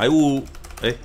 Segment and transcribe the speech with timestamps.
[0.00, 0.38] 财务，
[0.80, 0.96] 哎、欸，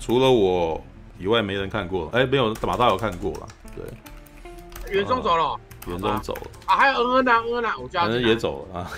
[0.00, 0.82] 除了我
[1.18, 5.54] 以外没人看过，哎、欸，没有马大有看过了，对，元宗走了，
[5.86, 6.40] 元宗走了。
[6.64, 8.90] 啊，还有恩恩呢，恩恩呢，我家恩恩也走了啊，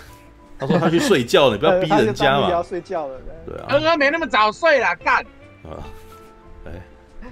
[0.56, 3.58] 他说他去睡觉，你不要 逼人家嘛，要睡觉了，对。
[3.62, 5.16] 啊，恩恩没那么早睡了，干，
[5.64, 5.82] 啊，
[6.66, 6.70] 哎，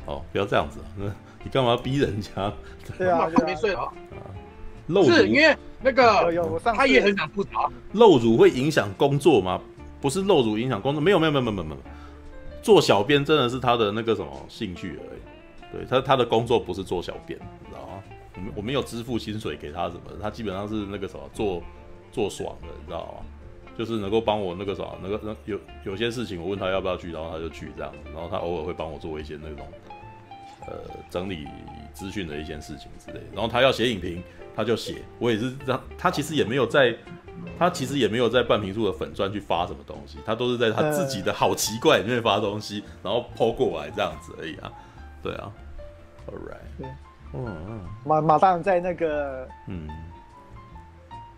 [0.07, 0.80] 哦，不要这样子，
[1.44, 2.53] 你干嘛要逼人家？
[2.98, 3.94] 对啊，他没睡好。
[4.89, 5.12] 露乳。
[5.12, 6.35] 是因为那个
[6.75, 7.71] 他也很想吐槽。
[7.93, 9.61] 露乳会影响工作吗？
[10.00, 11.80] 不是露乳影响工作，没有没有没有没有没有。
[12.68, 15.21] 做小编真的是他的那个什么兴趣而已。
[15.72, 18.03] 对他他的工作不是做小编，你知道吗？
[18.35, 21.62] 我们我没有支付薪水给他什么，他基本上是那个什么做
[22.12, 23.73] 做爽的，你知道吗？
[23.79, 29.67] 就是能够帮我那个什么，那个那有有些事情我问他要不要去，然后他就去这样子，然后他偶尔会帮我做一些那种
[30.67, 30.75] 呃
[31.09, 31.46] 整理
[31.95, 34.23] 资讯的一些事情之类，然后他要写影评。
[34.55, 36.92] 他就写，我也是让他其实也没有在，
[37.58, 44.72] 他其实也没有在半瓶醋的粉钻去发什么东西，他都是在他自己的好奇怪里面发东西，然后 po 过来这样子而已啊，
[45.22, 45.50] 对啊
[46.27, 46.89] ，All right，对，
[47.34, 49.89] 嗯嗯，马马大人在那个，嗯，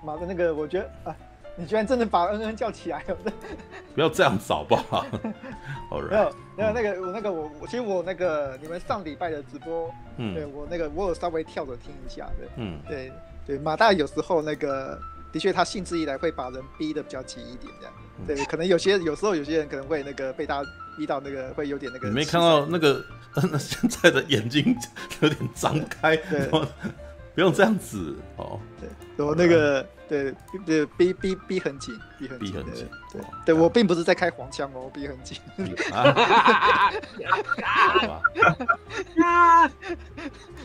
[0.04, 1.16] 马的那个，我觉得啊。
[1.56, 3.16] 你居然真的把恩恩叫起来了？
[3.94, 5.04] 不要这样子好不好？
[5.90, 13.12] 好，没有，没有那个我那个我我其实我那个你们上礼拜的直播，嗯，对我那个我有稍微跳着听一下的，嗯，对
[13.46, 14.98] 对，马大有时候那个
[15.32, 20.62] 的确他兴致一来会把人逼得比较急一点，这样，嗯、对，可能有些有时候有些人可能会那个被他
[20.98, 22.08] 逼到那个会有点那个。
[22.08, 23.04] 你没看到那个
[23.58, 24.76] 现在的眼睛
[25.20, 26.48] 有点张开，对，
[27.34, 28.88] 不用这样子哦，对，
[29.26, 29.86] 我那个。
[30.10, 30.34] 对
[30.66, 35.38] 对，逼逼逼很紧，逼很紧，对对，我并不是在开黄腔哦，逼很紧。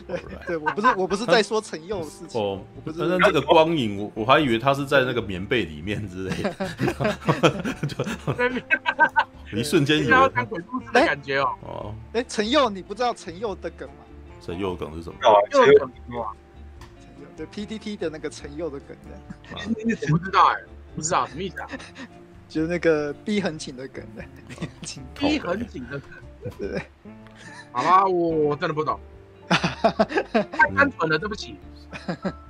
[0.08, 2.98] 对对，我不是我不是在说陈佑的事情哦，不是。
[2.98, 6.52] 但是这个光影，我我还以为他是在那个棉被里面之类的，
[9.48, 11.48] 就一瞬间以为看鬼故事的感觉哦。
[11.60, 13.94] 哦，哎，陈佑，你不知道陈佑的梗吗？
[14.40, 15.16] 陈佑梗是什么？
[17.36, 19.56] 对 PTT 的那个陈佑的梗的，
[20.12, 20.60] 我不知道哎，
[20.94, 21.68] 不知道什么意思啊？
[22.48, 24.24] 就是那个逼很紧的梗的，
[25.18, 26.10] 逼很紧的梗，
[26.58, 26.82] 对。
[27.72, 28.98] 好吧，我真的不懂，
[29.48, 31.56] 太单纯了，对不起。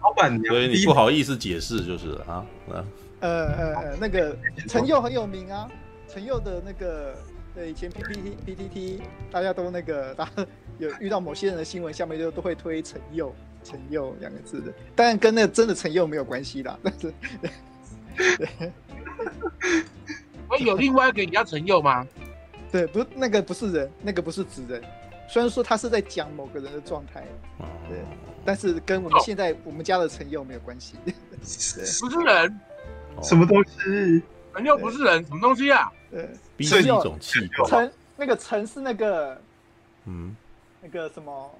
[0.02, 2.46] 老板娘，所以你不好意思解释就是了啊。
[3.20, 4.36] 呃呃呃，那个
[4.68, 5.68] 陈佑很有名啊，
[6.08, 7.16] 陈佑的那个
[7.54, 10.46] 对以前 P P T P T T，大家都那个，大家
[10.78, 13.34] 有遇到某些人的新闻，下面就都会推陈佑。
[13.66, 16.78] 陈佑两个字的，当然跟那个真的陈佑没有关系啦。
[16.82, 17.12] 但是，
[20.48, 22.06] 我有另外一个人叫陈佑吗？
[22.70, 24.80] 对，不，那个不是人，那个不是指人。
[25.28, 27.24] 虽然说他是在讲某个人的状态，
[27.88, 27.98] 对，
[28.44, 30.94] 但是跟我们现在我们家的陈佑没有关系。
[31.40, 31.44] 不
[32.10, 32.60] 是人，
[33.22, 34.22] 什么东西？
[34.54, 35.90] 陈佑不是人，什么东西啊？
[36.10, 36.28] 对，
[36.64, 37.50] 是一种气。
[37.66, 39.40] 陈那个陈是那个，
[40.04, 40.34] 嗯，
[40.80, 41.58] 那个什么？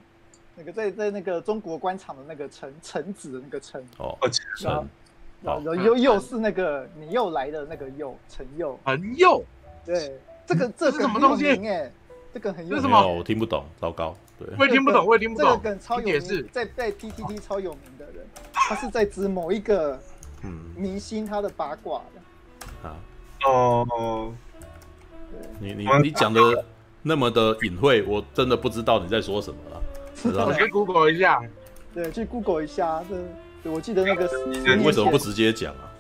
[0.57, 3.87] 那个在在那个中国官场的那个臣臣子的那个臣。
[3.99, 4.19] 哦，
[4.61, 4.85] 然后
[5.43, 8.79] 然后又又是那个你又来的那个又陈又。
[8.85, 9.45] 陈又
[9.85, 11.93] 对这个这是什么东西哎，
[12.35, 13.07] 这个很有什么？
[13.07, 15.49] 我听不懂，糟糕，对，我也听不懂，我也听不懂。
[15.51, 20.01] 这个梗超有名，在在 T T T 超有名的人，他是在指某一个
[20.43, 20.73] 嗯。
[20.77, 22.97] 明星他的八卦的啊。
[23.45, 24.33] 哦，
[25.61, 26.65] 你你你讲的
[27.03, 29.83] 那么的隐晦，我真的不知道你在说什么了。
[30.47, 31.43] 我去 Google 一下，
[31.95, 33.03] 对，去 Google 一下。
[33.63, 34.31] 对，我记得那个，
[34.77, 35.93] 你为什么不直接讲啊？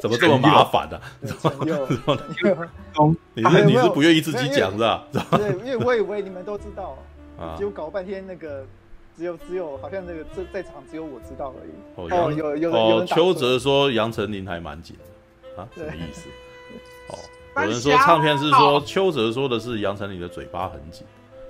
[0.00, 1.00] 怎么这么麻烦呢？
[3.34, 5.04] 你是你是不愿意自己讲是吧？
[5.32, 6.96] 对，因为我以为你们都知道
[7.36, 8.64] 啊，结果搞半天那个
[9.16, 11.70] 只有只有好像那个这在场只有我知道而已。
[12.14, 14.96] 哦，有有哦，邱泽说杨丞琳还蛮紧
[15.56, 16.28] 的啊，什么意思？
[17.08, 17.18] 哦，
[17.64, 21.04] 有人说唱片是说邱泽说的是杨丞琳的嘴巴很紧。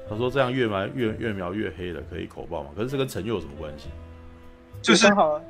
[0.09, 2.71] 他说：“这样越描越越描越黑了，可以口爆嘛？
[2.77, 3.89] 可是这跟陈佑有什么关系？
[4.81, 5.41] 就是好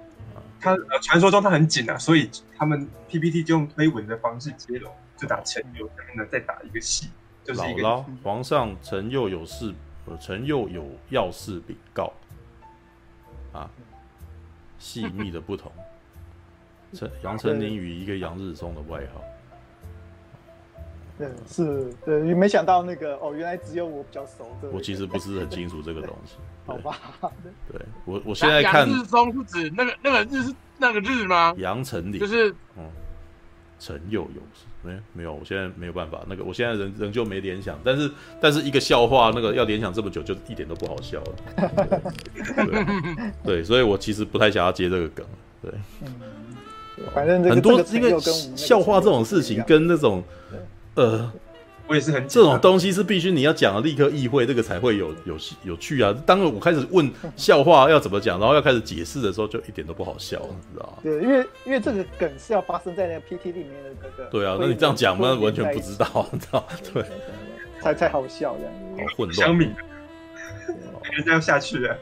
[0.58, 7.08] 他呃，传说中他很紧啊，所以他们 PPT 就用推文的方式接龙，就打陈佑，然后呢再打一个戏，
[7.44, 9.74] 就是一个姥姥皇上陈佑有事，
[10.06, 12.10] 呃，陈佑有要事禀告
[13.52, 13.70] 啊，
[14.78, 15.70] 细密的不同。
[16.94, 19.22] 陈杨丞琳与一个杨日松的外号。”
[21.18, 24.46] 对，是，对，没想到那个哦，原来只有我比较熟。
[24.70, 26.34] 我其实不是很清楚这个东西。
[26.66, 26.98] 好吧。
[27.72, 28.86] 对，我我现在看。
[28.86, 31.54] 杨日中是指那个那个日是那个日吗？
[31.56, 32.20] 杨丞琳。
[32.20, 32.84] 就是，嗯，
[33.78, 35.00] 陈佑有事没？
[35.14, 36.22] 没有，我现在没有办法。
[36.28, 41.34] 那个，我现在仍仍旧没联想，但是但是一个笑话，那个要联想这么久，就一点都不好笑了。
[42.56, 45.24] 对，对，所以我其实不太想要接这个梗。
[45.62, 45.72] 对，
[47.14, 48.14] 反正很多因为
[48.54, 50.22] 笑话这种事情跟那种。
[50.96, 51.30] 呃，
[51.86, 56.14] 我也是很这种东西是必须你要讲的立刻意会，这个才会有有有趣啊。
[56.26, 60.98] 当我开始问笑话要怎么讲，然后要开始解释的时候，就一点都不好笑，你知道吗？
[61.02, 64.30] 对，因为因为这个梗是要发生在那个 P T 里面的那个。
[64.30, 66.66] 对啊，那你这样讲，那完全不知道，你知道？
[66.92, 67.04] 对，
[67.80, 69.08] 才才好笑这样。
[69.08, 69.34] 好混乱。
[69.34, 69.70] 香米，
[71.24, 71.96] 这样下去了。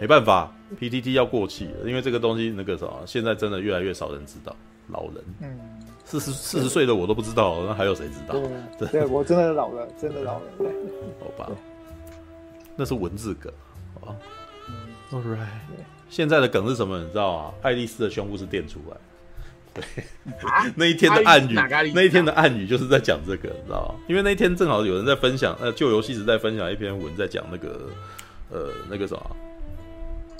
[0.00, 4.54] 没办法，P T T 要过气了，因为这个东西那个什么，现在真的越来越少人知道，
[4.88, 5.24] 老人。
[5.42, 5.58] 嗯。
[6.04, 8.34] 四十四十岁的我都不知道，那还有谁知道？
[8.78, 10.42] 对， 对我真的老了，真的老了。
[11.20, 11.50] 好吧，
[12.76, 13.52] 那是文字梗。
[14.00, 14.16] 好
[15.12, 15.46] ，All right。
[16.08, 16.98] 现在的梗是什么？
[16.98, 17.54] 你知道啊？
[17.60, 18.96] 爱丽丝的胸部是垫出来。
[19.74, 19.84] 对，
[20.74, 21.54] 那一天的暗语，
[21.94, 23.94] 那一天的暗语就是在讲这个，你知道吗？
[24.08, 27.90] 因为那一天正好有人在分享，呃，旧游戏时在分享一篇文，在讲那个，
[28.50, 29.36] 呃，那个什么，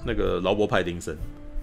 [0.07, 1.15] 那个劳勃派丁森，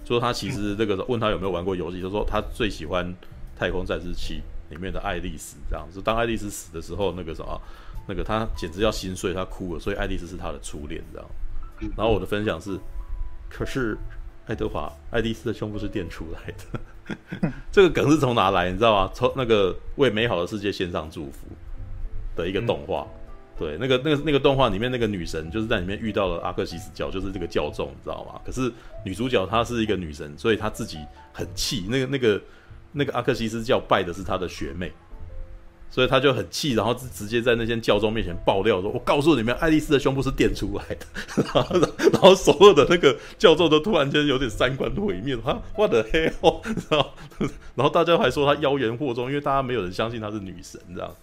[0.06, 3.14] 说他其实这个问他有没有玩过游戏，就说他最喜欢。
[3.58, 7.58] 太空战士七里面的爱丽丝这样子，当爱丽丝死的时候，那个什么，
[8.06, 11.26] 那个他简直要心碎，他哭了，所以爱丽丝是他的初恋，这样。
[11.96, 12.78] 然后我的分享是，
[13.48, 13.96] 可是
[14.46, 18.70] 爱德华，爱丽丝的胸部是垫出来的， 这个梗是从哪来？
[18.70, 19.10] 你知道吗？
[19.14, 21.46] 从那个为美好的世界献上祝福
[22.36, 23.06] 的一个动画，
[23.58, 28.40] 对，那个那个那个动画里面那个女神就是在里面遇到了阿克西斯教，就是这个教众，你知道吗？
[28.44, 28.72] 可是
[29.04, 30.98] 女主角她是一个女神，所以她自己
[31.32, 32.40] 很气，那个那个。
[32.98, 34.90] 那个阿克西斯教拜的是她的学妹，
[35.90, 41.04] 所以她就很气，然后直接在那些教众面前爆料说：“我告诉你们，爱丽丝的胸部是垫出来的。”
[42.10, 46.58] 然后所有的那个教众都突然间有点三观毁灭，哈，我的黑哦，
[46.88, 47.10] 然后
[47.74, 51.14] 然后大家还说她妖言惑众，因为大家没有人相信她是女神，这样。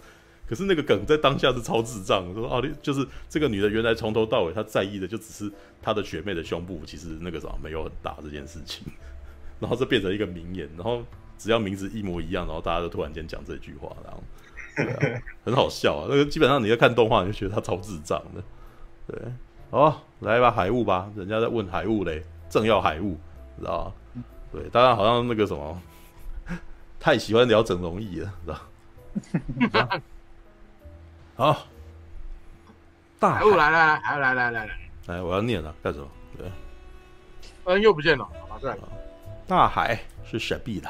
[0.46, 5.52] 可是那个梗在当下是超智障，说哦，就是这个女的原来从头到尾她在意的就只是
[5.82, 8.84] 她的学妹的胸部，其实那个什么没有很大这件事情，
[9.60, 11.02] 然后这变成一个名言，然后。
[11.36, 14.22] 只要名字一模一样，然后大家都突然间讲这句话，然后、
[15.44, 16.06] 很好笑啊！
[16.08, 18.42] 那个基本上你在看动画，你就觉得他超智障的。
[19.08, 19.20] 对，
[19.68, 23.18] 好，来吧，海雾吧，人家在问海雾嘞，正要海雾，
[23.58, 23.92] 知道？
[24.52, 25.82] 对，大家好像那个什么，
[27.00, 28.52] 太喜欢聊整容仪了，知
[29.72, 30.00] 道？
[31.36, 31.66] 好，
[33.18, 36.08] 大海雾来来来，来来来来来，来，我要念了，干什么？
[36.38, 36.46] 对，
[37.64, 38.76] 嗯，又不见了，好吧，
[39.46, 40.88] 大海是神秘的。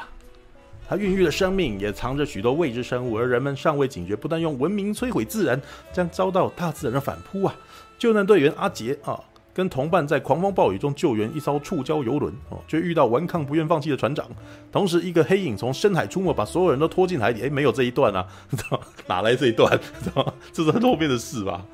[0.87, 5.59] 它孕育了生命，也藏着许多未知生物，而人们尚未警觉，不但用文明摧毁自然，
[5.91, 7.55] 将遭到大自然的反扑啊！
[7.97, 9.19] 救难队员阿杰啊，
[9.55, 14.27] 跟同伴在狂风暴雨中救援一艘触礁游轮哦，却遇到顽抗不愿放弃的船长。
[14.69, 17.43] 同时，一个黑影从深海出没，把所有人都拖进海底。
[17.43, 18.27] 哎，没有这一段啊，
[19.07, 19.71] 哪来这一段？
[20.03, 20.33] 知道？
[20.51, 21.65] 这是后面的事吧？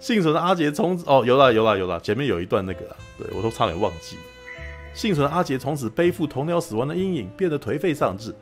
[0.00, 2.80] 幸存的阿杰从哦，有了有了有了，前面有一段那个，
[3.18, 4.16] 对我都差点忘记。
[4.94, 8.34] 幸存的阿杰从此背负同僚死亡的阴影，变得颓废丧志。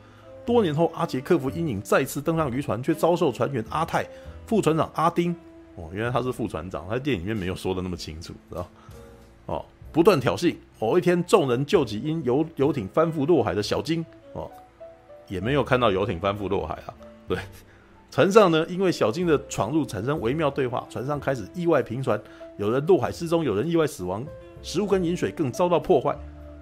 [0.45, 4.07] 多年后，阿杰克服阴影，再次登上渔船，却遭受船员阿泰、
[4.45, 5.35] 副船长阿丁
[5.77, 8.67] （哦，原来他是副船长，他在电影里面没有说的那么清楚，知道？
[9.45, 10.55] 哦，不断挑衅。
[10.79, 14.49] 某一天，众人救起因游游艇翻覆落海的小金，哦，
[15.27, 16.93] 也没有看到游艇翻覆落海啊。
[17.27, 17.37] 对，
[18.11, 22.19] 船上呢，因为小金的闯入产生微妙对话，船上开始意外频传，
[22.57, 24.25] 有人落海失踪，有人意外死亡，
[24.61, 26.15] 食物跟饮水更遭到破坏，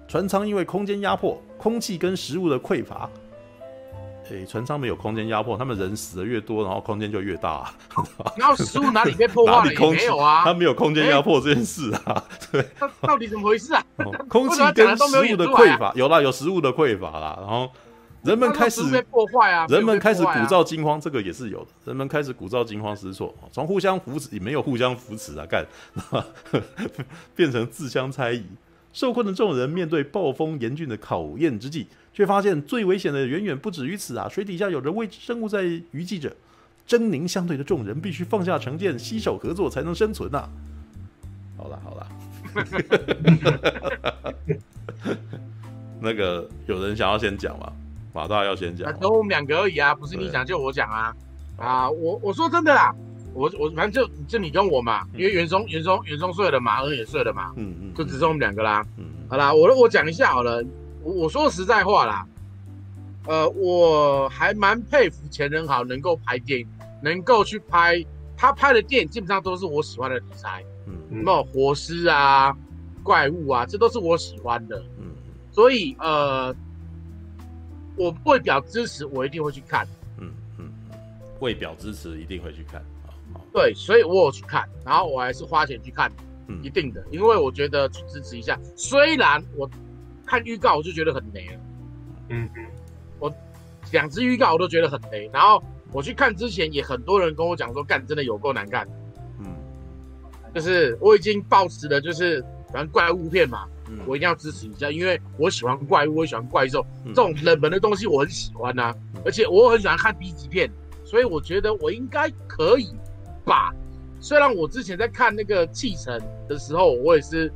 [0.06, 3.10] 船舱因为空间压迫、空气跟食物的匮乏。
[4.30, 7.74] 诶、欸，船舱没有空间压迫，他们人死的越多，然后空间就越大，啊。
[8.36, 9.72] 然后食物哪里被破坏了？
[9.72, 12.00] 也没有啊，他没有空间压迫这件事啊。
[12.06, 12.66] 欸、对，
[13.02, 13.84] 到底怎么回事啊？
[13.98, 17.36] 哦、 空气跟食物的匮乏，有啦，有食物的匮乏啦。
[17.38, 17.70] 然后
[18.24, 21.68] 人们开始被破坏啊，人们开始鼓噪惊慌，这个也是有的。
[21.84, 25.64] 人们开始鼓噪惊慌失措，从互相扶持也没有互相扶持啊，干，
[27.36, 28.44] 变成自相猜疑。
[28.96, 34.26] 受困的众人面对暴风严峻的考验之际，却发现最危险的远远不止于此啊！
[34.26, 36.34] 水底下有着未知生物在虞姬着，
[36.88, 40.48] 狰狞相对的众人必须放下成见，携手合作才能生存呐、啊！
[41.58, 42.08] 好了好了，
[46.00, 47.70] 那个有人想要先讲吗？
[48.14, 51.14] 马大要先讲，等我们两个而已啊，不是你讲就我讲啊！
[51.58, 52.94] 啊，我我说真的啦。
[53.36, 58.82] 我我反正就就你跟我嘛，因为袁松袁松袁松睡了嘛，恩也睡了嘛，嗯嗯，就只剩我们两个啦。
[58.96, 60.64] 嗯，好啦，我我讲一下好了，
[61.02, 62.26] 我我说实在话啦，
[63.26, 66.66] 呃，我还蛮佩服钱仁豪能够拍电影，
[67.02, 68.02] 能够去拍
[68.38, 72.56] 他拍的电影，基本上都是我喜欢的题材，嗯，什么活尸啊、
[73.02, 75.12] 怪物啊，这都是我喜欢的，嗯，
[75.52, 76.54] 所以呃，
[77.96, 79.86] 我为表支持，我一定会去看，
[80.18, 80.70] 嗯嗯，
[81.40, 82.82] 为表支持一定会去看。
[83.56, 86.12] 对，所以我有去看，然后我还是花钱去看，
[86.46, 88.60] 嗯，一定的，因为我觉得去支持一下。
[88.76, 89.66] 虽然我
[90.26, 91.60] 看预告我就觉得很雷了，
[92.28, 92.66] 嗯嗯，
[93.18, 93.34] 我
[93.92, 98.86] 两支预告我都觉得很雷，然后我去看之前也很多人跟我讲说，干真的有够难看。
[99.40, 99.46] 嗯，
[100.54, 110.70] 就是我已经抱持的，就是反正怪物片嘛，嗯、我一定要支持一下，因为我喜欢怪物，我喜欢怪兽，嗯、这种冷门的东西我很喜欢呐、啊，嗯、而且我很喜欢看 B 级片，
[111.06, 112.90] 所以我觉得我应该可以
[113.46, 113.72] 吧。
[114.20, 117.50] 虽然我之前在看那个继承的时候，我也是，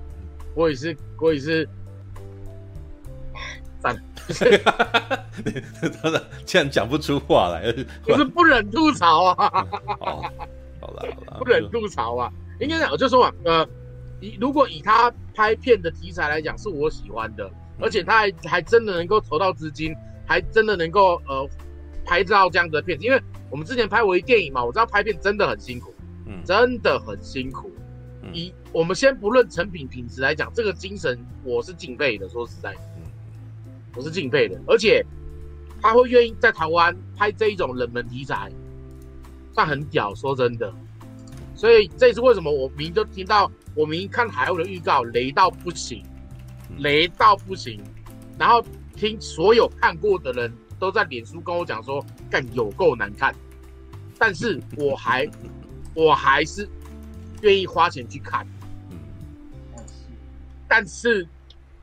[0.54, 1.68] 我也是，我也是，
[3.82, 4.00] 算了，
[4.32, 7.74] 真的竟然讲不出话来，
[8.06, 9.66] 我是不忍吐槽啊！
[9.98, 10.22] 好，
[10.80, 12.32] 好了好了， 不忍吐槽啊！
[12.60, 13.66] 应该讲，我就说嘛，呃，
[14.20, 19.94] 以如果以他拍片的题材来讲，是我喜欢的，而且他还还真的能够筹到资金，
[20.26, 21.48] 还真的能够呃
[22.04, 25.92] 拍到这样的片子，因为我们之前拍微电影嘛，我知道拍片真的很辛苦。
[26.44, 27.70] 真的很辛苦。
[28.32, 32.28] 以我们先不论成品品质来讲，这个精神我是敬佩的。
[32.28, 32.74] 说实在，
[33.96, 34.58] 我是敬佩的。
[34.66, 35.04] 而且
[35.82, 38.50] 他会愿意在台湾拍这一种冷门题材，
[39.52, 40.14] 算很屌。
[40.14, 40.72] 说真的，
[41.54, 46.02] 所以这是为什么我明就听到，我明看海鸥的预告雷到不行，
[46.78, 47.80] 雷到不行。
[48.38, 48.64] 然后
[48.94, 53.32] 听所有看过的人都在脸书跟我讲说，干有够难看。
[54.18, 55.30] 但是我还。
[55.92, 56.68] 我还是
[57.42, 58.46] 愿意花钱去看，
[58.90, 58.98] 嗯，
[60.68, 61.26] 但是，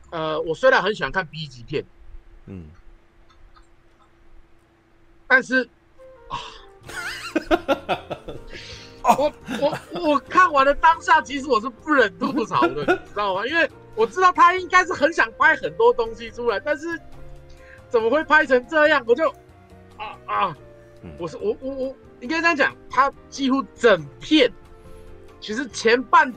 [0.08, 1.84] 呃，我虽然很喜欢看 B 级片，
[2.46, 2.64] 嗯，
[5.26, 5.68] 但是，
[6.28, 6.40] 啊，
[9.18, 13.46] 我我我看完了当下，其实我是不忍吐槽的，你知道吗？
[13.46, 16.98] 因为我知道他应该是很想拍很多东西出来，但是
[17.88, 19.02] 怎么会拍成这样？
[19.06, 19.28] 我就，
[19.96, 20.56] 啊啊，
[21.18, 21.88] 我是我我我。
[21.88, 24.52] 我应该这样讲，他几乎整片，
[25.40, 26.34] 其实前半、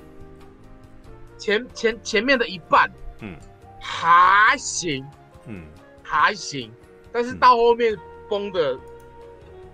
[1.39, 2.88] 前前前面的一半，
[3.22, 3.36] 嗯，
[3.79, 5.03] 还行，
[5.48, 5.65] 嗯，
[6.03, 6.72] 还行，
[7.12, 7.98] 但是到后面
[8.29, 8.75] 崩的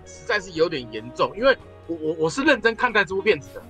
[0.06, 1.30] 实在是有点严重。
[1.36, 1.54] 因为
[1.86, 3.62] 我我我是认真看待这部片子的，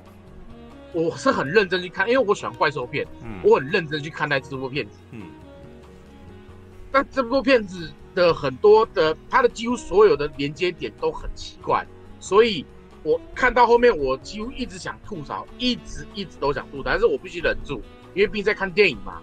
[0.93, 5.23] 我是很认真去看，因为我喜欢怪兽片，嗯，我很认真去看待这部片子，嗯，
[6.90, 11.87] 但这部片子的很多的，它的几乎所有的连接点都很奇怪。
[12.21, 12.64] 所以，
[13.02, 17.80] 我看到后面，我几乎一直想吐槽，一直一直都想吐槽，但是我必须忍住，
[18.14, 19.21] 因为毕竟在看电影嘛，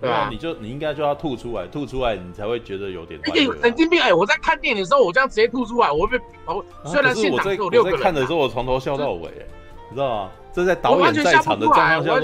[0.00, 0.28] 对啊？
[0.30, 3.20] 你就你应该就要吐出来，吐出来你才会觉得有点。
[3.24, 4.00] 哎，神经病！
[4.00, 6.24] 哎，我在看电影的时候，我这样直接吐出来，我会被……
[6.46, 9.30] 哦，虽然现场只有六个人，看的时候我从头笑到尾，
[9.88, 10.30] 你知道吗？
[10.52, 12.20] 这在导演在场的状况下，我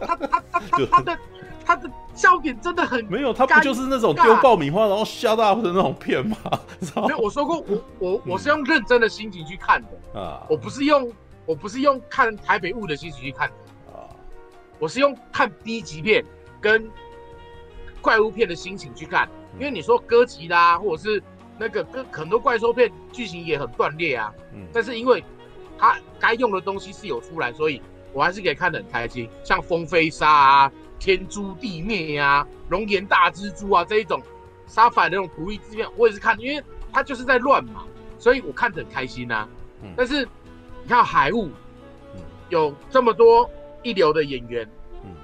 [0.00, 1.14] 他他他他他的。
[1.14, 1.18] 他
[1.74, 6.36] 的笑点真的很没有，他不就是那种丢爆米花然后吓大的那种片 吗？
[6.94, 10.20] 没有，我说过，我我我是用认真的心情去看的。
[10.20, 11.10] 啊，我不是用
[11.44, 13.54] 我不是用看台北雾的心情去看的。
[13.92, 14.06] 啊，
[14.78, 16.24] 我是用看 B 级片
[16.60, 16.88] 跟
[18.00, 21.22] 怪物片的心情去看，因为你说哥吉拉或者是
[21.58, 25.24] 那个跟很多怪兽片剧情也很断裂啊，嗯，但是因为
[25.76, 27.82] 他该用的东西是有出来，所以
[28.12, 30.72] 我还是可以看得很开心，像风飞沙啊。
[31.06, 34.20] 天诛地灭呀、啊，熔岩大蜘蛛啊，这一种
[34.66, 36.60] 杀反的那种图一之变，我也是看，因为
[36.92, 37.84] 他就是在乱嘛，
[38.18, 39.48] 所以我看得很开心呐、啊。
[39.84, 40.24] 嗯、但是
[40.82, 41.48] 你看海雾，
[42.16, 43.48] 嗯、有这么多
[43.84, 44.68] 一流的演员，
[45.04, 45.14] 嗯、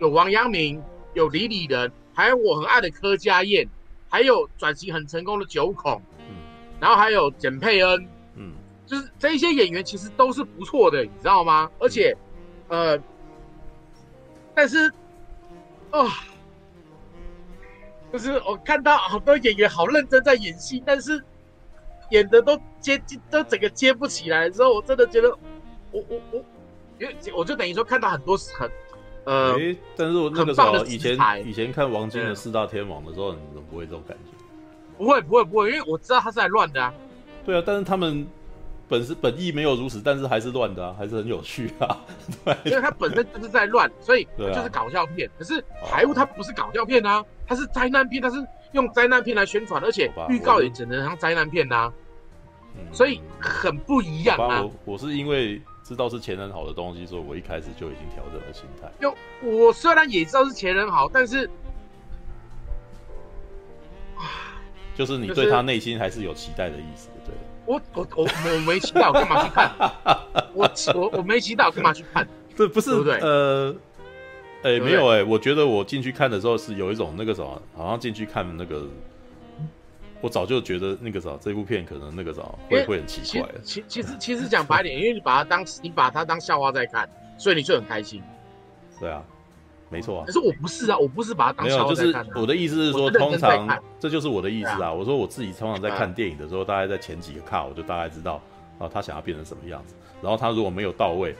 [0.00, 0.82] 有王阳明，
[1.14, 3.68] 有李李仁，还有我很爱的柯佳燕，
[4.08, 6.34] 还有转型很成功的九孔，嗯、
[6.80, 8.54] 然后还有简佩恩，嗯，
[8.86, 11.70] 就是这一些演员其实都是不错的，你知道吗？
[11.78, 12.12] 而且，
[12.66, 12.98] 呃，
[14.52, 14.92] 但是。
[15.92, 16.08] 哦，
[18.12, 21.22] 就是我看到好多演员好认真在演戏，但是
[22.10, 25.30] 演的都接都整个接不起来之后，我真的觉得
[25.90, 26.44] 我我我，
[26.98, 28.70] 因为我就等于说看到很多很
[29.24, 34.32] 呃、欸，但是我那个时候以前以前看王晶的四大天王的时候，你怎么不会这种感觉？
[34.98, 36.92] 不会不会不会，因为我知道他是来乱的啊。
[37.44, 38.26] 对啊，但是他们。
[38.88, 41.96] 本是本意没有如此，但是还是乱的啊，还是很有趣啊。
[42.44, 45.28] 对，因为它本身就是在乱，所以 就是搞笑片。
[45.28, 48.36] 啊、可是海雾它不是搞笑片啊，它是灾难片，它是
[48.72, 51.92] 用灾难片来宣传，而且预告也只能像灾难片啊。
[52.74, 54.62] 嗯、所以很不一样啊。
[54.62, 58.90] 我我是因为知道是前人好的东西，所以我一开始就已经调整了心态。
[59.00, 61.48] 就我虽然也知道是前人好，但是
[64.94, 67.08] 就是你对他内心还是有期待的意思。
[67.72, 69.72] 我我我我没期待，我干嘛去看？
[70.52, 72.28] 我我我没期待，我干嘛去看？
[72.54, 73.18] 对，不是对不对？
[73.20, 73.74] 呃，
[74.62, 78.86] 哎、欸，没有哎、欸，我觉得我进去看的时候是有一种那个什么，好像进去看那个，
[80.20, 83.48] 我早就觉得那个啥，这部片可能那个啥会会很奇怪。
[83.64, 88.22] 其其实其实讲白点，因为你把它当你把它当笑话在看，所以你就很开心。
[89.00, 89.22] 对啊，
[89.92, 90.24] 没错啊。
[90.26, 91.66] 可是我不是啊，我不是把它当。
[91.66, 94.90] 没有，就是我的意思是说，通常这就是我的意思啊。
[94.90, 98.40] 我说我自己通常在看电影的时候，大概在前几个卡，我就大概知道
[98.78, 99.94] 啊，他想要变成什么样子。
[100.22, 101.36] 然后他如果没有到位，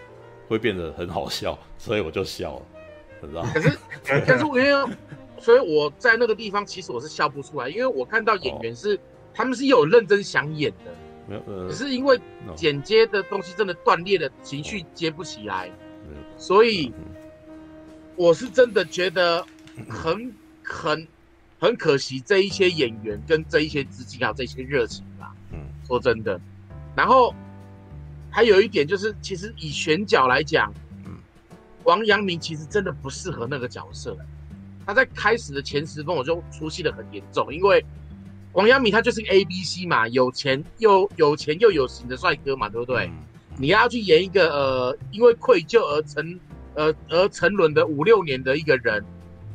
[0.48, 2.62] 会变得很好笑， 所以我就笑了，
[3.22, 3.50] 你知道吗？
[3.54, 4.96] 可是，可是我因为，
[5.38, 8.98] 所以我在那个地方其实我是笑不出来，因为我看到演员是、哦、
[9.32, 10.92] 他们是有认真想演的，
[11.26, 12.20] 没有，呃、只是因为
[12.54, 16.92] 剪接的东西真的断裂了，情绪接不起来，哦、所以。
[18.22, 19.44] 嗯我是真的觉得
[19.88, 21.08] 很很
[21.58, 25.34] 很可惜，这一些演员跟这一些资金还有这些热情啊。
[25.50, 26.40] 嗯，说真的，
[26.94, 27.34] 然后
[28.30, 30.72] 还有一点就是，其实以选角来讲，
[31.04, 31.18] 嗯，
[31.82, 34.16] 王阳明其实真的不适合那个角色。
[34.86, 37.84] 他在开始的前十分我就出戏的很严重，因为
[38.52, 43.10] 王阳明他就是 A B C 嘛，有钱又有钱又有型的帅哥嘛，对不对？
[43.58, 46.38] 你要去演一个呃，因为愧疚而成。
[46.74, 49.04] 呃，而沉沦的五六年的一个人，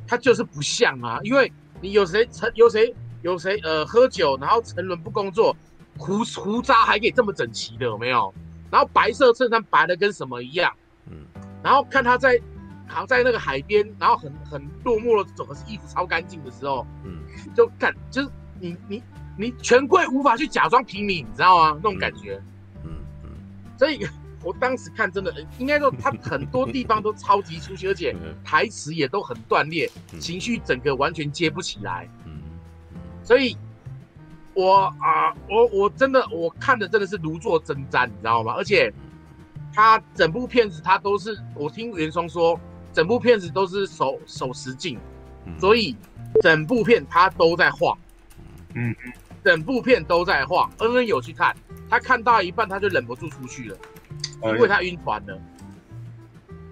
[0.08, 2.94] 他就是不像啊，因为你有谁沉，有谁
[3.24, 5.56] 有谁呃喝酒，然后沉沦不工作，
[5.98, 8.34] 胡胡渣还可以这么整齐的有没有？
[8.70, 10.72] 然后白色衬衫白的跟什么一样，
[11.10, 11.26] 嗯，
[11.64, 12.40] 然后看他在
[12.88, 17.20] 好像在那个海边，然后很很落寞的走，可是衣服超干净的时候，嗯，
[17.56, 19.02] 就感就是你你
[19.38, 21.80] 你权贵无法去假装平民，你知道吗？
[21.84, 22.40] 那种感觉，
[22.84, 22.92] 嗯
[23.24, 23.30] 嗯，
[23.78, 24.06] 所以。
[24.48, 32.08] 我当时看真的，应该说他很多地方都超级出戏，而且台词也都很断裂，情绪整个完全接不起来。
[33.22, 33.58] 所以
[34.54, 38.54] 我啊，我我真的我看的真的是如坐针毡，你知道吗？
[38.54, 38.90] 而且
[39.74, 42.58] 他整部片子他都是，我听袁松说，
[42.94, 44.98] 整部片子都是手手持镜，
[45.60, 45.94] 所以
[46.42, 47.98] 整部片他都在晃，
[48.76, 48.96] 嗯，
[49.44, 50.72] 整部片都在晃。
[50.78, 51.54] 恩恩有去看，
[51.90, 53.78] 他看到一半他就忍不住出去了。
[54.44, 55.40] 因为他晕船了，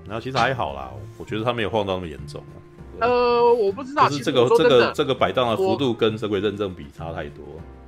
[0.06, 2.56] 然后其实还好啦，我觉得他没有晃到那么严重啊。
[3.02, 7.44] 呃，我不知道，就是这个这个这个摆荡的幅度跟《神鬼认证》比差太多，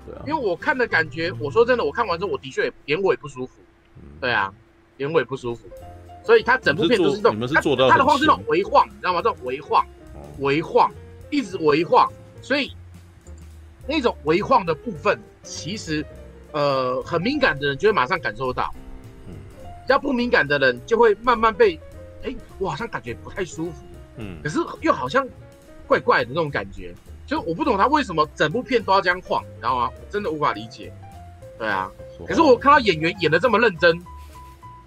[0.05, 0.23] 对啊。
[0.27, 3.53] 因为我看的感觉，我说真的，我看完之后，我的确也眼尾不舒服。
[4.19, 4.53] 对啊，
[4.97, 5.67] 眼尾不舒服，
[6.25, 9.21] 所以他整部片都是这种，你们是做到他的晃是那种微晃，你知道吗？
[9.21, 9.85] 这种微晃，
[10.39, 10.91] 微晃，
[11.29, 12.71] 一直微晃，所以
[13.87, 16.05] 那种微晃的部分，其实
[16.51, 18.73] 呃很敏感的人就会马上感受到。
[19.87, 21.79] 比较不敏感的人就会慢慢被，
[22.21, 23.85] 哎，我好像感觉不太舒服，
[24.17, 25.25] 嗯，可是又好像
[25.87, 26.93] 怪怪的那种感觉，
[27.25, 29.89] 就我不懂他为什么整部片都要这样晃，你知道吗？
[29.95, 30.91] 我真的无法理解。
[31.57, 31.89] 对啊，
[32.27, 33.97] 可是我看到演员演的这么认真，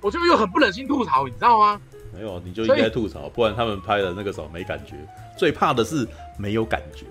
[0.02, 1.80] 我就又很不忍心吐槽，你知道吗？
[2.12, 4.94] 没有，你就应该吐槽，不然他们拍的那个什么没感觉。
[5.38, 7.06] 最怕的是没有感觉。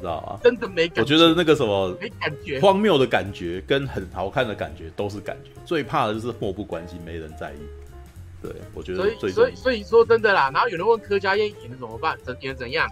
[0.00, 1.00] 知道啊，真的没感觉。
[1.02, 5.50] 我觉得那个什么没感觉，荒谬的感觉跟很好看的感觉都是感觉。
[5.64, 7.58] 最怕的就是漠不关心，没人在意。
[8.42, 10.50] 对，我觉得最所以所以所以说真的啦。
[10.52, 12.18] 然后有人问柯佳嬿演的怎么办？
[12.24, 12.88] 怎演怎样？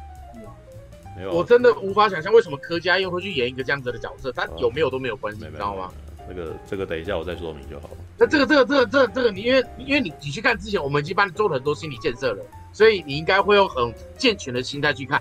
[1.17, 4.31] 没有，我真的无法想象为什么柯佳嬿会去演一个这样子的角色。
[4.31, 5.91] 他有没有都没有关系，你知道吗？
[6.29, 7.97] 这个这个等一下我再说明就好了。
[8.19, 15.19] 那这个这个这个这个这个你因为因为你你去看之前，我们已经帮你做了很多心理建设了，所以你应该会用很健全的心态去看。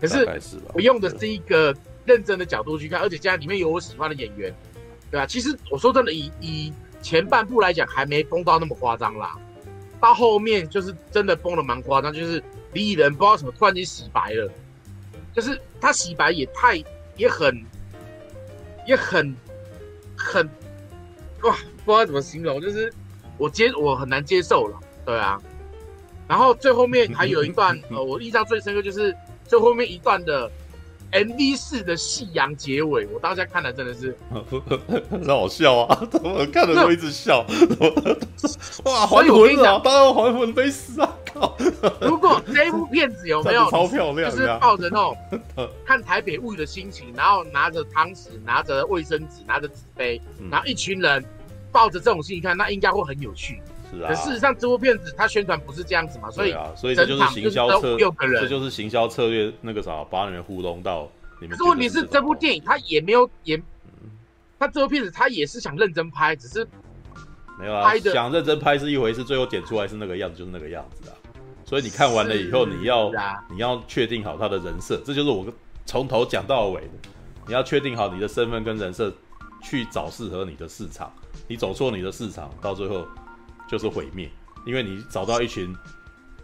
[0.00, 0.26] 可是
[0.72, 4.50] 我用的是一个认真的角度去看，而且现在里面有我喜欢的演员，
[5.10, 5.26] 对吧？
[5.26, 9.38] 其实我说真的，以以前半部来讲，还没崩到那么夸张啦。
[10.00, 14.50] 到后面就是真的崩的蛮夸张，就是李李仁不知道什么突然间洗白了，
[15.34, 16.82] 就是他洗白也太
[17.18, 17.62] 也很
[18.86, 19.36] 也很
[20.16, 20.48] 很
[21.42, 22.90] 哇，不知道怎么形容，就是
[23.36, 25.38] 我接我很难接受了，对啊。
[26.26, 29.14] 然后最后面还有一段， 呃，我印象最深刻就是。
[29.50, 30.48] 最后面一段的
[31.10, 34.16] MV 式的夕阳结尾，我当下看了真的是
[35.10, 36.06] 很好笑啊！
[36.08, 37.44] 怎么看的都一直笑？
[38.86, 39.80] 哇，还魂啊！
[39.82, 41.16] 当然还魂没死啊！
[41.34, 41.56] 靠！
[42.00, 45.16] 如果这部片子有没有 超漂亮，就是抱着那种
[45.84, 51.24] 看台北物语的心情，然后拿着汤匙、拿着卫生纸、拿着纸杯，然后一群人
[51.72, 53.60] 抱着这种心情看，那应该会很有趣。
[53.90, 61.56] 是啊，可事实上，这部片子它宣传不是这样子嘛，所以啊，所以这就是行销策略，这就是行销策略，那个啥，把你们糊弄到你们。
[61.56, 63.60] 可是问题是，这部电影它也没有也，
[64.58, 66.66] 它这部片子它也是想认真拍，只是
[67.58, 71.16] 没有啊，想认真拍是一回事，最后剪出来是那个样子，就是那个样子啊。
[71.64, 73.10] 所以你看完了以后，你要
[73.50, 75.46] 你要确定好他的人设，这就是我
[75.84, 76.90] 从头讲到尾的。
[77.46, 79.12] 你要确定好你的身份跟人设，
[79.62, 81.12] 去找适合你的市场。
[81.48, 83.04] 你走错你的市场，到最后。
[83.70, 84.28] 就是毁灭，
[84.66, 85.72] 因为你找到一群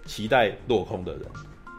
[0.04, 1.22] 期待落空的人，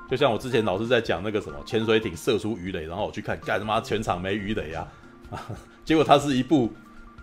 [0.09, 4.85] 就像我之前老是在讲那个什么潜水艇射出鱼雷，然后我去看，干他妈全场没鱼雷啊，
[5.85, 6.69] 结果它是一部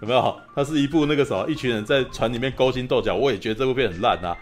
[0.01, 0.41] 有没有？
[0.55, 4.35] 它是一部那个什么，一群人在船里面勾心斗角，我也觉得这部片很烂啊，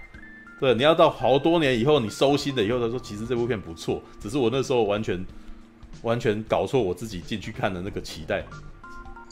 [0.61, 5.27] 对，你要到好多年以后，你收心了以后，他说其实这部片不错，只是我那时候完全
[6.03, 8.45] 完全搞错我自己进去看的那个期待。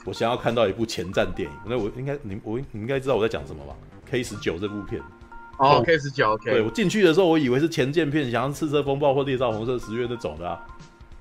[0.06, 3.76] 我想要看到一部前战电影，那我应该你我你应该知道我在讲什么吧
[4.10, 5.00] ？K 十九这部片。
[5.58, 10.58] 哦，K 十九，对我进去的时候，我以为是前舰片，想要《赤色风暴》或《烈焰红色十月》那种的啊，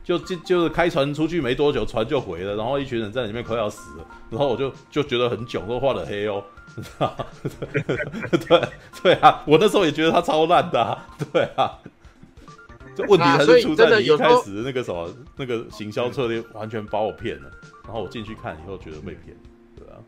[0.02, 6.42] 就就就是开船出去没多久，船就回了，然后一群人在里面快要死了，然后我就就觉得很囧，都画的黑哦，
[8.48, 8.70] 对
[9.04, 11.78] 对啊，我那时候也觉得他超烂的，啊，对啊，
[12.96, 17.52] 这问题还是出在你一开始那个什么那个行销策略完全把我骗了，
[17.84, 19.36] 然后我进去看以后觉得被骗，
[19.76, 20.00] 对啊，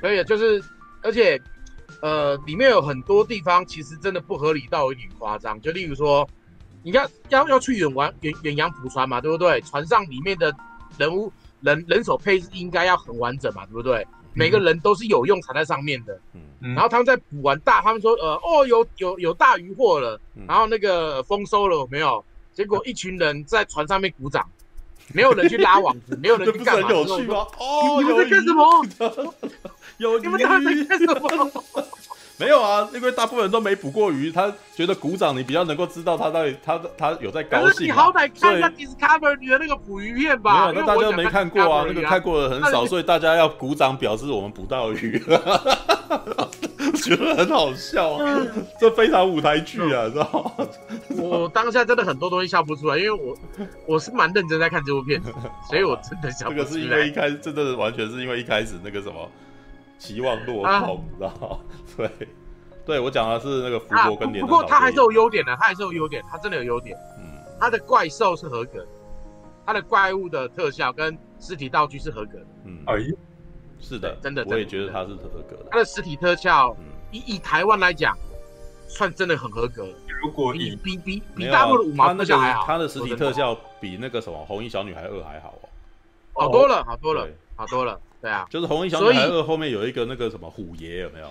[0.00, 0.62] 可以，就是
[1.02, 1.36] 而且。
[2.02, 6.28] 呃，里面有很多地方其实真的不合理到有点夸张，就例如说，
[6.82, 9.60] 你看要要去远玩远远洋捕船嘛，对不对？
[9.60, 10.54] 船上里面的
[10.98, 14.06] 人物人人手配置应该要很完整嘛，对不对？
[14.32, 16.18] 每个人都是有用才在上面的。
[16.32, 22.24] 嗯，然后他们在捕完大，他们说呃哦有有有大鱼获了，然后那个丰收了没有？
[22.52, 24.48] 结果一群人在船上面鼓掌，
[25.12, 26.88] 没有人去拉网子，没有人去干嘛？
[26.88, 27.46] 这不是很有趣吗？
[27.58, 29.34] 哦，你们在干什么？
[30.00, 31.64] 有鱼，你们在干什么？
[32.38, 37.68] 没有啊，因为大部分人都没捕过鱼，他觉得鼓掌你比较能够知道他到底他他有在高兴。
[37.68, 40.72] 可是你好歹看一下 Discovery 的那个捕鱼片吧。
[40.72, 45.22] 没有，那大家没看过啊，那个看过的很少，所以大家要鼓掌表示我们捕到鱼。
[47.04, 48.18] 觉得很好笑，
[48.80, 50.66] 这非常舞台剧啊，知道吗？
[51.18, 53.36] 我当下真的很多东西笑不出来，因为我
[53.86, 55.20] 我是蛮认真在看这部片，
[55.68, 56.64] 所以我真的笑不出来。
[56.64, 59.30] 这个是因为一开始真的完全是因为一开始那个什么。
[60.00, 61.60] 期望落空，你知道？
[61.94, 62.10] 对，
[62.86, 64.40] 对我讲的是那个福伯跟连。
[64.44, 66.96] 不过他还是有优点的，他还是有优点，他真的有优点。
[67.18, 68.88] 嗯，他的怪兽是合格的，
[69.66, 72.46] 他的怪物的特效跟实体道具是合格的。
[72.64, 72.94] 嗯，哎，
[73.78, 75.66] 是的，真的，我也觉得他是合格的。
[75.70, 76.74] 他的实体特效，
[77.10, 78.16] 以以台湾来讲，
[78.88, 79.86] 算真的很合格。
[80.22, 85.54] 如果比比比比大陆的五毛特效还好，他的实体特效比那个什么《红衣小女孩二》还好
[86.32, 88.00] 哦，好多了，好多了，好多了。
[88.20, 91.26] 对啊，就是《红衣小女孩二》后面有一个那个什么虎爷有没有？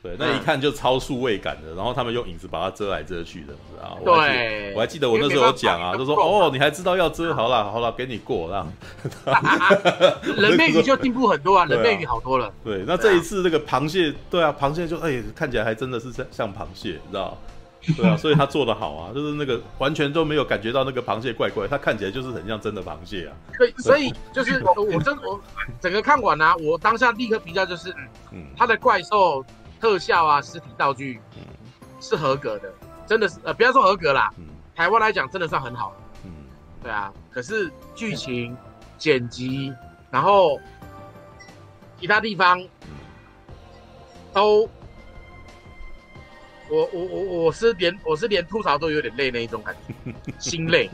[0.00, 4.00] 对，那一看就超数位感的，然后他们用影子把它遮来遮去的，知道吗？
[4.04, 8.72] 对，我还记得我那时候有讲啊，就说哦，你还知道要遮，好了好了，给你过让。
[10.36, 12.52] 人面鱼就进步很多啊，人面鱼好多了。
[12.64, 17.36] 对，那这一次那个螃蟹，对啊，螃蟹就哎看起来还真的是像像螃蟹，你知道？
[17.96, 23.36] 对啊，所以他做的好啊，就是那个完全都没有感觉到那个螃蟹怪怪，它看起来就是很像真的螃蟹啊。
[23.56, 25.40] 对，所以就是我真我
[25.80, 27.94] 整个看完呢、啊，我当下立刻比较就是，
[28.30, 29.44] 嗯，它的怪兽
[29.80, 31.42] 特效啊，实体道具，嗯，
[32.00, 32.70] 是合格的，
[33.06, 36.30] 真的是呃，不要说合格啦，嗯，台湾来讲真的算很好，嗯，
[36.82, 38.56] 对啊，可是剧情、
[38.98, 39.72] 剪辑，
[40.10, 40.60] 然后
[42.00, 42.62] 其他地方
[44.32, 44.68] 都。
[46.68, 50.88] 我我我我是连我是连吐槽都有点累那一种感觉， 心累，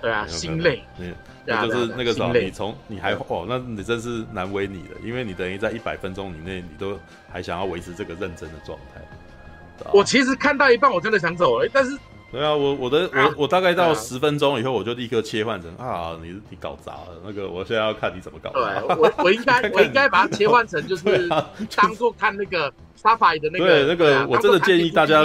[0.00, 6.98] 对啊，心累，嗯，那就是那个时候你从你还哦，那你真是难为你了，因为你等于在一百分钟以内，你都
[7.30, 9.00] 还想要维持这个认真的状态。
[9.92, 11.96] 我其实看到一半，我真的想走了，但是。
[12.30, 18.50] 对啊，我我的我我大概到十分钟以后，我就立刻切换成啊，你你搞砸了，那个我现在要看你怎么搞。
[18.50, 18.62] 对，
[18.96, 21.26] 我我应该 我应该把它切换成就是
[21.74, 22.70] 当做看那个
[23.02, 23.64] Sci-Fi 的那个。
[23.64, 25.22] 对，那个我真的建议大家，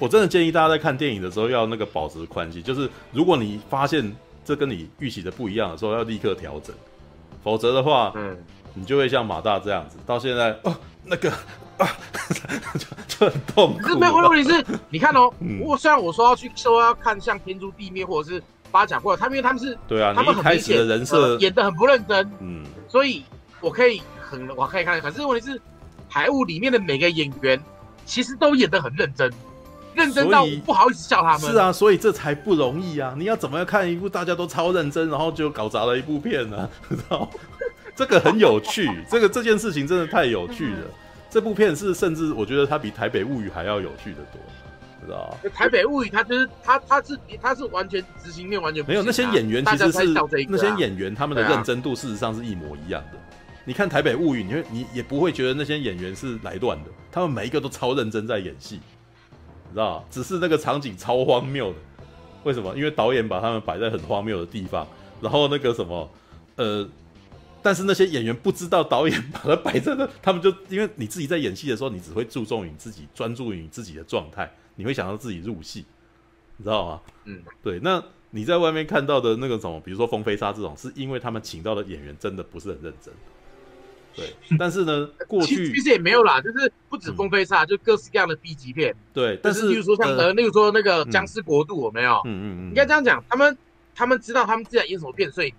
[0.00, 4.10] 我真的建议大家在看电影的时候要那个保持宽心，就是如果你发现
[4.42, 6.74] 这跟你预期的不一样的时候，要立刻调整，
[7.44, 8.34] 否则的话，嗯，
[8.72, 11.30] 你就会像马大这样子，到现在哦那个。
[11.84, 11.88] 啊，
[12.74, 13.78] 就就很痛苦。
[13.78, 23.24] 可是没有问题是， 你看哦，我虽然我说要去说要看像《天诛地灭》或者是《八甲怪》，他们因为他们是对啊，他们很明显的人设演的很不认真，嗯，所以
[23.60, 25.00] 我可以很我可以看。
[25.00, 25.58] 可是问题是，
[26.08, 27.60] 《海雾》里面的每个演员
[28.04, 29.30] 其实都演的很认真，
[29.94, 31.52] 认真到不好意思笑他们。
[31.52, 33.14] 是啊，所以这才不容易啊！
[33.16, 36.68] 你要怎么样看一部大家都超认真，然后就搞砸了一部片呢？
[36.88, 37.28] 知道？
[37.96, 40.84] 这个很有趣，这个这件事情真的太有趣了。
[41.30, 44.40] 这部片是甚至我觉得它比《台北物语》还要有趣的多，
[45.04, 50.14] 知道《台北物语》它就是它它是它是完全执行面完全没有那些演员其实是
[50.48, 53.18] 那些演员他们的认真度事实上是一模一样的。
[53.18, 53.22] 啊、
[53.66, 58.80] 你看《台北物语》，你会你也不会觉得那些演员是来乱的，他们每一个都超认真在演戏，
[59.68, 61.78] 你知道只是那个场景超荒谬的，
[62.44, 62.74] 为什么？
[62.74, 64.86] 因为导演把他们摆在很荒谬的地方，
[65.20, 66.10] 然后那个什么
[66.56, 66.88] 呃。
[67.62, 75.84] 但是那些演员不知道导演把它摆在那，他们就因为你自己在演戏的时候，你只会注重于你自己，专注于你自己的状态，你会想到自己入戏，
[76.56, 77.00] 你知道吗？
[77.24, 77.78] 嗯，对。
[77.82, 83.12] 那你在外面看到的那个什么，比如说《风飞沙》这种，是因为他们请到的演员真的不是很认真，
[84.14, 88.94] 对，但是呢，过去其实也没有啦，就是不止风飞沙，就各式各样的 B 级片。
[89.14, 92.20] 对，但是比如说像呃，例如说那个僵尸国度，有没有？
[92.24, 93.56] 嗯嗯嗯，应该这样讲，他们
[93.94, 95.56] 他们知道他们自己在演什么片，所以就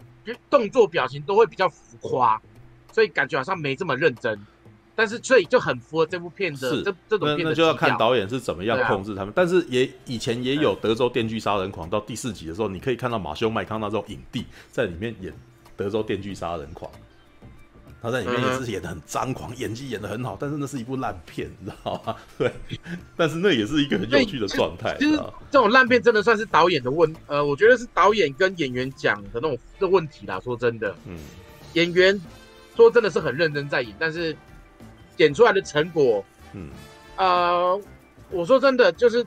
[0.50, 2.42] 动作表情都会比较浮夸，
[2.92, 4.40] 所以感觉好像没这么认真。
[4.96, 9.34] 但是所以就很符合这部片的这这种片的，那就要看导演是怎么样控制他们。
[9.34, 15.34] 但是也以前也有德州电锯杀人狂到第四集的时候，你可以看到马修麦康纳这种影帝在里面演
[15.78, 16.92] 德州电锯杀人狂。
[18.02, 22.16] 他在里面也是演的很张狂，演技演的很好，但是那是一部烂片，你知道吗？
[22.38, 22.50] 对，
[23.18, 24.96] 但是那也是一个很有趣的状态。
[25.02, 25.18] 其实
[25.52, 30.40] 这种烂片真的算是导演的问，呃，我觉得是导演跟演员讲的那种的问题啦。
[30.40, 31.18] 说真的，嗯，
[31.74, 32.18] 演员
[32.76, 34.34] 说真的是很认真在演，但是
[35.18, 36.70] 演出来的成果，嗯，
[37.18, 37.82] 呃，
[38.30, 39.26] 我说真的，就是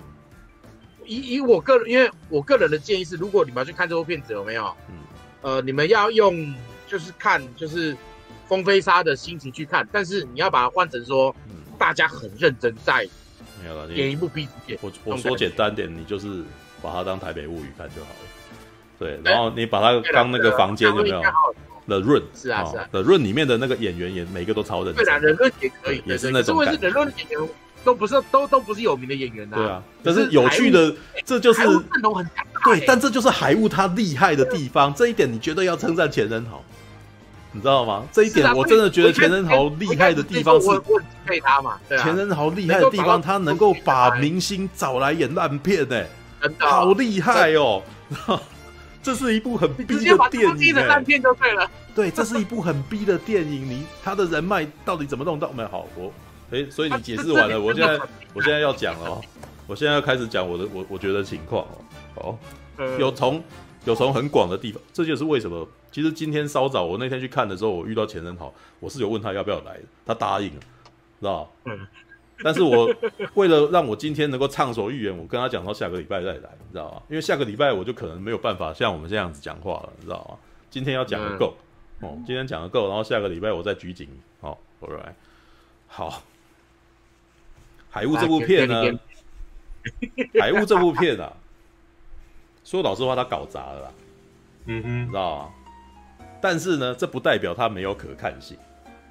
[1.05, 4.75] 以以我个人，因为我个人的建议是，如果你们要去看这部片子，有没有？
[4.89, 4.95] 嗯，
[5.43, 6.55] 呃，你们要用
[6.89, 7.95] 就是看就是。
[8.53, 11.35] 风飞沙的心情去看，但是你要把它换成说，
[11.79, 13.09] 大家很认真在
[13.63, 14.79] 没有了演一部 B 级片。
[14.83, 16.45] 我我说简单点，你就是
[16.83, 18.29] 把它当台北物语看就好了。
[18.99, 21.23] 对，然后你把它当那个房间有没有
[21.87, 25.03] ？The Room 是啊是啊，The Room 里面的那个演员也每个都超认真。
[25.03, 26.63] 对啊，The Room 也可以，也是那种。
[26.67, 27.49] 是 The Room 的演员
[27.83, 29.57] 都不是都都不是有名的演员呐。
[29.57, 31.63] 对啊，但是有趣的，这就是
[32.65, 36.63] 对，但这就是海雾他厉害的地方，这一点你绝对要称赞前人豪。
[37.53, 38.03] 你知道吗？
[38.11, 40.69] 这一点我真的觉得钱仁豪厉害的地方是，
[41.27, 41.79] 配他嘛？
[41.89, 46.09] 钱仁豪厉害的地方，他能够把明星找来演烂片，哎，
[46.59, 47.83] 好厉害哦！
[49.03, 51.71] 这是一部很逼的电影，烂片就对了。
[51.95, 53.69] 对，这是一部很逼的电影。
[53.69, 55.51] 你他的人脉到底怎么弄到？
[55.53, 56.13] 没好，我
[56.53, 58.01] 哎，所以你解释完了， 我现在
[58.33, 59.21] 我现在要讲了，
[59.67, 61.67] 我现在要开始讲我的我我觉得情况
[62.15, 62.39] 哦。
[62.99, 63.43] 有从
[63.85, 65.69] 有从很广的地方，这就是为什么。
[65.93, 70.61] 其实今天稍早，我那天去看的时候，我遇到钱人豪，我是有问他要不要来的，他答应了，
[71.21, 71.87] 知道嗯。
[72.45, 72.93] 但是我
[73.35, 77.03] 为了让我今天能够畅所欲言，我跟他讲到下个礼拜再来，你知道吗？
[77.09, 80.37] 因为下个礼拜我就可能没有办法像我们这样子讲话了，你知道吗？
[80.69, 81.55] 今天要讲的够，
[82.01, 84.09] 嗯、哦，今天讲的够，然后下个礼拜我再举警。
[84.41, 85.13] 好，Alright，
[85.87, 86.23] 好。
[87.91, 88.99] 海雾这部片呢？
[90.41, 91.31] 海雾这部片啊，
[92.65, 93.91] 说老实话，他搞砸了啦。
[94.65, 95.55] 嗯哼，知道吗？
[96.43, 98.57] 但是呢，这不代表它没有可看性，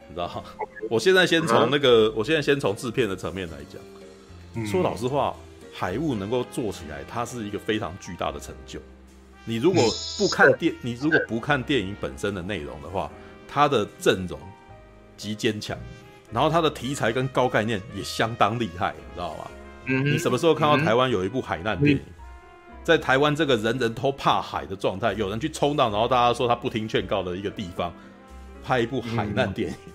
[0.08, 0.44] 你知道吗？
[0.90, 4.66] 我现在先从那个，我现在先从制片的层面来讲。
[4.68, 5.34] 说老实话，
[5.74, 8.82] 海雾能够做起来，它是一个非常巨大的成就。
[9.46, 9.82] 你如果
[10.18, 13.10] 不看电，你如果不看电影本身的内容的话，
[13.48, 14.38] 它的阵容
[15.16, 15.78] 极坚强，
[16.32, 19.48] 然后它的题材跟高概念也相当厉害，你知道吗？
[19.86, 22.02] 你什么时候看到台湾有一部海难电影？
[22.84, 27.94] 在台湾这个人人都怕海的状态，有人去冲浪，然后大家说他不听劝告的一个地方，
[28.64, 29.76] 拍一部海难电影。
[29.88, 29.94] 嗯、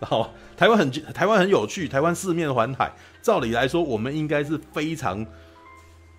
[0.00, 5.26] 然后台湾很台湾很有趣，台湾四面环海，照理来说我们应该是非常，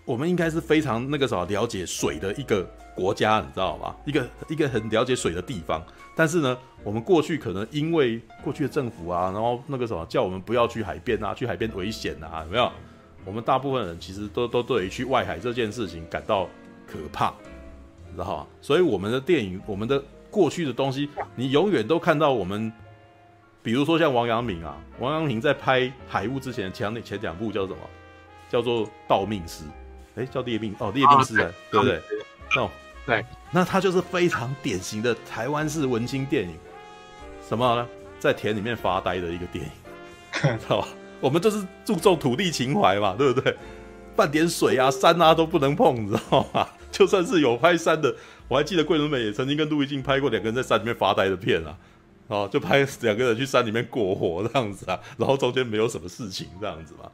[0.05, 3.95] 我们应该是非常那个什么了解水的一个国家，你知道吗？
[4.05, 5.81] 一个一个很了解水的地方。
[6.13, 12.69] 但是呢，我们过去可能因为过去的政府啊，然后那个什么叫我们不要去海边啊，去海边危险啊，有没有？
[13.25, 16.49] 我们大部分人其实都都对于去外海这件事情感到
[16.87, 17.33] 可怕，
[18.11, 18.47] 知道吗？
[18.61, 22.71] 所以我们的电影，我们的过去的东西，你永远都看到我们，
[23.61, 27.77] 比如说像王阳明啊，王阳明在拍《海雾》之前前前两部叫什么？
[28.49, 29.63] 叫做《盗命师》，
[30.15, 32.01] 哎，叫列命哦，列命师啊，对不对？
[32.57, 32.69] 哦，
[33.05, 36.57] 对，那他就是非常典型的台湾式文青电影，
[37.47, 37.87] 什么呢？
[38.19, 39.71] 在田里面发呆的一个电影，
[40.59, 40.87] 知道吧？
[41.21, 43.55] 我们就是注重土地情怀嘛，对不对？
[44.13, 46.67] 半点水啊、山啊都不能碰，你知道吗？
[46.91, 48.13] 就算是有拍山的，
[48.49, 51.77] 我还记得桂纶镁也曾经跟陆一静拍过两个人在山里面发呆的片啊，
[52.27, 57.09] 哦，就拍两个人去山里面过活这样子啊， 然后中间没有什么事情这样子嘛，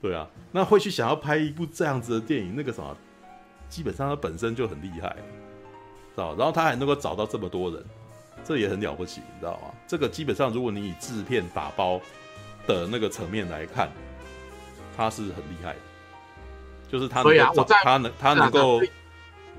[0.00, 2.96] 对啊，那会去想要拍一部这样子的电影，那个什么，
[3.68, 5.14] 基本上他本身就很厉害，
[6.14, 6.34] 知道？
[6.36, 7.84] 然后他还能够找到这么多人，
[8.42, 9.68] 这也很了不起，你知道吗？
[9.86, 12.00] 这个基本上如果你以制片打包。
[12.68, 13.90] 的那个层面来看，
[14.94, 15.78] 他是很厉害的，
[16.88, 18.80] 就是他能够找他能他能够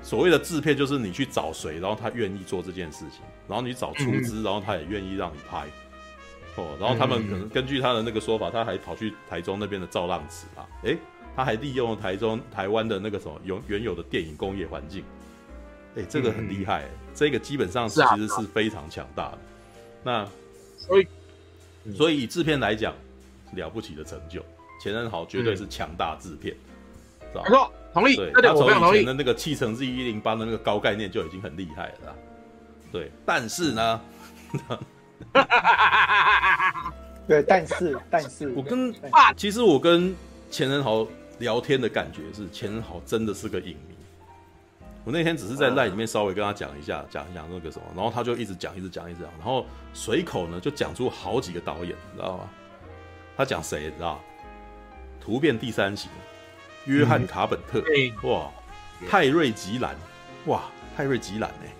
[0.00, 5.66] 所谓的制片，就是你去找谁，然后他愿意做这件事情，然后你找出资，然后他也愿意让你拍，
[6.54, 10.96] 哦，然后他们可能根据他的那个说法，他还跑去台中那边的造浪池啊，诶，
[11.34, 15.02] 他还利用台中台湾的那个什么有原有的电影工业环境，
[15.96, 19.38] 诶，这个很厉害，这个基本上是其实是非常强大的，
[20.04, 20.28] 那
[20.78, 21.06] 所以。
[21.94, 22.94] 所以以制片来讲，
[23.54, 24.44] 了不起的成就，
[24.80, 26.54] 钱仁豪绝对是强大制片，
[27.32, 27.44] 是吧？
[27.44, 28.16] 没错，同意。
[28.16, 32.14] 对，他从以前的那个七乘 Z 一零八的那个高概念就已经很厉害了，
[32.92, 33.10] 对。
[33.24, 34.00] 但是呢，
[37.26, 40.14] 对，但是但是我跟啊，其实我跟
[40.50, 41.06] 钱仁豪
[41.38, 43.94] 聊天的感觉是，钱仁豪真的是个影迷。
[45.04, 52.48] 我那天只是在赖里面稍微跟他讲一下，讲一讲那个什么，然后他就一直讲，一直讲，一直讲，然后随口呢就讲出好几个导演，你知道吗？
[53.36, 53.84] 他讲谁？
[53.84, 54.20] 你知道？
[55.20, 56.10] 突变第三型，
[56.86, 57.82] 约翰卡本特，
[58.28, 58.50] 哇，
[59.08, 59.94] 泰瑞吉兰，
[60.46, 60.62] 哇，
[60.96, 61.72] 泰瑞吉兰哎，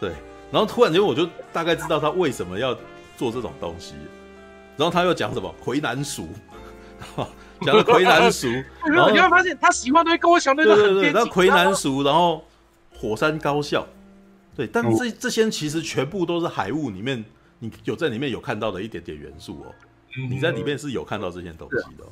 [0.00, 0.12] 对，
[0.50, 2.74] 然后突然间我就大概知道他为什么要
[3.16, 3.94] 做这种东西，
[4.76, 6.28] 然后他又讲什么魁南鼠，
[7.62, 8.48] 讲了魁南鼠，
[8.86, 12.44] 然后你会发现他喜欢的跟我想的对对对，然后魁南鼠，然后
[13.00, 13.86] 火山高校，
[14.54, 17.24] 对，但这这些其实全部都是海雾里面
[17.58, 19.74] 你有在里面有看到的一点点元素哦，
[20.28, 22.04] 你在里面是有看到这些东西的。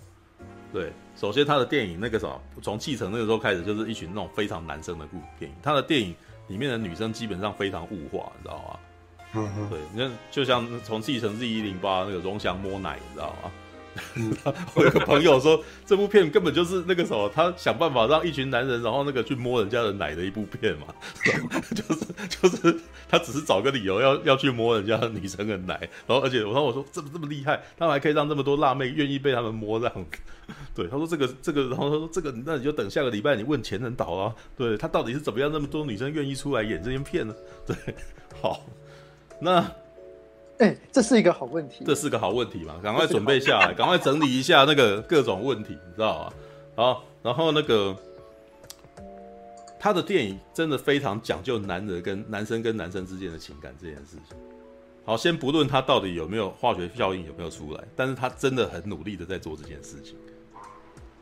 [0.73, 5.57] 对，首先他的电影那个什么，从继承那个时候开始，就是一群那种非常男生的故电影。
[5.63, 6.15] 他的电影
[6.47, 8.57] 里面的女生基本上非常物化，你知道
[9.35, 9.69] 吗？
[9.71, 13.51] 对，你看，就像从继承 Z 一零八那个荣祥摸奶，你知道吗？
[14.75, 20.87] 我有个朋友说，这部片根本就是那个什么，他想办法让一群男人，然后那个去摸人家的奶的一部片嘛，
[21.75, 30.07] 就是就是他只是找个理由要要去摸人家女生的奶，然后而且我说我说这么这么厉害，他们还可以让这么多辣妹愿意被他们摸这样，
[30.75, 37.35] 对，他说这个这个，然后他说这个那你就等下个礼拜你问钱人导啊，对他到底是怎么样那么多女生愿意出来演这些片呢？
[37.67, 37.77] 对，
[38.41, 38.67] 好，
[39.41, 39.71] 那。
[40.59, 41.85] 哎、欸，这是一个好问题。
[41.87, 42.81] 这是个好问题嘛？
[42.83, 46.33] 赶快准备下来， 赶快整理一下那个各种问题，你知道吗？
[46.75, 47.97] 好，然后那个
[49.79, 54.37] 他的电影真的非常讲究男人跟男生跟男生之间的情感这件事情。
[55.05, 60.17] 好，先不论他到底有没有化学效应有没有出来，但是他真的很努力的在做这件事情，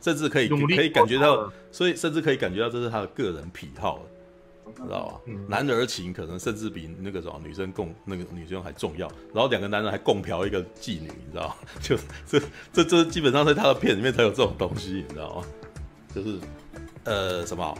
[0.01, 4.01] 甚至可以可以感觉到，所以甚至可以感觉到这是他的个人癖好。
[4.75, 5.31] 知道吧？
[5.47, 9.07] 男儿情可能甚至比那个什么女生共那个女生还重要。
[9.33, 11.55] 然后两个男人还共嫖一个妓女，你知道吗？
[11.81, 12.41] 就这
[12.73, 15.45] 这这基本上在他的片里面才有这种东西，你知道吗？
[16.13, 16.39] 就是
[17.03, 17.77] 呃什么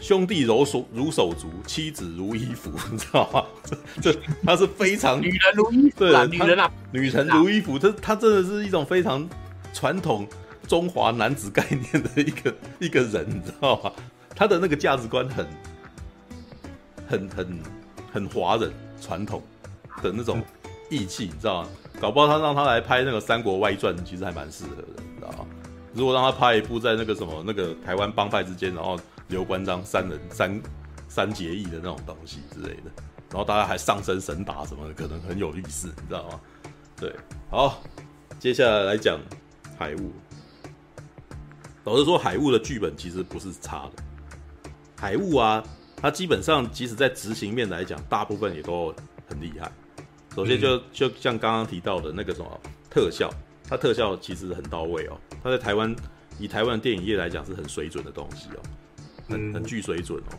[0.00, 3.44] 兄弟如手如手足，妻子如衣服，你知道吗？
[4.00, 9.28] 这这他是非常女人如衣服，对，女人啊，女人如衣服，这他真的是一种非常
[9.72, 10.26] 传统
[10.66, 13.92] 中华男子概念的一个一个人，你知道吗？
[14.34, 15.46] 他的那个价值观很。
[17.12, 17.58] 很很
[18.10, 19.42] 很华人传统
[20.02, 20.42] 的那种
[20.88, 21.68] 义气，你知道吗？
[22.00, 25.46] 搞不好他让他来拍那个《三国外传》，其实还蛮适合的，你知道吗？
[25.92, 28.98] 如果让他拍一部在那个什么那个台湾帮派之间，然后
[29.28, 30.62] 刘关张三人三
[31.06, 32.90] 三结义的那种东西之类的，
[33.28, 36.40] 然后大家还上身神打什么的，可能很有意思，你知道吗？
[36.96, 37.14] 对，
[37.50, 37.82] 好，
[38.40, 39.20] 接下来来讲
[39.78, 40.10] 海雾。
[41.84, 44.02] 老实说，海雾的剧本其实不是差的，
[44.96, 45.62] 海雾啊。
[46.02, 48.92] 他基本上，即使在执行面来讲，大部分也都
[49.28, 49.70] 很厉害。
[50.34, 52.60] 首先就，就就像刚刚提到的那个什么
[52.90, 53.30] 特效，
[53.68, 55.16] 它特效其实很到位哦。
[55.44, 55.94] 它在台湾，
[56.40, 58.58] 以台湾电影业来讲，是很水准的东西哦，
[59.28, 60.38] 很很具水准哦。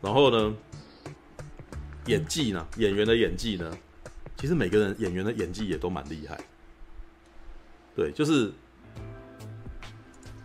[0.00, 0.56] 然后呢，
[2.06, 3.76] 演技呢，演员的演技呢，
[4.36, 6.40] 其实每个人演员的演技也都蛮厉害。
[7.96, 8.52] 对，就是。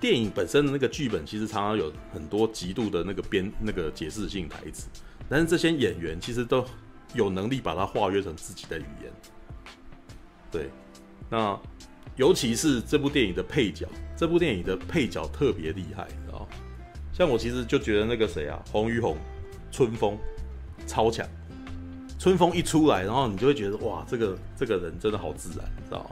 [0.05, 4.87] 电影本身的那个剧本其实常常有很多极度的那个编那个解释性台词，
[5.27, 6.63] 但是这些演员其实都
[7.15, 9.11] 有能力把它化约成自己的语言。
[10.51, 10.69] 对，
[11.27, 11.59] 那
[12.17, 16.47] 尤其是这部电影的配角，这部电影的配角特别厉害，你知道？
[17.11, 19.17] 像我其实就觉得那个谁啊，洪于鸿、
[19.71, 20.15] 春风
[20.85, 21.27] 超强。
[22.19, 26.11] 春风一出来，然后你就会觉得哇，这个这个人真的好自然，你知道吗？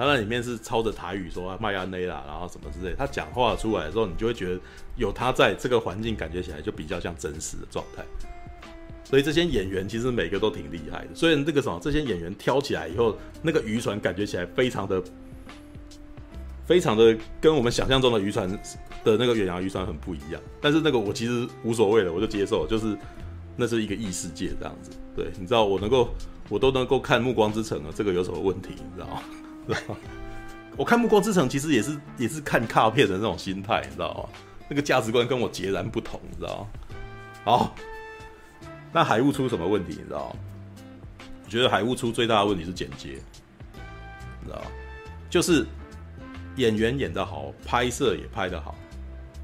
[0.00, 2.94] 他那里面是操着台语说麦安内啦，然后什么之类。
[2.96, 4.58] 他讲话出来的时候，你就会觉得
[4.96, 8.02] 有他在这个环境，感觉起来就比较像真实的状态。
[9.04, 11.08] 所以这些演员其实每个都挺厉害的。
[11.14, 15.02] 虽然这个什么，这些演员挑起来以后，那个渔船感觉起来非常的、
[16.64, 18.48] 非常的跟我们想象中的渔船
[19.04, 20.40] 的那个远洋渔船很不一样。
[20.62, 22.96] 但是那个我其实无所谓的，我就接受，就是
[23.54, 24.92] 那是一个异世界这样子。
[25.14, 26.08] 对，你知道我能够，
[26.48, 28.70] 我都能够看《暮光之城》了，这个有什么问题？
[28.70, 29.20] 你知道吗？
[29.66, 29.76] 对
[30.76, 34.28] 我看《暮光之城》其实也是也是看卡片的那种心态，你知道吗？
[34.68, 36.66] 那个价值观跟我截然不同，你知道吗？
[37.44, 37.74] 好，
[38.92, 39.96] 那海雾出什么问题？
[39.98, 40.36] 你知道吗？
[41.44, 43.20] 我觉得海雾出最大的问题是剪接，
[44.40, 44.66] 你知道吗？
[45.28, 45.66] 就是
[46.56, 48.74] 演员演得好，拍摄也拍得好，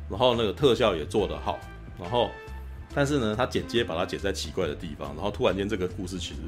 [0.08, 1.58] 然后那个特效也做得好，
[1.98, 2.30] 然后
[2.94, 6.40] 但是呢，他剪接把它剪在奇怪的地方，然后突然间这个故事其实。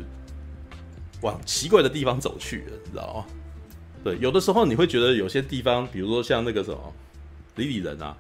[1.21, 3.27] 往奇怪的地方走去了，你知道吗？
[4.05, 6.95] 对，有的时候你会觉得有些地方，比如说像那个什么
[7.57, 8.17] 李李仁啊，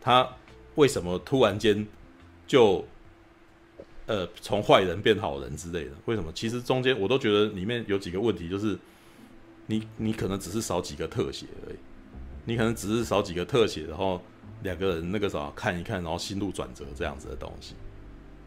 [0.00, 0.28] 他
[0.76, 1.86] 为什么突然间
[2.46, 2.84] 就
[4.06, 5.90] 呃，从坏人变好人之类的。
[6.06, 6.32] 为什么？
[6.32, 8.78] 其实中间我都觉得里面有几个问题，就是
[9.66, 11.76] 你你可能只是少几个特写而已，
[12.44, 14.22] 你可能只是少几个特写，然后
[14.62, 17.74] 两个人那个啥看一看，然后心路转折这样子的东西。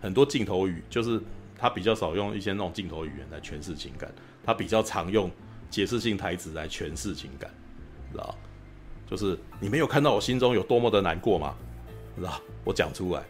[0.02, 1.22] 很多镜头语就是
[1.56, 4.12] 他比较少用一些那种镜头语言来诠释情感，
[4.44, 5.30] 他比较常用
[5.72, 7.50] 解释性台词来诠释情感，
[8.12, 8.36] 知道？
[9.10, 11.56] 就是你没有看到我心中有多么的难过吗？
[12.16, 12.40] 知道？
[12.64, 13.24] 我讲出来，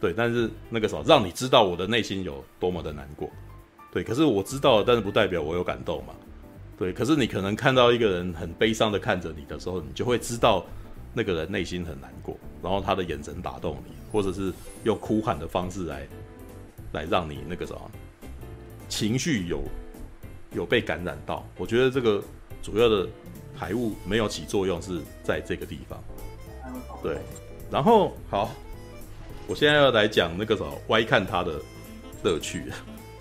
[0.00, 3.30] 对，但是那个时候让你知道我的内心有多么的难过，
[3.92, 6.14] 对，可是我知道，但是不代表我有感动嘛，
[6.76, 10.66] 对，可是你可能看到一个人很悲伤的看着你的时候，你就会知道
[11.12, 13.92] 那个人内心很难过，然后他的眼神打动你。
[14.14, 14.52] 或者是
[14.84, 16.06] 用哭喊的方式来，
[16.92, 17.90] 来让你那个什么
[18.88, 19.60] 情绪有
[20.54, 21.46] 有被感染到。
[21.58, 22.22] 我觉得这个
[22.62, 23.06] 主要的
[23.54, 26.02] 排雾没有起作用是在这个地方。
[27.02, 27.18] 对，
[27.70, 28.50] 然后好，
[29.46, 31.60] 我现在要来讲那个什么歪看他的
[32.22, 32.64] 乐趣。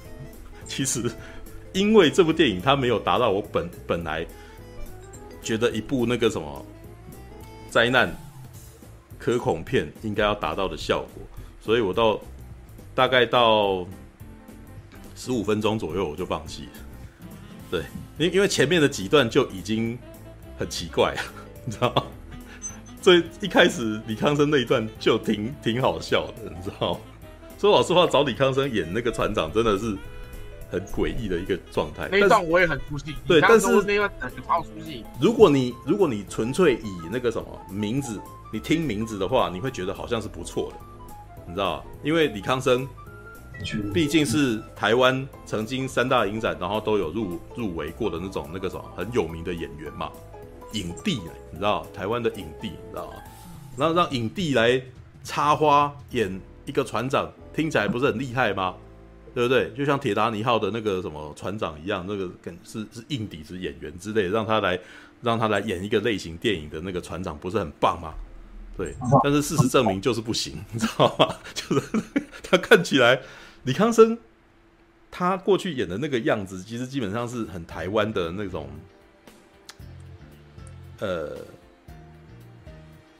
[0.65, 1.11] 其实
[1.73, 4.25] 因为这部电影它没有达到我本本来
[5.41, 6.65] 觉得一部那个什么
[7.69, 8.15] 灾难。
[9.19, 11.23] 科恐片应该要达到的效果，
[11.61, 12.19] 所以我到
[12.93, 13.87] 大概到
[15.15, 16.71] 十五分钟左右我就放弃了。
[17.73, 17.81] 对，
[18.19, 19.97] 因因为前面的几段就已经
[20.59, 21.21] 很奇怪了，
[21.65, 22.03] 你知道吗？
[23.01, 26.99] 所以一开始李康生那一段就挺挺好笑的，你知道吗？
[27.57, 29.97] 说老实话，找李康生演那个船长真的是
[30.69, 32.07] 很诡异的一个状态。
[32.11, 34.11] 那一段我也很出戏，对，但是那段
[34.45, 35.03] 超出戏。
[35.19, 38.21] 如果你如果你纯粹以那个什么名字。
[38.55, 40.77] 你听名字的话，你会觉得好像是不错的，
[41.47, 42.87] 你知道因为李康生
[43.93, 50.11] 毕竟是台湾曾经三大影展，然后都有入入围过的那种那个什么很有名的演员嘛，
[50.73, 53.13] 影帝，你知道台湾的影帝，你知道吗？
[53.77, 54.81] 然后让影帝来
[55.23, 58.75] 插花演一个船长，听起来不是很厉害吗？
[59.33, 59.71] 对不对？
[59.71, 64.79] 就像铁达尼号的那个什么船长一样，那个跟是是硬底子演员之类的，让他来
[65.21, 68.13] 让他来演一个类型电影的那个船长，不是很棒吗？
[68.75, 71.35] 对，但是事实证明就是不行，你知道吗？
[71.53, 72.03] 就是
[72.43, 73.19] 他看起来，
[73.63, 74.17] 李康生
[75.11, 78.69] 他过去演的那个样子，其实基本上是很台湾的那种，
[80.99, 81.37] 呃，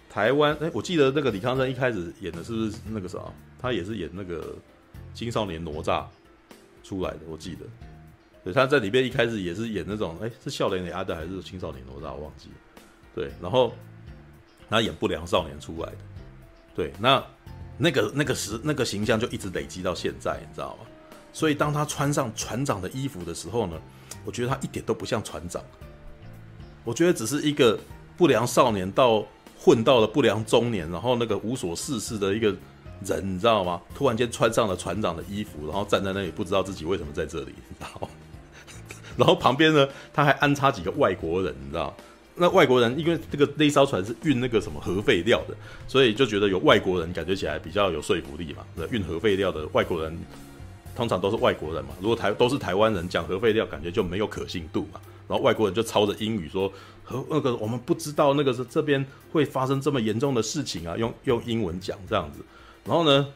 [0.10, 0.56] 台湾。
[0.62, 3.20] 哎，我记得那个李康生一开始演的是不是那个啥？
[3.60, 4.56] 他也是演那个
[5.14, 6.06] 青少年哪吒
[6.84, 7.66] 出来的，我记得。
[8.44, 12.14] 对，他在里边一开始也是演那种，哎，是笑脸的阿德还是青少年哪吒？
[12.14, 12.56] 我忘记了。
[13.16, 13.74] 对，然后。
[14.70, 15.98] 他演不良少年出来的，
[16.74, 17.24] 对，那
[17.78, 20.86] 那个那个时那个形象就一直累积到现在，你知道吗？
[21.32, 23.76] 所以当他穿上船长的衣服的时候呢，
[24.24, 25.64] 我觉得他一点都不像船长，
[26.84, 27.80] 我觉得只是一个
[28.16, 29.26] 不良少年到
[29.60, 32.56] 混到了不良中年，然后那个无所事事的一个
[33.04, 33.82] 人，你知道吗？
[33.96, 38.08] 突然间穿上了船长的衣服，然后站在那里不知道自己为什么在这里，你知道吗？
[39.18, 41.96] 然后旁边呢，他还安插几个外国人，你知道。
[42.36, 45.56] 那外国人因为这个那艘船是运那个什么核废料的，
[45.88, 48.66] 所以就觉得有外国人感觉起来比较有说服力嘛。
[48.92, 50.18] 运核废料的外国人
[50.96, 55.00] 通常都是外国人嘛，如果台都是台湾人讲核废料，感觉就没有可信度嘛。
[55.28, 56.72] 然后外国人就操着英语说
[57.04, 62.40] ：“和那个我们不知道那个是这边会发生这么严重的事情啊，用用英文讲这样子。”
[62.86, 63.28] 然后呢？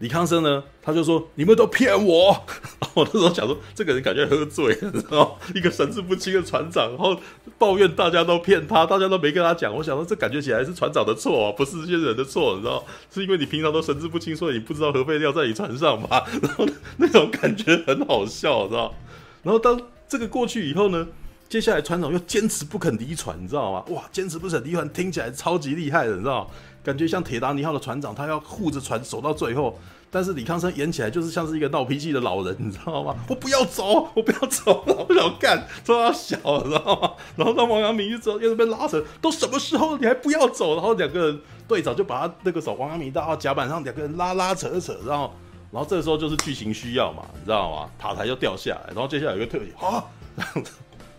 [0.00, 2.32] 李康生呢，他就说：“你们都骗我！”
[2.80, 7.14] 然 后我那时候想说，这个人感觉喝醉了，知道一个神志不清的船长，然后
[7.58, 9.74] 抱怨大家都骗他，大家都没跟他讲。
[9.74, 12.82] 我想说，这感觉起来是船长的错啊，不是这些人的错，你知道？
[13.12, 16.08] 是因为你平常都神志不清，所以你不知道核废料在你船上嘛。
[16.42, 18.94] 然 后那种感觉很好笑，知道？
[19.42, 19.78] 然后当
[20.08, 21.06] 这个过去以后呢，
[21.46, 23.84] 接下来船长又坚持不肯离船，你知道吗？
[23.88, 26.50] 哇，坚持不肯离船，听起来超级厉害的，你知道？
[26.82, 29.78] 感觉像铁达尼号的船长，他要护着船走到最后。
[30.12, 33.14] 但是李康生演起来就是像是一个闹脾气的老人，你知道吗？
[33.30, 37.12] 我不要走，我不要走，我不想干，说他小，你知道吗？
[37.36, 40.74] 然后当王阳明一走，又被拉扯，都什么时候了你还不要走？
[40.74, 45.32] 然后两个人队长就把他那个手，王阳明带到甲板上，两个人拉拉扯扯，然后，
[45.70, 47.88] 然后这个时候就是剧情需要嘛，你知道吗？
[47.96, 50.02] 塔台就掉下来，然后接下来有一个特写啊，
[50.36, 50.72] 这样子，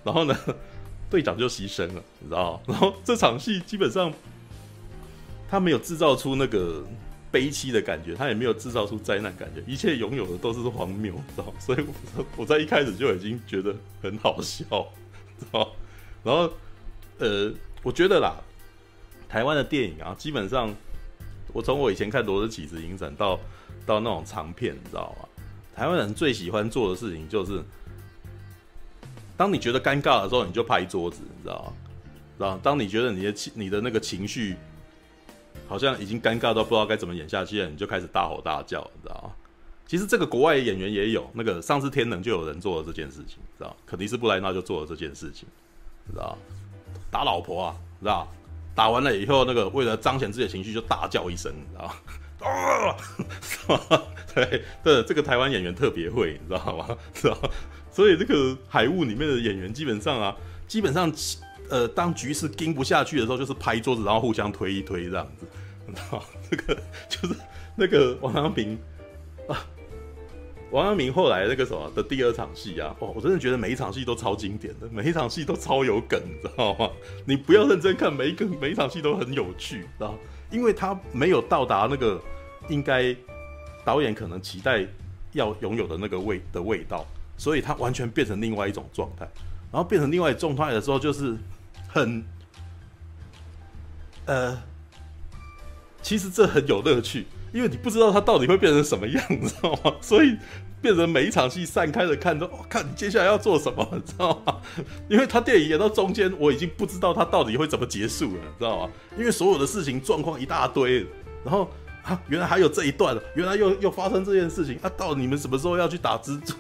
[0.04, 0.36] 然后呢，
[1.10, 2.60] 队长就牺牲了，你知道吗？
[2.68, 4.12] 然后这场戏基本上。
[5.52, 6.82] 他没有制造出那个
[7.30, 11.54] 悲凄的感觉，他也没有制造出灾难感觉，一切拥有的都是荒谬，知道？
[11.60, 11.86] 所以
[12.38, 14.64] 我在一开始就已经觉得很好笑，
[15.38, 15.70] 知道？
[16.24, 16.50] 然后，
[17.20, 18.34] 呃，我觉得啦，
[19.28, 20.74] 台湾的电影啊，基本上，
[21.52, 23.38] 我从我以前看《罗德起子影展》到
[23.86, 25.28] 到那种长片，你知道吗？
[25.76, 27.62] 台湾人最喜欢做的事情就是，
[29.36, 31.74] 当你觉得尴尬的时候，你就拍桌子，你知道吗？
[32.38, 32.58] 然后？
[32.64, 34.56] 当你觉得你的情、你的那个情绪。
[35.72, 39.32] 好像已经尴尬到不知道该怎么演下去了，你就开始大吼大叫，你知道吗？
[39.88, 43.74] 其实这个国外演员也有，那个上次天能就有人做了这件事情，知道？
[43.86, 45.48] 肯尼斯布莱纳就做了这件事情，
[46.12, 46.38] 知道？
[47.10, 48.28] 打老婆啊，知道？
[48.76, 51.96] 打完了以后，那个为了彰显自己的情绪，就大叫一声，知道？
[52.46, 52.98] 啊，
[54.36, 56.98] 对 对，这个台湾演员特别会，你知道吗？
[57.14, 57.38] 知道？
[57.92, 60.36] 所以这个海雾里面的演员基本上啊，
[60.68, 61.12] 基本上，
[61.70, 65.46] 呃，当局势盯不下去的时候，就是拍桌子，然后互相推一推这样子，
[65.94, 66.24] 啊？
[66.50, 66.76] 这个
[67.10, 67.36] 就是
[67.76, 68.78] 那个王阳明
[69.48, 69.66] 啊。
[70.72, 76.90] 王阳明后来那个什么的第二场戏啊，哦，我真的觉得每一场戏都超经典的，每一场戏都超有梗，知道吗？
[77.26, 80.18] 你不要认真看，每一个每一场戏都很有趣，知道？
[80.50, 82.22] 因为他没有到达那个
[82.70, 83.14] 应该
[83.84, 84.88] 导演可能期待
[85.34, 89.28] 要拥有的那个味的味道，所以他完全变成另外一种状态，
[89.74, 91.36] 然后变成另外一种状态的时候，就是
[91.90, 92.24] 很
[94.26, 94.58] 呃，
[96.02, 97.26] 其实这很有乐趣。
[97.54, 99.94] 因为你不知道他到底会变成什么样，你知道吗？
[100.00, 100.38] 所以
[100.82, 104.56] 变成每一场戏散开的看都，哦，看你接下来要做什么，你知道吗？
[105.10, 108.94] 因为他电影演到中间，我已经不知道他到底会怎么结束了，你知道吗？
[109.18, 111.06] 因为所有的事情状况一大堆，
[111.44, 111.70] 然后
[112.04, 114.90] 啊，原来还有这一段，原来又又发生这件事情啊！
[114.96, 116.54] 到底你们什么时候要去打蜘蛛？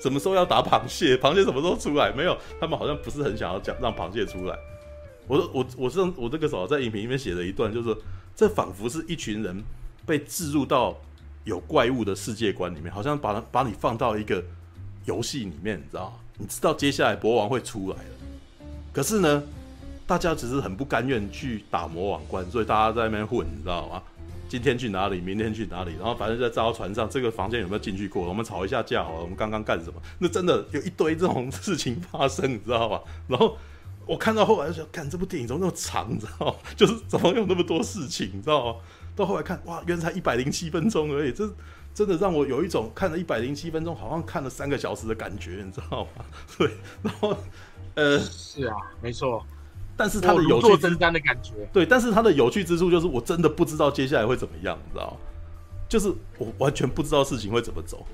[0.00, 1.16] 什么时候要打螃蟹？
[1.16, 2.12] 螃蟹什么时候出来？
[2.12, 4.56] 没有，他们好像不是很想要讲让螃蟹出来。
[5.26, 7.94] 我我我是我这个时候在影评里面写了一段，就是
[8.38, 9.64] 这仿佛是一群人。
[10.06, 10.96] 被置入到
[11.44, 14.42] 有怪物的世界观里面，好像把把你放到一个
[15.04, 16.18] 游戏里面，你知道？
[16.38, 19.42] 你知道接下来国王会出来了，可是呢，
[20.06, 24.02] 大家只是很不甘愿去打魔王关，所以大家在那边混，你知道吗？
[24.48, 28.26] 今天去哪里，明天去哪里，然后反正在这艘船上，这个房间有没有进去过？
[28.26, 30.00] 我们吵一下架好了，我们刚刚干什么？
[30.18, 33.00] 那真的有一堆这种事情发生，你知道吗？
[33.28, 33.58] 然后
[34.08, 36.54] 我看到后来就想，看这部电影怎么那么长，你知道吗？
[36.74, 38.80] 就是怎么有那么多事情，你知道吗？
[39.14, 41.48] 到后来看，哇，原来才一百零七分钟而已，这
[41.92, 46.24] 真的让我有一种看了一百零七分钟，好像看了三个小时的感觉，你知道吗？
[46.56, 46.70] 对，
[47.02, 47.36] 然后，
[47.96, 49.44] 呃，是啊，没错，
[49.96, 55.16] 但是它的有趣之的感觉，对，但是它的有趣之处就是，我真的不知道接下来会怎么样，你知道吗？
[55.88, 58.06] 就是我完全不知道事情会怎么走，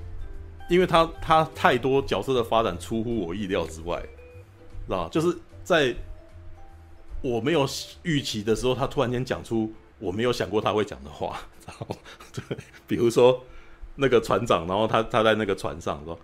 [0.69, 4.01] 因为它它太多角色的发展出乎我意料之外，
[4.87, 5.07] 知道？
[5.09, 5.93] 就是在
[7.21, 7.67] 我没有
[8.03, 9.73] 预期的时候，他突然间讲出。
[9.97, 11.87] 我没有想过他会讲的话，然 后
[12.33, 13.41] 对，比如说
[13.95, 16.19] 那个船长，然后他他在那个船上说：“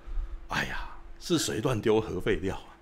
[0.49, 0.89] 哎呀，
[1.21, 2.75] 是谁乱丢核废料啊？”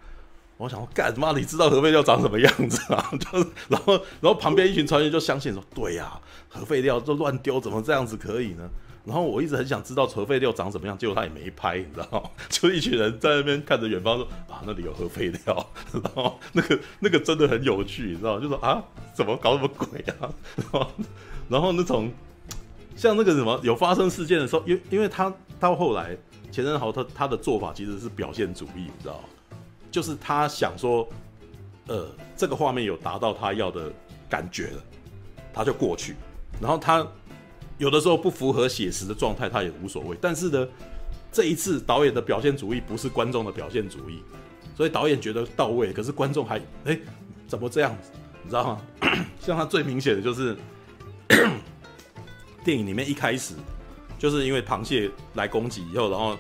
[0.58, 1.32] 我想说：“干嘛？
[1.38, 3.08] 你知道核废料长什么样子啊？”，
[3.70, 8.68] 然后然后旁边一群船员就相信说：“对呀，核废料就乱丢，怎么这样子可以呢？”
[9.06, 12.30] 然后我一直很想知道核废料长什么样，结果他也没拍，你知道吗？
[12.50, 18.42] 就一群人在那边看着远方说：“啊，那里有核废料。”然后那个 那个真的很有趣，你知道吗？
[18.42, 18.84] 就说啊，
[19.14, 20.30] 怎么搞什么鬼啊？
[20.58, 20.92] 然后
[21.50, 22.12] 然后那种
[22.96, 26.16] 像那个什么有发生事件的时候，因因为他到后来
[26.52, 29.30] 钱仁豪他他的做法其实是表现主义，你知道吗？
[29.90, 31.08] 就是他想说，
[31.88, 33.92] 呃，这个画面有达到他要的
[34.30, 34.84] 感觉了，
[35.54, 36.16] 他就过去，
[36.62, 37.08] 然后他。
[37.80, 40.16] 有的时候不符合写实的状态，他也无所谓。
[40.22, 40.68] 但是呢，
[41.32, 44.22] 这一次导演的表现主义不是观众的表现主义，
[44.76, 47.00] 所以导演觉得到位，可是观众还哎、
[47.48, 48.12] 怎么这样子？
[48.44, 48.82] 你知道吗？
[49.40, 50.56] 像他最明显的就是
[52.64, 53.54] 电影里面一开始
[54.18, 56.38] 就是因为螃蟹来攻击以后，然后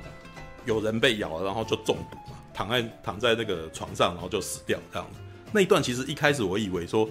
[0.65, 5.07] 有人被咬了，然后就中毒嘛，躺在躺在那个床上，然后就死掉这样。
[5.53, 7.09] 那一段其实一开始我以为说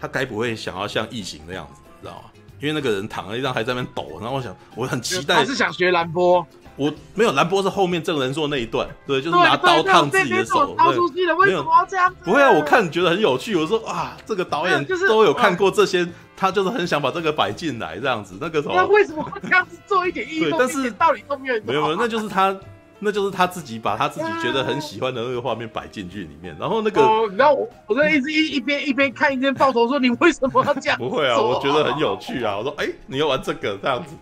[0.00, 2.30] 他该不会想要像异形那样子，你知道吗？
[2.62, 5.34] 因为那个人躺了一张，还在那边抖，然后我想，我很期待。
[5.34, 6.46] 他是想学兰波，
[6.76, 12.14] 我没有兰波是后面这个人做那一段，对，就是拿刀烫自己的手，对，为什么要这样？
[12.24, 13.56] 不会啊，我看觉得很有趣。
[13.56, 16.06] 我说啊，这个导演就是都有看过这些，
[16.36, 18.38] 他就是很想把这个摆进来这样子。
[18.40, 20.40] 那个时候，那为什么会这样子做一点意义？
[20.40, 21.54] 对，但是道理都没有。
[21.64, 22.56] 没有没有，那就是他。
[23.04, 27.00] 那就是他自己把他自己觉得很喜欢的那个画面摆进去里面，然后那个，
[27.36, 30.96] 然后我我在一直一一边一边看一边抱头说，你为什么要这样？
[30.96, 32.56] 不会啊，我觉得很有趣啊。
[32.56, 34.14] 我说哎、欸，你要玩这个这样子，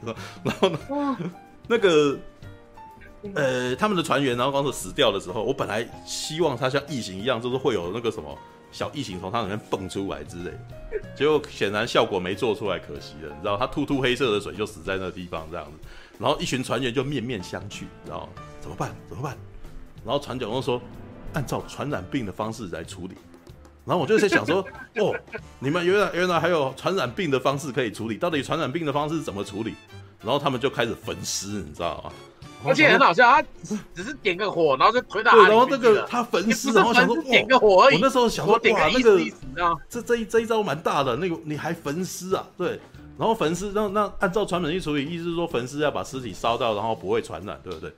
[0.42, 1.16] 然后呢，
[1.68, 2.18] 那个
[3.34, 8.34] 呃，他们的船员然后刚才死掉的时候，我本来希望他像异形一样，就是会有那个什么
[8.72, 10.50] 小异形从他里面蹦出来之类，
[11.14, 13.28] 结果显然效果没做出来，可惜了。
[13.28, 15.72] 你知道，他吐吐黑色的水就死在那个地方这样子，
[16.18, 18.28] 然后一群船员就面面相觑，你知道吗？
[18.60, 18.94] 怎么办？
[19.08, 19.36] 怎么办？
[20.04, 20.80] 然后船长又说
[21.34, 23.14] ：“按照传染病的方式来处理。”
[23.84, 24.64] 然后我就在想说
[24.96, 25.14] ：“哦，
[25.58, 28.16] 你们原来原来还有传染病的方式可以处理？
[28.16, 29.74] 到底传染病的方式怎么处理？”
[30.22, 32.12] 然后他们就开始焚尸，你知道吗？
[32.62, 33.42] 而且很好笑，他
[33.94, 35.32] 只是点个火，然后就推到。
[35.32, 39.18] 对，然后那个他焚尸，然后想说：“点个火而已。”我那时候想说：“哇，那个
[39.88, 42.78] 这这一这一招蛮大的，那个你还焚尸啊？”对。
[43.18, 47.92] 然后焚尸，那那按照传统去处理，意思是说焚尸要把尸体烧掉，然后不会传染，对不对？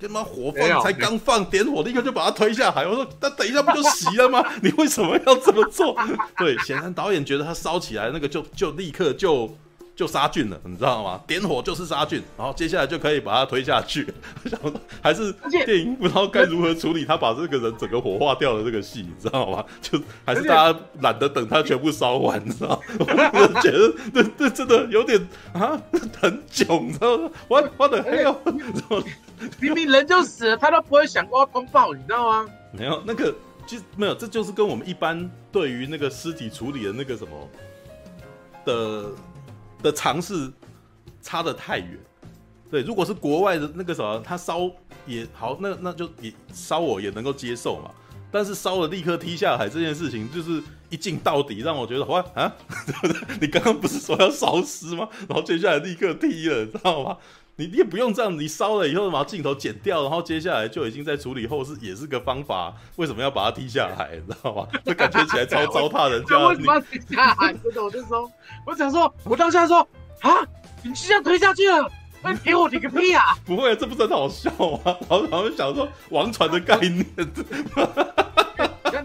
[0.00, 2.86] 他妈火放才刚放，点火立刻就把他推下海。
[2.86, 4.44] 我说，那等一下不就熄了吗？
[4.62, 5.96] 你为什么要这么做？
[6.38, 9.56] 对，显然导演觉得他烧起来那个就就立刻就。
[9.96, 11.20] 就杀菌了，你知道吗？
[11.24, 14.04] 点火就是杀菌，然后接下来就可以把它推下去。
[14.42, 15.32] 我想说，还是
[15.64, 19.64] 电影不知道该如何处理他把这个人整个火化掉的这个戏，你知道吗？
[19.80, 23.06] 就还是大家懒得等他全部烧完，你知道吗？
[23.34, 25.80] 我觉得这这真的有点啊
[26.20, 27.30] 很囧，你知道吗？
[27.46, 28.42] 我我的哎呦，
[29.60, 32.50] 明明人就死了，他都不会想过要通报，你知道吗？
[32.72, 33.34] 没有那个，
[33.66, 37.48] 其实没有，这就是跟我们一般对于那个尸体处理的那个什么
[38.64, 39.10] 的。
[39.82, 40.50] 的尝试
[41.20, 41.98] 差得太远，
[42.70, 44.70] 对，如果是国外的那个什么，他烧
[45.04, 47.90] 也好，那那就也烧我也能够接受嘛。
[48.32, 52.50] 但是烧了立刻踢下海这件事情，就是一镜到底，让我觉得哇啊，
[53.42, 55.06] 你刚刚不是说要烧尸吗？
[55.28, 57.18] 然后接下来立刻踢了，知道吗？
[57.56, 62.74] 你你也不用这样，你烧了以后把镜头剪掉，然后接下来就已经在处理后事，也是个方法。
[62.96, 64.10] 为什么要把它踢下来？
[64.26, 64.66] 你知道吗？
[64.84, 66.36] 这感觉起来超 糟蹋人家。
[66.48, 67.52] 为什么要踢下来？
[67.52, 68.30] 真的，我就说，
[68.66, 69.86] 我想说，我当下说
[70.20, 70.44] 啊，
[70.82, 71.88] 你就这样推下去了，
[72.22, 73.36] 那给我你个屁啊！
[73.44, 74.50] 不会，这不是很好笑
[74.84, 74.96] 吗？
[75.08, 77.06] 然后他们想说王传的概念。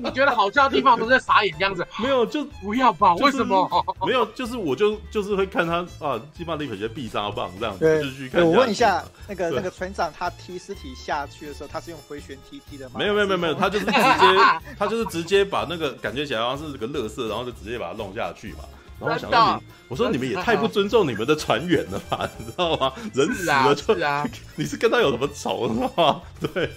[0.02, 3.16] 你觉得好笑的地方都在傻眼这样子， 没有就不要吧？
[3.16, 3.70] 为什么？
[4.06, 8.45] 没有，就是我就就是会看他啊，基本上立刻就必杀棒这样子，对，就去看。
[8.45, 12.95] 我问一下，那个那个船长他踢尸体下去的时候，他是用回旋踢踢的吗？
[12.97, 14.00] 没有没有没有没有，他就是直接
[14.78, 18.60] 他就是直接把那个感觉起来好像是个乐色，然后就直接把它弄下去嘛。
[19.00, 22.30] 然后我想到你，我说你们也太不尊重你们的船员了吧？
[22.38, 22.91] 你知道吗？
[23.14, 26.22] 人死了就啊，你是跟他有什么仇是吗？
[26.54, 26.70] 对。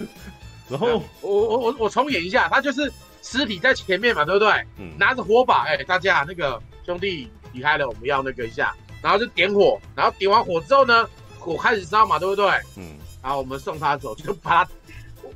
[0.68, 2.93] 然后我我我我重演一下，他就是。
[3.23, 4.51] 尸体在前面嘛，对不对？
[4.77, 4.93] 嗯。
[4.99, 11.09] 拿着火把，哎、欸，大家那个兄弟离开了，我们要那个一下，然后就点火，然后点完火之后呢，
[11.39, 12.47] 火开始烧嘛，对不对？
[12.77, 12.99] 嗯。
[13.23, 14.70] 然后我们送他走，就把他，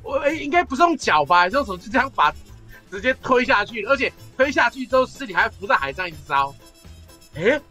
[0.03, 1.47] 我哎、欸，应该不是用脚吧？
[1.47, 2.33] 用手就这样把
[2.91, 6.53] 直接推下去，而且推下去之后尸体还浮在海上一直烧。
[7.35, 7.61] 哎、欸，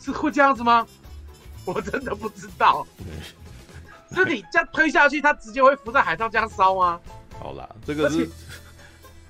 [0.00, 0.86] 是会这样子吗？
[1.64, 2.86] 我真的不知道。
[4.14, 7.00] 尸体这样推下去，它直接会浮在海上这样烧吗？
[7.40, 8.30] 好啦，这个是。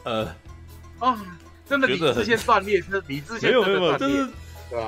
[0.07, 0.24] 呃，
[1.00, 1.20] 啊，
[1.68, 4.28] 真的理智线断裂，是理智线没有没有没有，就是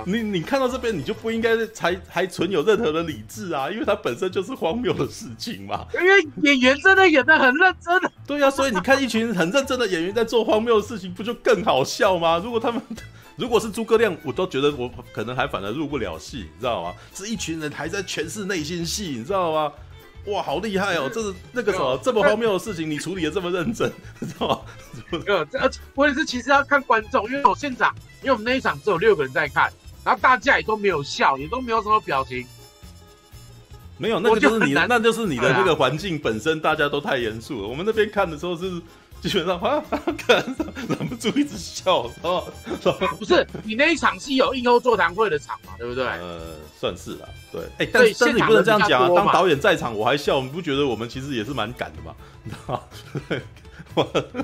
[0.06, 5.84] 你你看到这边，你就不应该才还存有任何的理智啊，因为它本身就是荒谬的事情嘛。
[5.92, 8.00] 因为演员真的演的很认真。
[8.28, 12.40] 对呀、啊，所以你看一群很认真的演员在做荒谬的事情，不就更好笑吗？
[12.42, 12.80] 如果他们
[13.34, 16.94] 如果是诸葛亮，我都觉得我可能还反而入不了戏，你知道吗？
[17.12, 19.72] 是一群人还在诠释内心戏，你知道吗？
[20.26, 21.10] 哇，好厉害哦！
[21.12, 23.90] 这是那个什么这么荒谬的事情，你处理的这么认真，
[24.20, 24.60] 知道吗？
[25.26, 29.72] 呃， 而且问题是，其实要看观众，因为我现场，因为我们那一场只有六个人在看，
[30.04, 32.46] 然后大家也都没有笑，也都没有什么表情。
[33.96, 37.68] 没有，那个就是你的，那就是你的那个环境本身，大家都太严肃了。
[37.68, 38.80] 我们那边看的时候是。
[39.20, 39.82] 基本上啊，
[40.16, 40.44] 看
[40.88, 42.46] 忍不住一直笑，哦，
[43.18, 46.04] 不是你那一场是有映后座谈会的场嘛，对不对？
[46.04, 47.62] 呃，算是啦，对。
[47.62, 52.14] 哎、欸，但是但是你不能这样讲啊，当导演在场我还笑，你不觉得我们其实也是蛮赶的吗？
[52.44, 52.80] 你知道
[53.96, 54.34] 吗？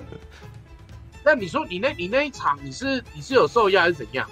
[1.25, 4.29] 那你说你那你那一场你是你是有受邀还是怎样？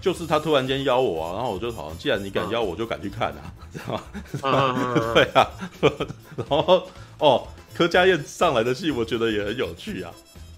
[0.00, 4.02] 就是他突然间邀我啊，然后我就好像既然你敢邀我就敢去看啊，知道吗？
[4.42, 5.46] 嗯、 对啊，
[6.36, 6.88] 然后
[7.18, 7.46] 哦。
[7.74, 10.12] 柯佳燕上来的戏，我觉得也很有趣啊，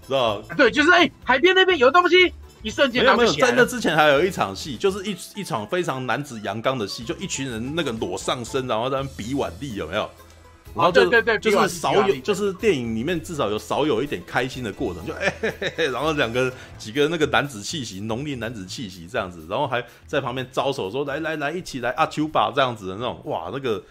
[0.07, 10.09] 知道对，就是哎、欸，海边那边有东西，一瞬间没有没有，在那之前还有一场戏，就是一一场非常男子阳刚的戏，就一群人那个裸上身，然后在那比腕力，有没有？
[10.75, 23.81] 然后就、哦、对对对，就是少有，就是电影里面至少有少有一点开心的过程，就哎、欸，嘿嘿然后两个几个那个男子气息，浓烈男子气息这样子，然后还在旁边招手说来来来，一起来阿丘吧这样子的那种，哇，那个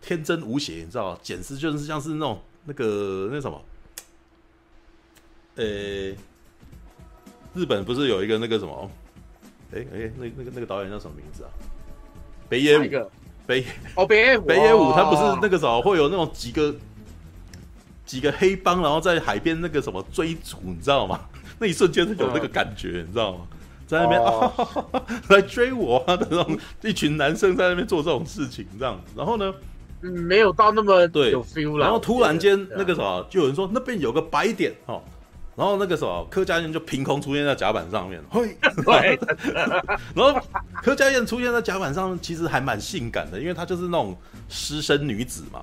[0.00, 1.18] 天真无邪，你知道吗？
[1.22, 2.42] 简直就是像是那种。
[2.64, 3.64] 那个那什么，
[5.56, 6.16] 呃、欸，
[7.54, 8.90] 日本不是有一个那个什么，
[9.72, 11.50] 哎、欸、哎、欸，那那个那个导演叫什么名字啊？
[12.48, 12.82] 北野武，
[13.46, 13.64] 北
[13.96, 16.74] 哦北野武， 北野武，他不是那个时候会有那种几个
[18.06, 21.20] 几个黑帮，然后在海边那个什么追逐，你知道吗？
[21.58, 23.46] 那一瞬间是有那个感觉，你知道吗？
[23.86, 24.20] 在那边、
[25.28, 29.52] 来追我那种一群男生在那边做这种事情，这样，然后呢？
[30.02, 31.84] 嗯，没有到那么对有 feel 了。
[31.84, 35.02] 然后突然间那个什么，就有人说那边有个白点哦，
[35.54, 39.18] 然后那个什么柯佳燕就凭空出现在甲板上面，嘿，对。
[40.14, 40.40] 然后
[40.82, 44.16] 柯佳燕出现在甲板上，其实还蛮性感的，因为她就是那种
[44.48, 45.60] 湿身女子嘛，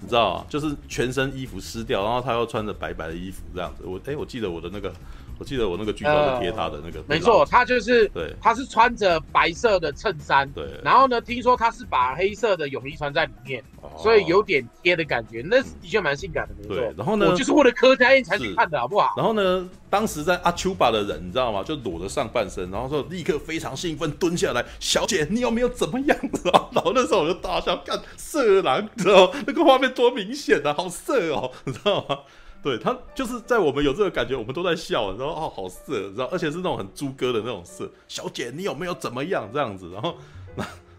[0.00, 0.46] 你知道吗？
[0.48, 3.84] 就是全身衣服湿掉，然后她又穿着白白的衣服这样子。
[3.84, 4.92] 我哎，我记得我的那个
[5.38, 13.62] 我记得我那个剧照是贴他的那个，没错，他就是对，他是穿着白色的衬衫，对，然后呢，听说他是把黑色的泳衣穿在里面，
[13.98, 16.94] 所以有点贴的感觉，那的确蛮性感的，没错。
[16.96, 19.12] 然后呢，我就是为了柯佳燕才去看的，好不好？
[19.16, 21.62] 然后呢，当时在阿丘巴的人，你知道吗？
[21.62, 26.68] 就裸着上半身，然后说立刻非常兴奋蹲下来，小姐你有没有怎么样子啊？
[26.72, 32.20] 然后那时候我就大笑，看色狼，你知道那个画面多明显啊，好色哦，你知道吗？
[32.62, 37.88] 对他就是在我们有这个感觉，我们都在笑，然后哦好色，然后，而且是那种很猪哥的那种色。
[38.08, 39.88] 小姐，你有没有怎么样这样子？
[39.94, 40.16] 然后，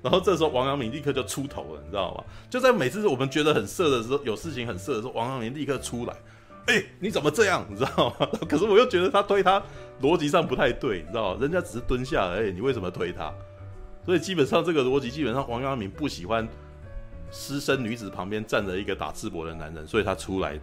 [0.02, 2.24] 然后这时候王阳明立刻就出头了，你知道吗？
[2.50, 6.16] 就在每次我们觉得很色的时候，有事情很色的时候，王阳明立刻出来，
[6.68, 7.66] 哎，你怎么这样？
[7.70, 8.30] 你知道吗？
[8.48, 9.62] 可是我又觉得他推他
[10.02, 11.42] 逻辑上不太对，你知道吗？
[11.42, 13.34] 人家只是蹲下而已，你为什么推他？
[14.06, 16.48] 所以基本上这个逻辑，基本上王阳明不喜欢
[17.30, 20.58] 私生女子旁边站着一个打赤膊的男人，所以他出来。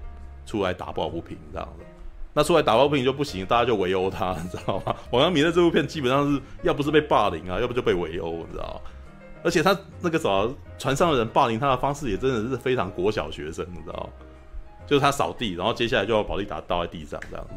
[0.46, 1.84] 出来打抱不平这样子，
[2.32, 4.94] 那出来打抱不平就不行，大家就围殴他，你知道吗？
[5.12, 8.80] 王阳明的这部片基本上是要不是被霸凌啊，要不就被围殴，你知道？
[9.42, 14.08] 而且他那个啥，船上的人霸凌他的方式也真的是非常国小学生，你知道？
[14.86, 17.54] 就是他扫地，然后接下来就要把保利达倒在地上这样子，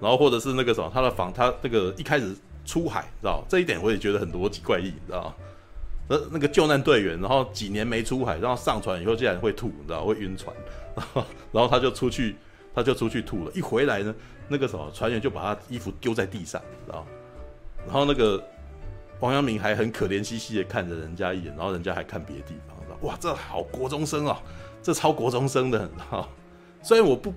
[0.00, 5.34] 然后或者是那个什么，他的房，他那个一开始出海，知道这一点我也觉得很逻辑怪异，你知道？
[6.08, 10.54] 那那个救难队员，然后几年没出海，然后上船以后竟然会吐，你知道会晕船。
[11.52, 12.36] 然后他就出去，
[12.74, 13.52] 他就出去吐了。
[13.54, 14.14] 一回来呢，
[14.48, 17.06] 那个什么船员就把他衣服丢在地上，知道？
[17.86, 18.42] 然后那个
[19.20, 22.98] 王阳明还很可怜兮兮的看着人家一眼，然后人家还看别的地方，知道？
[23.02, 24.40] 哇，这好国中生啊，
[24.82, 26.28] 这超国中生的，知道？
[26.82, 27.32] 虽然我不，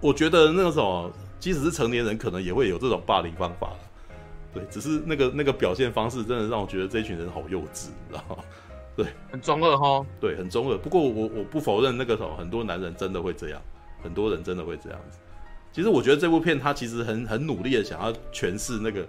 [0.00, 3.72] 我觉得那个什么，即使是成年人，可能也会有这种霸凌方法，
[4.52, 8.44] 对，只是那个那个表现方式，真的让我觉得这群人好幼稚，知道吗？
[8.96, 10.04] 对，很中二哈。
[10.18, 10.78] 对，很中二。
[10.78, 13.60] 不过我我不否认那个时候很多男人真的会这样，
[14.02, 15.18] 很多人真的会这样子。
[15.72, 19.06] 其实我觉得这部片他其实很很努力的想要诠释那个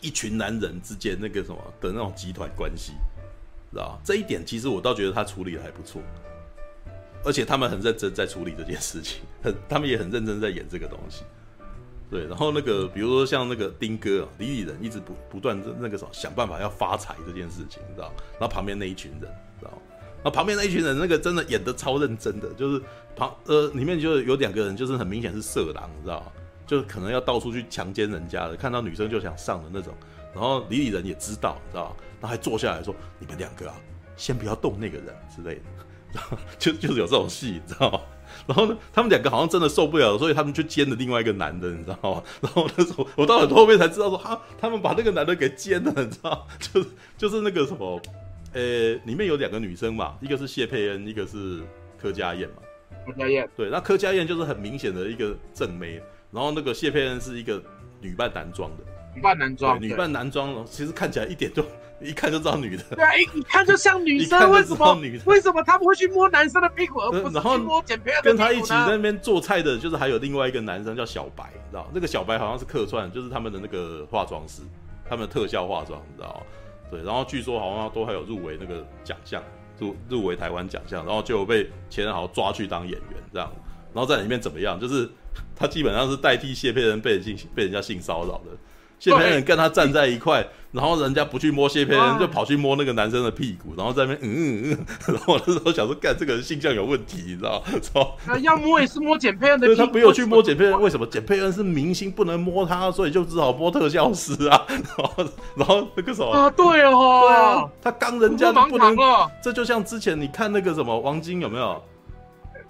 [0.00, 2.92] 一群男人之间那个什么的那种集团关系，
[3.72, 3.98] 知道吧？
[4.04, 6.00] 这一点其实我倒觉得他处理的还不错，
[7.24, 11.24] 而且他们很认真在处理这件事情，很他们也很认真在演这个东西。
[12.10, 18.12] 对，然后那个，比如说像那个丁哥啊，李李仁一直不不断那个什么想办法要发财这件事情，你知道？
[18.32, 19.22] 然后旁边那一群人，
[19.58, 19.70] 知道？
[20.16, 22.80] 然后旁边那一群人，那个真的演的超认真的，就是
[23.16, 26.32] 旁呃里面就有两个人，就是很明显是色狼，你知道？
[26.66, 29.92] 就可能要到处去强奸人家的，看到女生就想上的那种。
[30.32, 31.94] 然后李李仁也知道，你知道？
[32.20, 33.76] 然后还坐下来说：“你们两个啊，
[34.16, 35.62] 先不要动那个人之类的。”
[36.10, 38.00] 然 后就就是有这种戏，你知道吗？
[38.46, 42.22] 然后呢，他们两个好像真的受不了，所以他们就奸了另外一个男的，你知道吗？
[42.42, 46.46] 然后那时候我到很后面才知道说，啊，他们把那个男的给奸了，你知道？
[46.58, 48.00] 就是就是那个什么，
[48.52, 51.60] 呃，里面有两个女生嘛，一个是谢佩恩，一个是
[52.00, 52.56] 柯佳燕嘛。
[53.06, 53.48] 柯佳燕。
[53.56, 57.62] 对，那柯佳燕就是很明显的一个正妹，然后那个谢佩恩是一个
[58.00, 58.84] 女扮男装的。
[59.14, 61.64] 女扮男装，女扮男装，其实看起来一点就。
[62.04, 64.94] 一看就知道女的，对啊，一一看就像女生， 为什么？
[65.24, 68.36] 为什么他们会去摸男生的屁股，而不是去摸简佩恩的屁股呢？
[68.36, 71.90] 跟他一起在那边做菜的，就是还有另外一个男生叫小白，你知道？
[71.92, 74.62] 那个小白好像是客串，就是他们的那个化妆师，
[75.08, 76.42] 他们的特效化妆，你知道？
[76.90, 79.42] 对，然后据说好像都还有入围那个奖项，
[79.78, 83.50] 入入围台湾奖项，然后就被钱好抓去当演员这样，
[83.92, 84.78] 然后在里面怎么样？
[84.78, 85.08] 就是
[85.56, 88.50] 他基本上是代替谢佩恩被人性被人家性骚扰的。
[89.04, 97.62] 谢佩恩跟他站在一块，然后人家不去摸谢佩恩，就跑去摸那个男生的屁股，然后在那边嗯嗯嗯， 然后我那时候想说，干这个人性向有问题，你知道
[98.26, 98.38] 吗？
[98.40, 101.06] 要摸也是摸简佩恩的屁股，他没有去摸简佩恩，为什么？
[101.06, 104.62] 简佩恩是明星，不能摸他，所以就只好摸特效师啊。
[104.68, 105.24] 然后，
[105.56, 108.96] 然后那个什么啊，对哦，对啊，他刚人家就不能，
[109.42, 111.82] 这就像之前你看那个什么王晶有没有？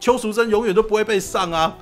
[0.01, 1.75] 邱淑贞永远都不会被上啊，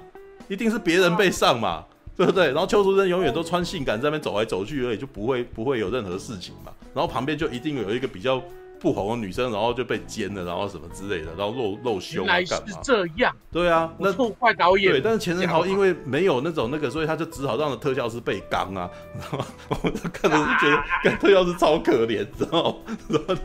[0.47, 1.85] 一定是别人被上嘛。
[2.17, 2.47] 对不对？
[2.47, 6.73] 然后邱淑贞永远都穿性感在那边走来走去而已，就不会不会有任何事情嘛。
[6.95, 8.43] 然后旁边就一定有一个比较
[8.79, 13.35] 不红的女生，然后就被奸了，然后什么之类的，然后露露胸啊干这样。
[13.51, 14.93] 对啊，那错怪导演。
[14.93, 18.91] 对，但是钱仁豪因为没有那种那个，所以他就只好让特效师被刚啊。
[19.15, 19.39] 然后
[19.83, 22.77] 我就看着是觉得， 看特效师超可怜，知道
[23.09, 23.39] 吗？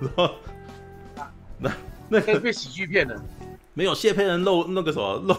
[0.00, 0.30] 然后
[1.58, 1.72] 那
[2.08, 3.18] 那个被喜剧片的，
[3.72, 5.34] 没有谢佩恩露那个什么露。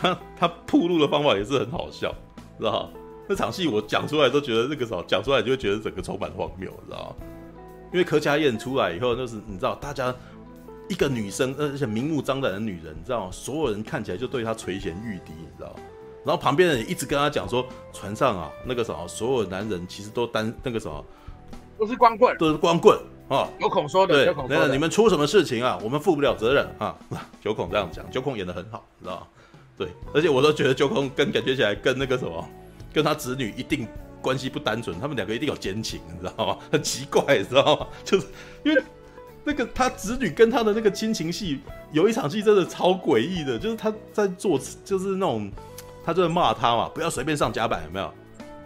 [0.00, 2.14] 他他铺路的方法也是很好笑，
[2.58, 2.90] 知道
[3.28, 7.14] 那场戏我讲出来都觉得那个时候讲出来就会觉得整个充满荒谬，知道
[7.92, 10.14] 因为柯佳燕出来以后，就是你知道，大家
[10.88, 15.74] 一个女生，而且明目张胆的女人，你知道所有人看起来就对她垂涎欲滴，你知道
[16.24, 21.04] 然后旁边人一直跟她讲说，船上啊，那个什么，所有男人其实都单那个什么，
[21.78, 23.48] 都是光棍，都是光棍啊。
[23.58, 25.78] 有孔说的，对，那你们出什么事情啊？
[25.82, 26.94] 我们负不了责任啊。
[27.40, 29.26] 九孔这样讲，九孔演的很好，知道
[29.78, 32.46] 对，而且我都觉得九空跟感觉起来跟那个什么，
[32.92, 33.86] 跟他子女一定
[34.20, 36.58] 关系不单纯，他们两个一定有奸情，你知道吗？
[36.72, 37.86] 很奇怪，你知道吗？
[38.04, 38.26] 就是
[38.64, 38.82] 因为
[39.44, 41.60] 那个他子女跟他的那个亲情戏，
[41.92, 45.50] 有一场戏真的超诡异的，就是他在做，就是那种
[46.04, 48.12] 他就在骂他嘛，不要随便上甲板，有没有？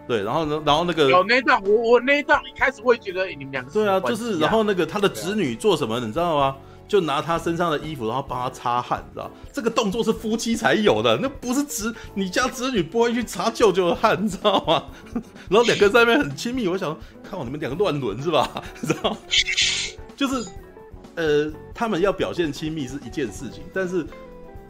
[0.05, 6.57] 对，然后呢，然后那个有那一段，我我那一段一开始会觉得你们两个对啊，就是然后那个他的子女做什么，你知道吗？
[6.93, 14.83] 就拿他身上的衣服，然后帮他擦汗，知道这个动作是夫妻才有的，那不是侄你家子女不会去擦舅舅的汗，你知道吗？
[15.49, 16.95] 然后两个在那边很亲密，我想
[17.27, 18.63] 看我你们两个乱伦是吧？
[18.83, 19.17] 知道？
[20.15, 20.47] 就是
[21.15, 24.05] 呃，他们要表现亲密是一件事情，但是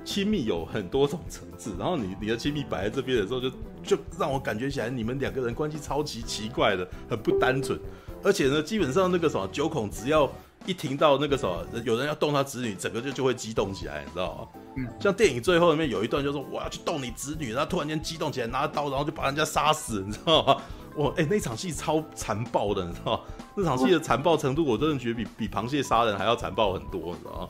[0.05, 1.75] 亲密有很多种层次。
[1.77, 3.49] 然后你你的亲密摆在这边的时候，就
[3.83, 7.77] 就让我感觉起来你们两个人关系超级奇怪的，很不单纯。
[8.23, 10.31] 而且呢，基本上那个什么九孔只要。
[10.65, 14.47] 一听到那个什么，有人要动他子女，整个就就会激动起来，你知道吗？
[14.77, 20.57] 嗯，像电影最后里面有一段，就是说我要去动你子女，然后突然间激动起来，拿刀，然后就把人家杀死，你知道吗？
[20.97, 23.19] 哇，哎、欸，那场戏超残暴的，你知道吗？
[23.55, 27.49] 那场戏的残暴程度，我真的觉得比比螃蟹杀人还要残暴很多，你知道吗？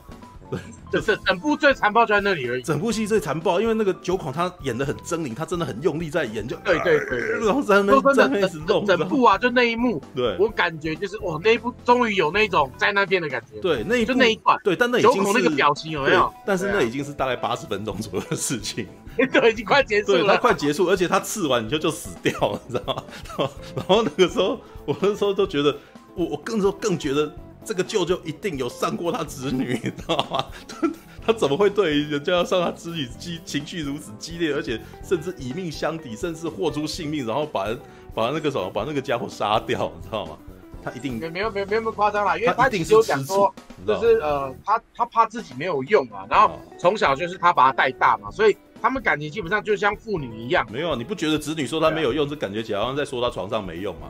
[0.92, 2.62] 就是整部最残暴就在那里而已。
[2.62, 13.60] 整部戏最残暴，因为那个九孔他演的很狰狞，他真的很用力在演，就对对对，然后在那边在那边整整部啊，就那一幕，对，我感觉就是哇，那一部终于有那种在那边的感觉。
[13.60, 16.32] 对，那一就那一段，对，但那已经是个表情有没有？
[16.46, 18.88] 但是那已经是大概八十分钟左右的事情，
[19.18, 20.36] 对，已经快结束了。
[20.36, 23.50] 他快结束，而且他刺完你就就死掉了，你知道吗？
[23.76, 25.76] 然后那个时候，我那时候都觉得，
[26.16, 27.34] 我我更说更觉得。
[27.66, 30.46] 这个舅舅一定有上过他侄女， 你知道吗？
[31.26, 37.80] 他怎么会对人家要上他子女激情绪如此激烈，而且甚至以命相抵，甚至豁出性命，然后把人
[38.14, 40.38] 把那个什么把那个家伙杀掉，你知道吗？
[40.84, 43.56] 他一定没没有没有没有那么夸张啦，因为他一定是有讲说，
[43.88, 50.68] 就是呃，他他怕自己没有用啊，然后从小就是他把他带大嘛，所以他们感情基本上就像父女一样。
[50.70, 54.10] 没有，你不觉得子女说他没有用，这感觉起来好像在说他床上没用吗？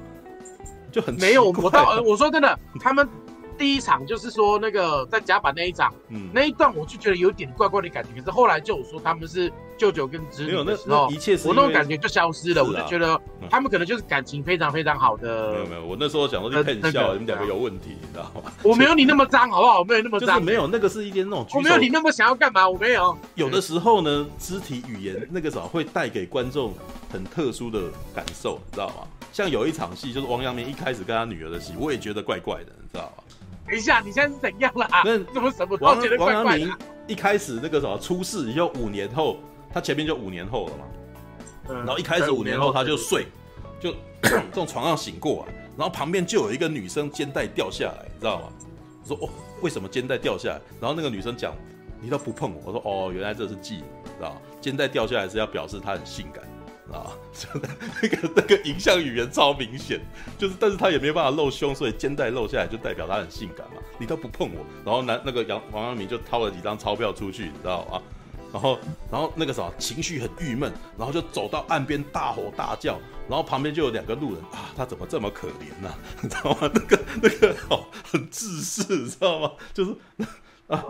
[0.92, 3.08] 就很没有，我到我说真的， 他们。
[3.58, 8.20] 第一场就是说那个在甲板那一场，嗯，那一段我就觉得有点怪怪的感觉。
[8.20, 12.62] 可是后来就有说他们是舅舅跟侄女的时候，那一切是我那种感觉就消失了。
[12.62, 15.54] 啊、我就觉得他们可能就是感情非常非常好的。
[15.54, 18.52] 没有没有，我那时候讲的是骗笑，你们两个有问题，你知道吗？
[18.64, 19.80] 我没有 你那么脏，好不好？
[19.80, 21.46] 我没有那么脏，没有那个是一点那种。
[21.54, 22.68] 我没有你那么想要干嘛？
[22.68, 23.18] 我没有。
[23.36, 26.74] 有的时候呢，肢体语言那个时候会带给观众
[27.12, 27.82] 很特殊的
[28.14, 29.08] 感受，你知道吗？
[29.32, 33.24] 像有一场戏，就是王阳明一开始跟他女儿的戏，我也觉得怪怪的，你知道吗？
[33.68, 35.02] 等一下，你现在是怎样了啊？
[35.06, 36.44] 那怎么什么王觉得怪怪的？
[36.44, 39.38] 王阳明一开始那个什么出事以后五年后，
[39.74, 40.86] 他前面就五年后了嘛。
[41.70, 41.76] 嗯。
[41.78, 43.28] 然后一开始五年后他就睡，
[43.80, 43.94] 就
[44.54, 48.48] 从床上醒过来，然后旁边就有一个女生肩带掉下来，你知道吗？
[49.04, 49.30] 我说哦，
[49.62, 50.62] 为什么肩带掉下来？
[50.80, 51.54] 然后那个女生讲，
[52.02, 52.62] 你都不碰我。
[52.66, 54.42] 我说哦，原来这是忌，知道吗？
[54.62, 56.44] 肩带掉下来是要表示她很性感。
[56.92, 57.70] 啊， 真的
[58.02, 60.02] 那个那个影像语言超明显，
[60.38, 63.82] 就是，但是他也没有办法露胸，所以肩带露下来就代表他很性感嘛。
[63.98, 68.02] 你都不碰我，然后男那个杨王阳明就掏了几张钞票出去，你知道吗？
[68.52, 68.78] 然后
[69.12, 75.92] 然后那个什么情绪很郁闷，然后就走到岸边大吼大叫，然后旁边就有两个路人啊，他怎么这么可怜呢？
[76.22, 76.70] 你知道吗？
[76.74, 79.52] 那个那个哦很自私，你知道吗？
[79.74, 79.96] 就是。
[80.68, 80.84] 啊，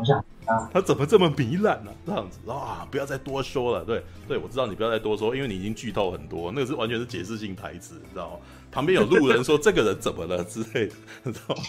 [0.72, 1.92] 他怎么这么糜烂呢？
[2.06, 3.84] 这样子啊，不要再多说了。
[3.84, 8.38] 对对，我知道你不要再多说，因为你已经剧透很多，那个是完全是解释性台词，你知道吗？
[8.72, 11.64] 旁边有路人说这个人怎么了之类的，你知道吗？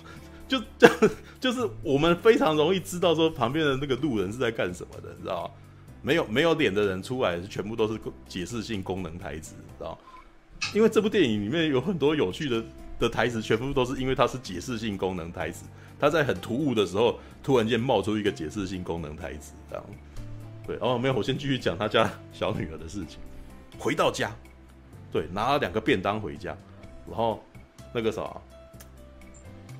[0.47, 5.51] 就 这样，就是我们非常容易知道说旁边的那个路人是在干什么的，你知道吗？
[6.03, 7.99] 没有没有脸的人出来，全部都是
[8.29, 9.99] 解释性功能台词，你知道吗？
[10.75, 12.63] 因为这部电影里面有很多有趣的
[12.99, 15.65] 的台词，全部都是因为它是解释性功能台词。
[16.05, 19.85] 他在很突兀的时候，突然间冒出一个解释性功能台词，这样。
[20.67, 23.19] 对，哦，没有，我先继续讲他家小女儿的事情。
[23.79, 24.31] 回到家，
[25.11, 26.55] 对，拿了两个便当回家，
[27.09, 27.43] 然后
[27.91, 28.31] 那个啥，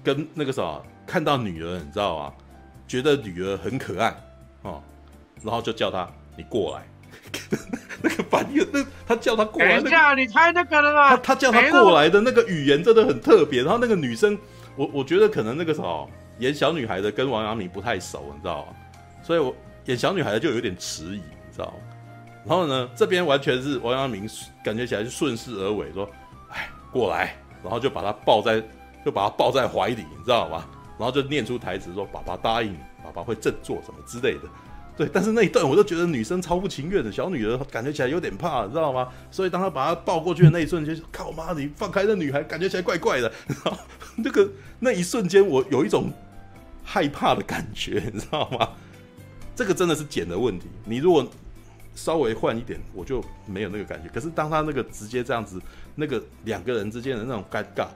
[0.03, 2.33] 跟那个啥，看到女儿，你知道吗？
[2.89, 4.17] 觉得女儿很可爱
[4.63, 4.83] 哦，
[5.43, 6.87] 然后就叫她你过来。
[8.03, 11.11] 那个反应，那他叫他过来，等一下，你太那个了吗？
[11.11, 14.39] 他他叫他过来的那个语言真的很特别，然后那个女生。
[14.77, 16.09] 我我觉得可能那个时候
[16.39, 18.73] 演小女孩的跟王阳明不太熟，你知道吗？
[19.23, 19.55] 所以我
[19.87, 21.73] 演小女孩的就有点迟疑，你知道？
[22.45, 24.29] 然后呢，这边完全是王阳明
[24.65, 26.09] 感觉起来是顺势而为，说
[26.51, 28.63] ：“哎，过来。”然后就把他抱在，
[29.05, 30.67] 就把他抱在怀里，你知道吗？
[30.99, 34.43] 然后就念出台词说：“爸爸答应你，爸爸会振作什么之类的。”
[34.97, 39.09] 对，但是那一段我都觉得女生超不情愿的，小女儿感觉起来有点怕，你知道吗？
[39.31, 43.33] 所以当她把她抱过去的那一瞬间，靠妈，你放开那女孩，感觉起来怪怪的。
[43.49, 43.77] 然后
[44.17, 46.13] 那个那一瞬间，我有一种
[46.85, 48.69] 害怕的感觉，你知道吗？
[49.57, 50.69] 这个真的是剪的问题。
[50.85, 51.27] 你如果
[51.97, 54.09] 稍微换一点，我就没有那个感觉。
[54.15, 55.61] 可是当他那个直接这样子，
[55.97, 57.89] 那个两个人之间的那种尴尬，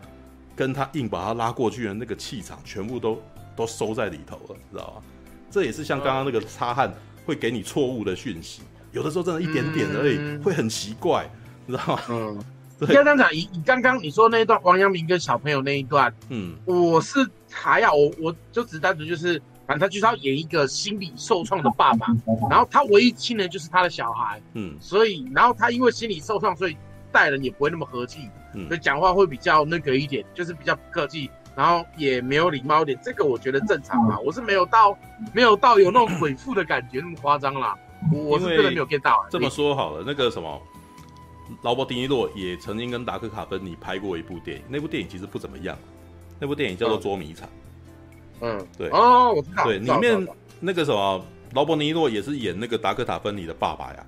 [0.57, 3.23] 跟他硬把他拉过去的那个气场，全部都
[3.55, 5.03] 都收在里头了，你知道吗？
[5.51, 6.93] 这也是像刚刚那个擦汗
[7.25, 11.29] 会给你错误的讯息，有的时候真的一点点而已，嗯、会很奇怪，
[11.67, 12.03] 你知道吗？
[12.09, 12.45] 嗯，
[12.79, 12.95] 对。
[12.95, 19.41] 要这样讲，以以刚刚你说那一段王阳明跟小朋友那一段，嗯，我是还要我我就只单纯就是。
[19.69, 22.07] 反正他就是要演一个心理受创的爸爸，
[22.49, 26.77] 然后他唯一亲人就是他的小孩，嗯，所以然后他因为心理受创，所以
[27.13, 34.97] 待人也不会那么和气，嗯，所以讲话会比较那个一点，就是比较不客气，然后也没有礼貌一点，这个我觉得正常嘛，我是没有到
[35.35, 37.77] 没有到有那种鬼父的感觉那么夸张啦，
[38.13, 39.27] 我是真的没有 get 到。
[39.29, 40.63] 这么说好了，那个什么
[41.63, 45.77] 劳勃迪尼洛也曾经跟达克卡芬尼拍过一部电影，那部电影其实不怎么样，
[46.39, 47.49] 那部电影叫做《捉迷藏》。
[48.41, 48.89] 嗯，对。
[48.91, 50.29] 哦，我知道，对，里面
[50.61, 51.21] 那个什么
[51.55, 54.07] 劳勃尼诺也是演那个达克塔芬尼的爸爸呀，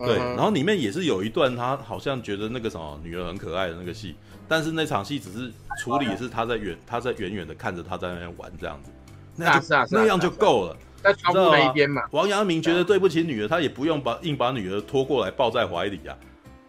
[0.00, 4.16] 对，然后里面也是有一段他好像觉得那个什么女儿很可爱的那个戏，
[4.52, 5.50] 但是那场戏只是
[5.80, 8.90] 处理是他在远他在远远的看着他在那边玩这样子，
[9.34, 12.02] 那是啊，那样就够了，在窗户那一边嘛。
[12.10, 16.14] 王阳明觉得对不起女儿，他也不用把硬把女儿拖过来抱在怀里啊，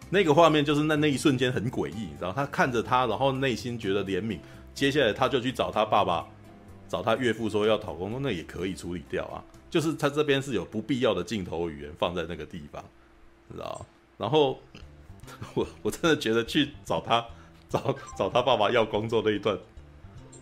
[0.08, 4.38] 那个画面就是那那一瞬间很诡异，你知道，他看着他，然后内心觉得怜悯，
[4.72, 6.26] 接下来他就去找他爸爸。
[6.88, 9.44] 找他岳父说要讨公公，那也可以处理掉啊。
[9.68, 12.82] 就是他这边是有不必要的镜头语言放在那个地方，
[13.52, 13.84] 知道？
[14.16, 14.58] 然后
[15.52, 17.22] 我我真的觉得去找他
[17.74, 19.58] 找找他爸爸要工作那一段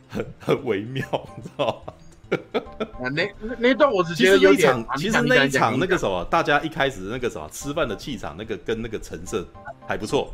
[0.08, 1.06] 很很微妙，
[1.36, 1.92] 你知道吗？
[3.00, 4.84] 那那那段我只觉得有点。
[4.96, 9.46] 其实那一场那个什么，大家一开始那个什么吃饭的气场，那个跟那个陈设
[9.86, 10.32] 还不错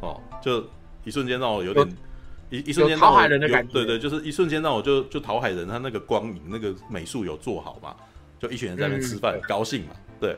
[0.00, 0.64] 哦，就
[1.04, 1.88] 一瞬间让我有点。
[2.50, 7.94] 一一瞬间讨海人的感觉，对对，就是一瞬间让我就就讨海人，他那个光影那个美术有做好嘛，
[8.40, 10.36] 就一群人在那边吃饭，嗯、高兴嘛，对，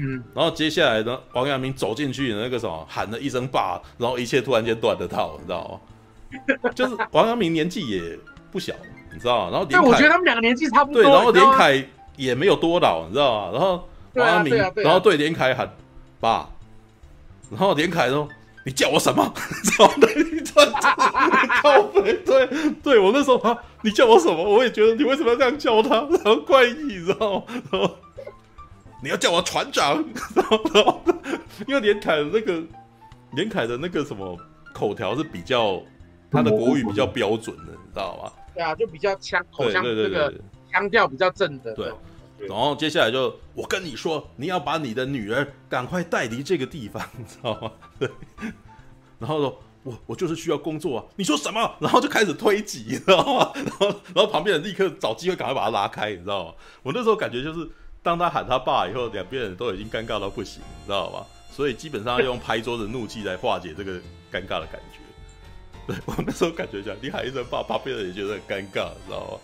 [0.00, 5.80] 嗯，然后接下来呢，王阳明走进去那个什么，喊了一声爸，然后一切突然间断了套，你知道
[6.62, 6.70] 吗？
[6.74, 8.18] 就是王阳明年纪也
[8.52, 8.72] 不小，
[9.12, 9.50] 你知道吗？
[9.52, 11.84] 然后连我觉得他们两个年纪差不多，对，然后连凯
[12.16, 13.50] 也没有多老，你知道吗？
[13.52, 15.68] 然后王阳明，啊啊啊、然后对连凯喊
[16.20, 16.48] 爸，
[17.50, 18.28] 然后连凯说。
[18.64, 19.24] 你叫我什么？
[22.26, 24.44] 对对，我那时候啊，你叫我什么？
[24.44, 26.06] 我也觉得你为什么要这样叫他？
[26.22, 27.42] 然后怪异，你知道吗？
[27.72, 27.96] 然后
[29.02, 31.02] 你要叫我船长，然后
[31.66, 32.62] 因为连凯的那个
[33.32, 34.36] 连凯的那个什么
[34.74, 35.80] 口条是比较
[36.30, 38.32] 他的国语比较标准的，你知道吗？
[38.54, 40.34] 对啊，就比较腔口腔那个
[40.70, 41.72] 腔调比较正的。
[41.74, 41.92] 对，
[42.48, 47.70] 然后接下来就我跟你说，你要把你的女儿赶快带离这个地方，你知道吗？
[47.98, 48.10] 对。
[49.18, 51.04] 然后说，我我就是需要工作啊！
[51.16, 51.76] 你说什么？
[51.80, 53.52] 然后就开始推挤，你知道吗？
[53.54, 56.54] 然后然后旁边人立刻找机会赶快把他拉开，你知道吗？
[56.82, 57.68] 我那时候感觉就是，
[58.02, 61.26] 当他喊他爸以后，两边人都已经尴尬到不行，你知道吗？
[61.50, 63.92] 所以基本上用拍桌子怒气来化解这个
[64.32, 65.00] 尴尬的感觉。
[65.86, 69.38] 对，我那时候感觉讲，你喊一声爸，旁边人也觉得很尴尬，你知道吗？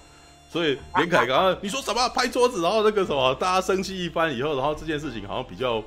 [0.51, 2.09] 所以连凯刚刚你说什么？
[2.11, 5.83] 拍桌子，然后那个什么，大家生气一番以后，然后这件事情好像比较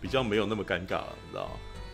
[0.00, 1.50] 比较没有那么尴尬了，你知道吗？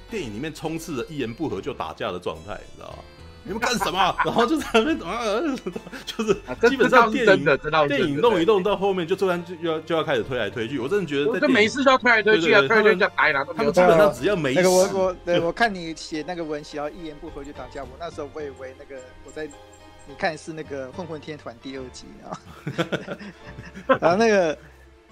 [0.08, 2.98] 电影里面充斥着一言不合就打架的状态，你知道吗？
[3.44, 4.14] 你们干什么？
[4.24, 5.22] 然后就在那边啊，
[6.06, 6.34] 就是
[6.68, 7.44] 基本上电影
[7.88, 19.46] 电影弄一弄到后面就突然就要就要开始推来推去，我真的觉得这没事就要推来推去啊，推来推去打哪他们基本上只要没事，我我对我看你写那个文写到一言不合就打架，我那时候我以为那个我在
[20.06, 22.38] 你看是那个混混天团第二集啊，
[24.00, 24.58] 然后那个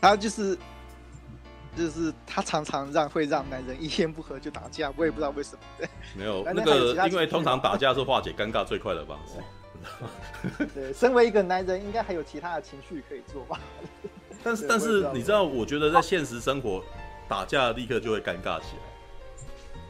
[0.00, 0.56] 然后就是。
[1.76, 5.58] 就是他常常让会让男人一言不合就打架，我也不知道为什么。
[5.78, 10.66] 对，没有 那个，因为通常打架是化解尴尬最快的方式。
[10.74, 13.58] 对，身为一个男人，应该还有其他的情绪可以做吧？
[14.42, 16.84] 但是，但是你知道，我觉得在现实生活
[17.28, 19.44] 打架立刻就会尴尬起来，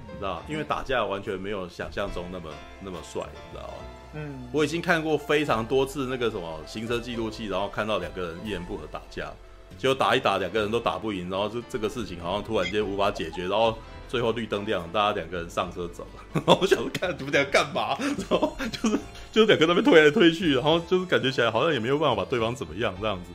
[0.07, 2.51] 你知道，因为打架完全没有想象中那么
[2.81, 3.74] 那么帅，你知道吗？
[4.12, 9.33] 嗯，我已经看过非常多次那个什么行车记录器，然后看到两个人一言不合打架。
[9.81, 13.74] 结果打一打，两个人都打不赢，然后这这个事情好像突然间无法解决，然后
[14.07, 16.22] 最后绿灯亮，大家两个人上车走了。
[16.35, 17.97] 然 后我想看你们俩干嘛？
[17.99, 18.99] 然后就是
[19.33, 23.31] 就是两个那边推来推去，然后就是感觉起来好像也没有办法把对方怎么样这样子。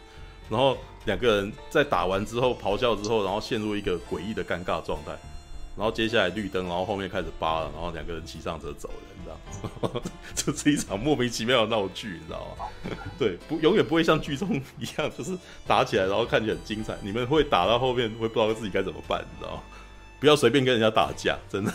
[0.47, 5.17] 然后两个人在打完之后咆哮之后，然后陷入一个诡异的尴尬状态。
[5.75, 9.29] 然后接下来绿灯，然后后面开始扒了，然后两个人骑上车走了，知
[9.81, 10.01] 道？
[10.35, 12.65] 这是一场莫名其妙的闹剧，你知道吗？
[13.17, 16.95] 对，不，永远不会像剧中一样，就是打起来，然后看起来很精彩。
[17.01, 19.63] 你们会打到后面，会不知道自己该怎么办，你知道吗？
[20.19, 21.73] 不要随便跟人家打架，真的。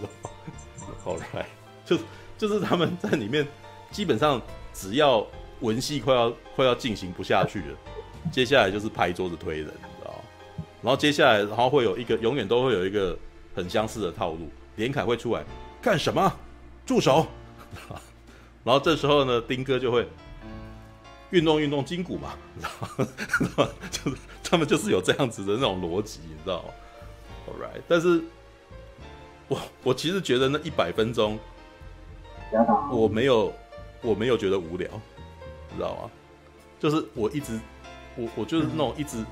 [1.04, 1.46] 好来，
[1.84, 1.98] 就
[2.36, 3.46] 就是他们在里面，
[3.90, 4.40] 基本上
[4.72, 5.26] 只要
[5.60, 7.78] 文戏快要快要进行不下去了，
[8.32, 10.18] 接下来就是拍桌子推人，你知道吗？
[10.82, 13.18] 然后接下来，然后会有一个永远都会有一个
[13.54, 15.44] 很相似的套路，连凯会出来
[15.80, 16.32] 干什么？
[16.90, 17.24] 住手！
[18.64, 20.08] 然后这时候呢，丁哥就会
[21.30, 23.04] 运动运动筋骨嘛，然 后
[23.92, 26.68] 就是他们就是有这样子的那种逻辑，你知道吗
[27.46, 28.20] ？All right，但是
[29.46, 31.38] 我我其实觉得那一百分钟，
[32.90, 33.54] 我没有
[34.02, 34.90] 我没有觉得无聊，
[35.70, 36.10] 你知道吗？
[36.80, 37.56] 就是我一直
[38.16, 39.24] 我我就是那种一直。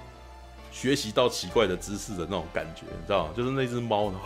[0.81, 3.33] 学习到奇怪的知识的那种感觉，你知道吗？
[3.37, 4.19] 就是那只猫呢，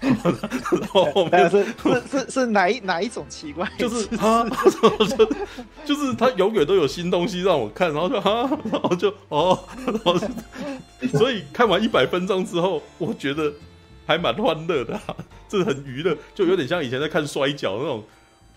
[0.00, 3.70] 然后后面是是是是哪一哪一种奇怪？
[3.78, 4.42] 就是 啊，
[5.84, 10.16] 就就是它永远都有新东西让我看，然后就啊，然后就哦，然后
[11.18, 13.52] 所以看完一百分钟之后，我觉得
[14.06, 15.14] 还蛮欢乐的，啊，
[15.50, 18.02] 这很娱乐，就有点像以前在看摔跤那种。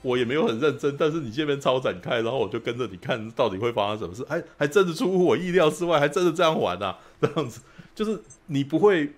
[0.04, 7.62] 我也没有很认真，但是你这边超展开，然后我就跟着你看到底会发生什么事，还还真的出乎我意料之外，还真的这样玩啊， 这样子。
[7.96, 9.14] 就是你不会，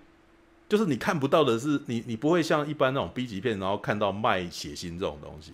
[0.68, 5.52] 就是你看不到的是你你不会像一般那种 B 级片，然后看到卖血腥这种东西，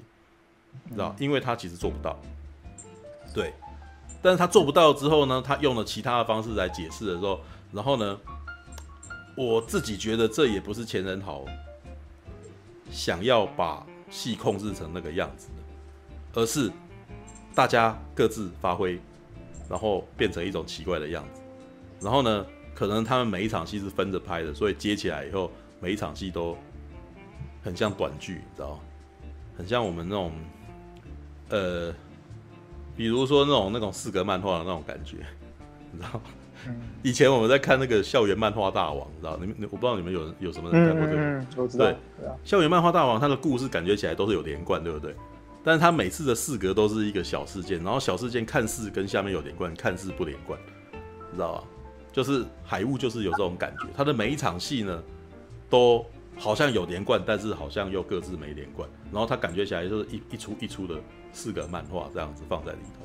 [0.85, 2.21] 你知道，因为他其实做不到，
[3.33, 3.55] 对，
[4.21, 7.41] 但是他做不到之后呢，他用了其他的方式来解释的时候，
[7.73, 8.19] 然后呢，
[9.35, 11.47] 我自己觉得这也不是前人好
[12.91, 13.87] 想要把。
[14.13, 16.71] 戏控制成那个样子的，而是
[17.55, 19.01] 大家各自发挥，
[19.69, 21.41] 然后变成一种奇怪的样子。
[21.99, 25.51] 然后呢，可能他们每一场戏是分着拍的，所以接起来以后，
[25.81, 26.57] 每一场戏都
[27.65, 28.79] 很像短剧，你知道？
[29.57, 30.33] 很像我们那种，
[31.49, 31.95] 呃，
[32.97, 35.25] 比如说那种那种四格漫画的那种感觉，
[35.91, 36.23] 你知道吗？
[37.03, 39.57] 以前我们在看那个《校园漫画大王》，知道你们？
[39.63, 41.07] 我不知道你们有有什么人看过
[41.69, 41.79] 这个？
[41.79, 41.97] 对，
[42.45, 45.15] 校园漫画大王，它的故事感觉起来都是有连贯，对不对？
[45.65, 50.59] 但是它每次的四格都是一个小事件，然后小事件看似跟下面有连贯，看似不连贯，
[51.33, 51.65] 知道吧？
[52.13, 55.03] 就是海雾就是有这种感觉，它的每一场戏呢，
[55.69, 56.05] 都
[56.37, 60.97] 好像有连贯，但是好像又各自没连贯，然后它感觉起来就是一一出一出的
[61.33, 63.05] 四个漫画这样子放在里头。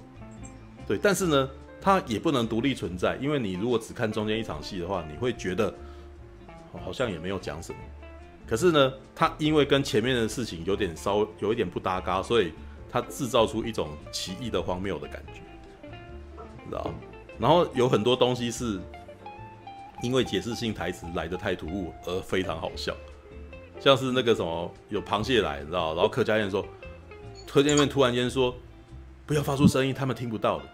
[0.88, 1.50] 对，但是呢。
[1.88, 5.74] 它也不能独立存在，因为你如果只看中间一场戏的话，你会觉得
[6.84, 7.80] 好像也没有讲什么。
[8.46, 12.52] 可是呢，它因为跟前面的事情有点稍有一点不搭嘎，所以
[12.92, 15.40] 它制造出一种奇异的荒谬的感觉，
[16.70, 16.94] 知道？
[17.40, 18.82] 然后有很多东西是
[20.04, 22.94] 因为解释性台词来的太突兀而非常好笑，
[23.80, 25.96] 像是那个什么有螃蟹来，你知道？
[25.96, 26.66] 然后柯佳嬿说，
[27.48, 28.54] 柯佳嬿突然间说
[29.26, 30.66] 不要发出声音，他们听不到的。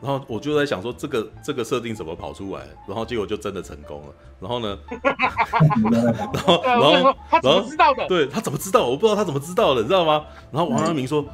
[0.00, 2.62] 然后我就在想说，这个这个设定怎么跑出来？
[2.86, 4.14] 然后结果就真的成功了。
[4.38, 4.78] 然后呢？
[6.32, 8.06] 然后然后他怎么知道的？
[8.06, 8.86] 对他怎么知道？
[8.86, 10.24] 我不知道他怎么知道的，你知道吗？
[10.52, 11.24] 然后王阳明说：“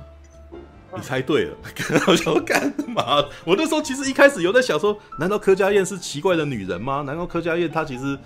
[0.94, 1.56] 你猜对了。”
[2.06, 3.24] 我想说干嘛？
[3.44, 7.02] 我那时候其实一开始有在想说，难道柯佳燕是奇怪的女人吗？
[7.02, 8.16] 难道柯佳燕她其实，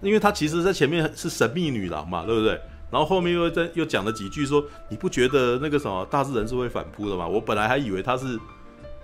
[0.00, 2.52] 因为她其实在前面是神秘女郎嘛，对不对？
[2.92, 7.26] 然后后面又在又讲了几句说，你不觉得那个什么大自然是会反扑的吗？
[7.26, 8.38] 我本来还以为她是。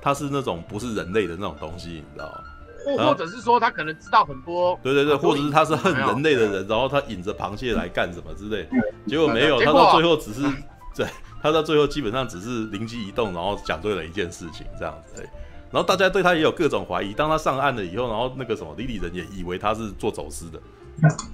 [0.06, 2.38] 他是那种不是人类的那种东西，你知道吗？
[2.84, 8.68] 或或者是说他可能知道很多，对对对，或者是他是恨人类的人，然后他引着螃蟹来干什么之类，
[9.08, 10.42] 结果没有，他到最后只是
[10.94, 11.04] 对，
[11.42, 15.28] 他到最后基本上只是灵机一动，然后讲对了一件事情这样子，
[15.72, 17.12] 然后大家对他也有各种怀疑。
[17.12, 20.60] 当他上岸了以后，然后那个什么李李人也以为他是做走私的，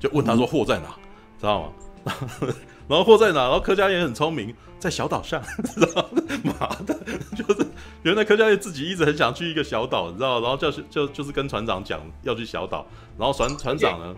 [0.01, 0.87] 就问他说货在哪，
[1.39, 1.69] 知道吗？
[2.89, 3.43] 然后货在哪？
[3.43, 5.43] 然后柯佳也很聪明，在小岛上，
[5.75, 6.23] 知道吗？
[6.59, 6.99] 妈的，
[7.37, 7.62] 就是
[8.03, 10.41] 原来柯佳嬿自己一直很想去一个小岛，你知道？
[10.41, 14.17] 然后就就就是跟船长讲要去小岛，然后船船长呢，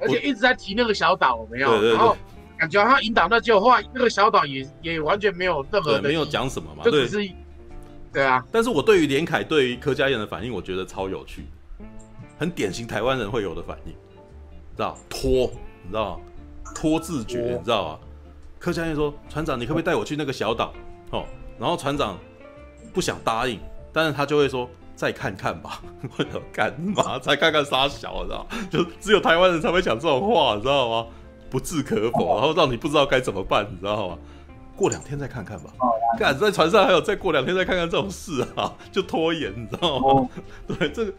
[0.00, 1.70] 而且一直在提那个小岛，没有？
[1.70, 2.16] 对对对，然后
[2.58, 7.30] 感觉他引导那句话，那个小岛也也完全没有任何没有讲什么嘛，就只是
[8.12, 8.44] 对啊。
[8.50, 11.46] 但是我对于连凯对于柯佳嬿的反应，我觉得超有趣，
[12.38, 14.98] 很典型台湾人会有的反应，知道？
[15.08, 16.24] 拖，你知道吗？
[16.74, 17.98] 拖自觉，你知道吗？
[18.58, 20.72] 柯佳嬿说：“船长，你可不可以带我去那个小岛？”
[21.12, 21.24] 哦，
[21.58, 22.18] 然后船长
[22.94, 23.60] 不想答应，
[23.92, 25.82] 但是他就会说：“再看看吧。”
[26.16, 27.18] 我要：“干嘛？
[27.18, 28.46] 再看看杀小，你知道？
[28.70, 31.06] 就只有台湾人才会讲这种话，你知道吗？
[31.50, 34.18] 不置可否，然后让你不知道该怎么办，你知道吗？
[34.76, 35.70] 过两天再看看吧。
[36.18, 40.28] 干在船上还有再过两天再看看这种事啊，就拖延，你知道吗？
[40.78, 41.12] 对这个。”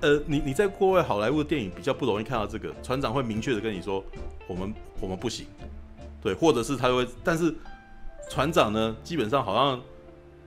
[0.00, 4.00] 呃，你你在国外好莱坞的电影比较不容易看到这个，船长会明确的跟你说，
[4.46, 5.44] 我们我们不行，
[6.22, 7.52] 对，或者是他会，但是
[8.30, 9.80] 船长呢，基本上好像，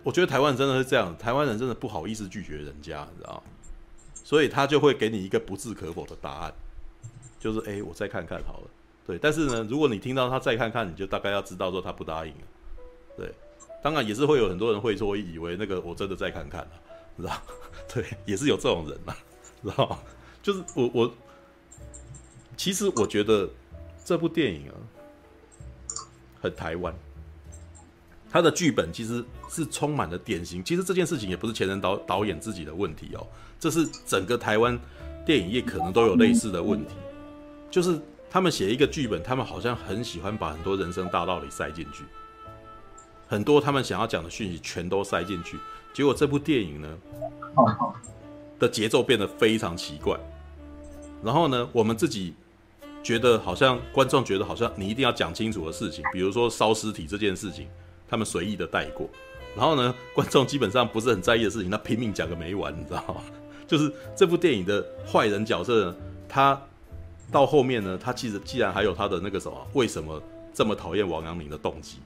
[0.03, 3.43] 我觉得台湾真的是这样，台湾人真的不好意思拒绝人家，你知道？
[4.23, 6.53] 所以他就会给你一个不置可否的答案，
[7.39, 8.67] 就是哎、我再看看好了，
[9.05, 12.47] 对，但是呢，如果你听到他再看看，你就大概要知道说他不答应了，
[13.17, 13.33] 对，
[13.83, 16.71] 当然也是会有很多人会说以为那个我真的再看看了，
[17.15, 17.41] 你知道，
[17.93, 19.13] 对，也是有这种人呐。
[19.63, 19.99] 知道？
[20.41, 21.13] 就是我我
[22.57, 23.49] 其实我觉得
[24.03, 24.73] 这部电影啊，
[26.41, 26.93] 很台湾。
[28.31, 30.63] 他的剧本其实是充满了典型。
[30.63, 33.27] 其实这件事情也不是前任导导演自己的问题哦，
[33.59, 34.79] 这是整个台湾
[35.25, 36.93] 电影业可能都有类似的问题，
[37.69, 37.99] 就是
[38.29, 42.05] 他们写一个剧本，他们好像很喜欢把很多人生大道理塞进去，
[43.27, 45.57] 很多他们想要讲的讯息全都塞进去，
[45.93, 46.97] 结果这部电影呢，
[48.57, 50.17] 的节奏变得非常奇怪。
[51.21, 52.33] 然后呢，我们自己
[53.03, 57.67] 觉得好像观众觉得好像你一定要讲清楚的事情，比如说烧尸体这件事情。
[58.09, 59.09] 他们随意的带过，
[59.55, 63.21] 然后呢，观众基本上不是很在意的事情，他拼命讲个没完，你知道吗？
[63.67, 65.95] 就是这部电影的坏人角色呢，
[66.27, 66.59] 他
[67.31, 70.21] 到后面呢，他其实既然还有他的那个什么，为什么
[70.53, 71.99] 这么讨厌王阳明的动机？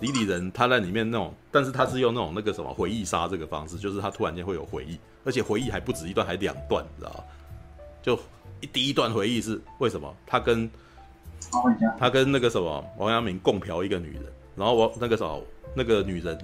[0.00, 7.24] 李李仁他在里面那种，但是他是用那种那个什么回忆杀这个方式，就是他突然间会有回忆，而且回忆还不止一段，还两段，你知道吗？
[8.02, 8.18] 就
[8.60, 10.12] 一第一段回忆是为什么？
[10.26, 10.68] 他跟
[11.98, 14.24] 他跟那个什么王阳明共嫖一个女人。
[14.56, 15.44] 然后王那个时候，
[15.74, 16.38] 那个女人，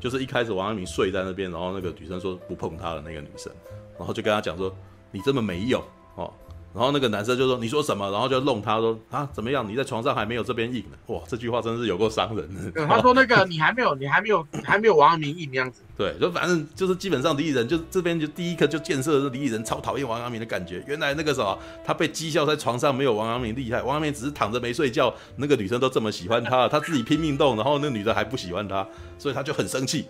[0.00, 3.52] 就是一开始王阳明睡在那边，然后那个女生说不碰他的那个女生，
[3.98, 4.74] 然后就跟他讲说，
[5.10, 5.82] 你这么没用
[6.14, 6.32] 哦。
[6.74, 9.66] 然后那个男生就说：“你说什么？”然后就弄他说：“啊，怎么样？
[9.68, 12.86] 你在床上还没有这边硬呢？”哇，这句话真是有够伤人的。
[12.86, 20.84] 他说：“那个 你还没有，你还没有，还没有王阳明硬那样子。”对，就反正就是基本上李李仁就这边就第一个就建设的是李李仁超讨厌王阳明的感觉。
[20.86, 28.86] 原来那个时候他被讥笑在床上没有王阳明厉害，王阳明只是躺着没睡觉，那个女生都这么喜欢他，他自己拼命动，然后那女的还不喜欢他，
[29.18, 30.06] 所以他就很生气。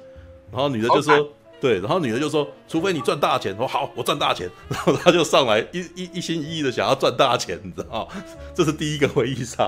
[0.51, 1.31] 然后女的就说。
[1.61, 8.23] 对，然后女的就说：“除非你赚大钱。”说：“好，我赚大钱。”然后他就上来一一一心一意的想要赚大钱，你知道吗？
[8.55, 9.65] 这是第一个回忆杀。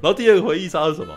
[0.00, 1.16] 然后第二个回忆杀是什么？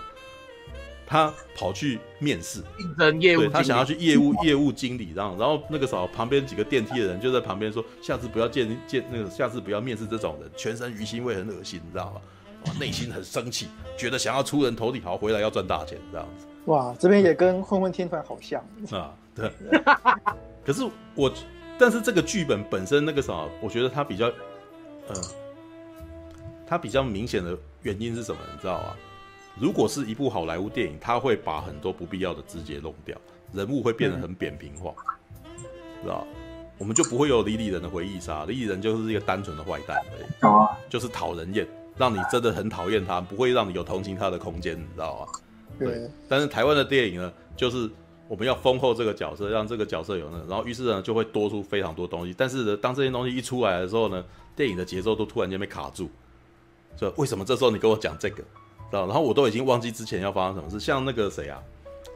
[1.07, 12.21] 他跑去面试，应征业务，对，他想要去业务业务经理，然后然后那个时候旁边几个电梯的人就在旁边说：“下次不要见见那个，下次不要面试这种人，全身鱼腥味很恶心，你知道吗？”
[12.79, 13.67] 内心很生气，
[13.97, 16.45] 觉得想要出人头地，好回来要赚大钱，这样子。
[16.65, 19.11] 哇，这边也跟混混天团好像啊。
[19.33, 19.51] 对，
[20.65, 20.83] 可是
[21.15, 21.31] 我，
[21.79, 24.27] 但是这个剧本本身那个啥，我觉得它比较，
[25.07, 25.15] 呃，
[26.67, 28.39] 它比较明显的原因是什么？
[28.53, 28.95] 你知道吗？
[29.59, 33.17] 如果是一部好莱坞电影，它会把很多不必要的枝节弄掉，
[33.53, 34.93] 人物会变得很扁平化，
[35.45, 35.63] 嗯、
[36.03, 36.25] 知道？
[36.77, 45.27] 我们就不会有李李仁的回忆杀，李李仁就是一个单纯的坏蛋而已，啊、 就是讨人厌，让你真的很讨厌他，不会让你有同情他的空间，你知道吗？
[45.79, 45.87] 对。
[45.87, 47.89] 对，但是台湾的电影呢，就是。
[48.31, 52.33] 我们要丰厚这个角色，让这个角色有那个，然后于是呢就会多出非常多东西。
[52.37, 54.23] 但是呢，当这些东西一出来的时候呢，
[54.55, 56.09] 电影的节奏都突然间被卡住。
[56.95, 58.43] 就为什么这时候你跟我讲这个，知
[58.93, 59.05] 道？
[59.05, 60.79] 然后我都已经忘记之前要发生什么事。
[60.79, 61.61] 像那个谁啊，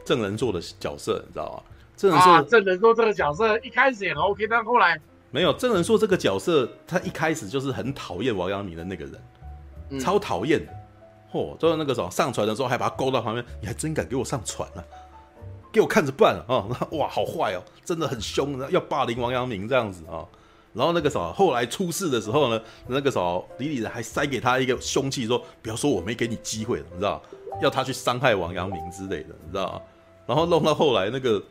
[0.06, 1.62] 郑人硕的角色，你知道吗？
[1.94, 4.98] 郑人硕，啊，郑人硕这个角色一开始也很 OK，但后来
[5.30, 5.52] 没有。
[5.52, 9.22] 郑人硕这个角色，他一开始就是很讨厌王阳明的那个人，
[9.90, 10.72] 嗯、超讨厌的。
[11.30, 14.80] 嚯，就是那个时候上船的时候还把他勾到旁边，你还真敢给我上船啊？
[15.76, 16.64] 给我看着办啊！
[16.92, 20.24] 哇，好坏哦，真的很凶，要霸凌王阳明这样子啊。
[20.72, 27.22] 然后那个时候，后来出事的时候呢，那个时候李李仁还塞给他一个凶器，说不要说我没给你机会，你知道，
[27.60, 29.82] 要他去伤害王阳明之类的，你知道。
[30.26, 31.42] 然后弄到后来那个，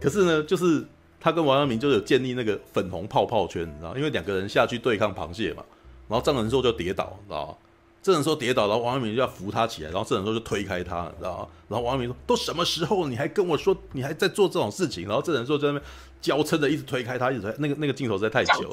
[0.00, 0.82] 可是呢，就是
[1.20, 5.62] 他跟王阳明就有建立那个粉红泡泡圈，你知道，因为两个人下去对抗螃蟹嘛，
[6.08, 7.58] 然后张仁寿就跌倒，你知道。
[8.06, 11.48] 郑人硕跌倒，然后王阳明就要扶他起来，然后郑人硕就推开他，你知道吗？
[11.66, 15.84] 然后王阳明说：“都什么时候了，你还跟我说你还在做这种事情？”然后郑人硕在那边
[16.20, 17.52] 娇嗔的一直推开他，一直推。
[17.58, 18.72] 那个那个镜头实在太久，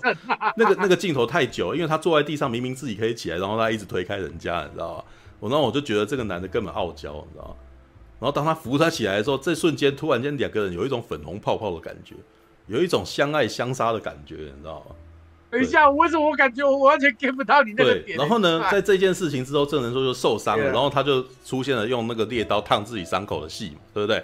[0.56, 5.04] 那个那个镜头太久，因为他坐在地上，明明自己可以起来，然后他一直推开人家，你知道吗？
[5.40, 7.56] 我然后我就觉得这个男的根本傲娇，你知道吗？
[8.20, 12.14] 然后当他扶他起来的时候，这瞬间突然间两个人有一种粉红泡泡的感觉，
[12.68, 14.96] 有一种相爱相杀的感觉，你知道吗？
[15.54, 18.18] 等一下，为什么我感觉我完全 get 不到你那个点？
[18.18, 24.24] 然后呢，在这件事情之后，郑仁硕就受伤了，然后他就出现了用那个猎刀烫自己伤口的戏嘛，对不对？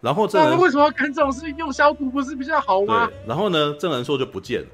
[0.00, 1.54] 然后郑人为什么要干这种事情？
[1.58, 3.06] 用消毒不是比较好吗？
[3.06, 3.14] 对。
[3.26, 4.66] 然后呢，郑仁硕就不见了，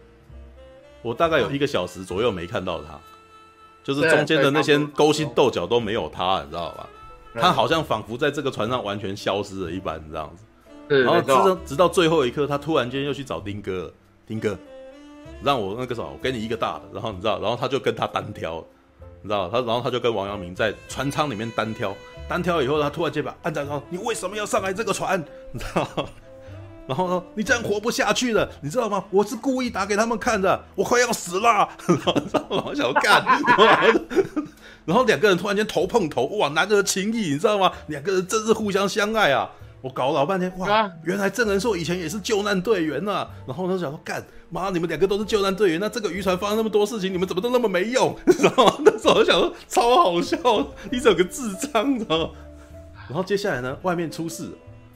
[1.03, 2.97] 我大概有一个小时左右没看到他，
[3.83, 6.89] 就是中间的那些勾心斗角都没有他，你知道吧？
[7.35, 10.45] 他好像仿佛在这个船上完全消失了一般，这样子。
[11.03, 13.93] 然后直到直到最后一刻，他突然间又去找丁哥了，
[14.25, 14.57] 丁哥。
[15.43, 18.65] 让我那个什么，我给你一个大的，然后你知道，然后他就跟他单挑，
[19.23, 21.95] 你知道，他然后他就跟王阳明在船舱里面单挑，
[22.29, 25.23] 单挑以后，他突然间把按在说：“你为什么要上来这个船？”
[25.53, 25.89] 你知道，
[26.87, 29.05] 然后说：“你这样活不下去了，你知道吗？
[29.11, 31.69] 我是故意打给他们看的，我快要死了。”
[32.33, 33.25] 然后我想干，
[34.85, 37.73] 然后两个人突然间头碰头，哇，男儿情谊，你知道吗？
[37.87, 39.51] 两个人真是互相相爱啊。
[39.83, 43.31] 我搞了老半天，哇，啊、原来郑仁硕以前也是救难队员呐、啊。
[43.47, 48.15] 然后我就想说，干妈，你们两个都是救难队员，那这个渔船发生那么多事情，你们怎么都那么没用？
[48.27, 48.75] 你知道吗？
[48.81, 50.39] 那时候我就想说，超好笑，
[50.91, 52.31] 你整个智障，知道吗？
[53.09, 54.51] 然后接下来呢，外面出事，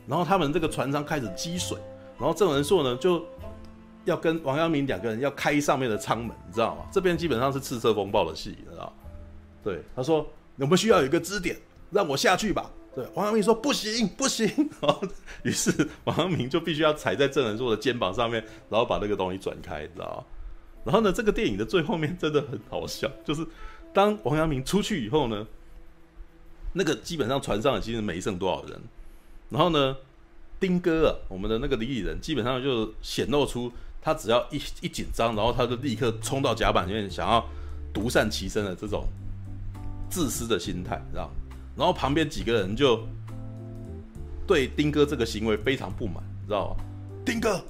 [0.07, 1.79] 然后他们这个船舱开始积水，
[2.19, 3.25] 然后郑仁硕呢就
[4.05, 6.83] 要跟王阳明两个人要开上面的舱门，你知道吗？
[6.93, 8.93] 这边基本上是赤色风暴的戏，你知道吗？
[9.63, 10.27] 对，他说
[10.59, 11.57] 我们需要有一个支点，
[11.91, 12.71] 让我下去吧。
[12.95, 14.47] 对，王阳明说不行不行，
[14.81, 15.03] 然后
[15.43, 20.25] 于是王阳明就必须要踩在郑人硕的肩膀上面，然后把那个东西转开，你知道吗？
[20.85, 23.45] 然后呢，这个电影的最后面真的很好笑，就是
[23.93, 25.47] 当王阳明出去以后呢，
[26.73, 28.81] 那个基本上船上已经没剩多少人，
[29.49, 29.97] 然后呢，
[30.61, 33.73] 丁哥啊，我们的那个李李仁基本上就显露出
[34.03, 37.45] 他只要一一紧张，然后他就立刻冲到甲板里面，想要
[37.93, 39.07] 独善其身的这种
[40.11, 41.33] 自私的心态，知道吗？
[41.77, 43.07] 然后旁边几个人就
[44.47, 46.85] 对丁哥这个行为非常不满，你知道吗？
[47.25, 47.61] 丁哥，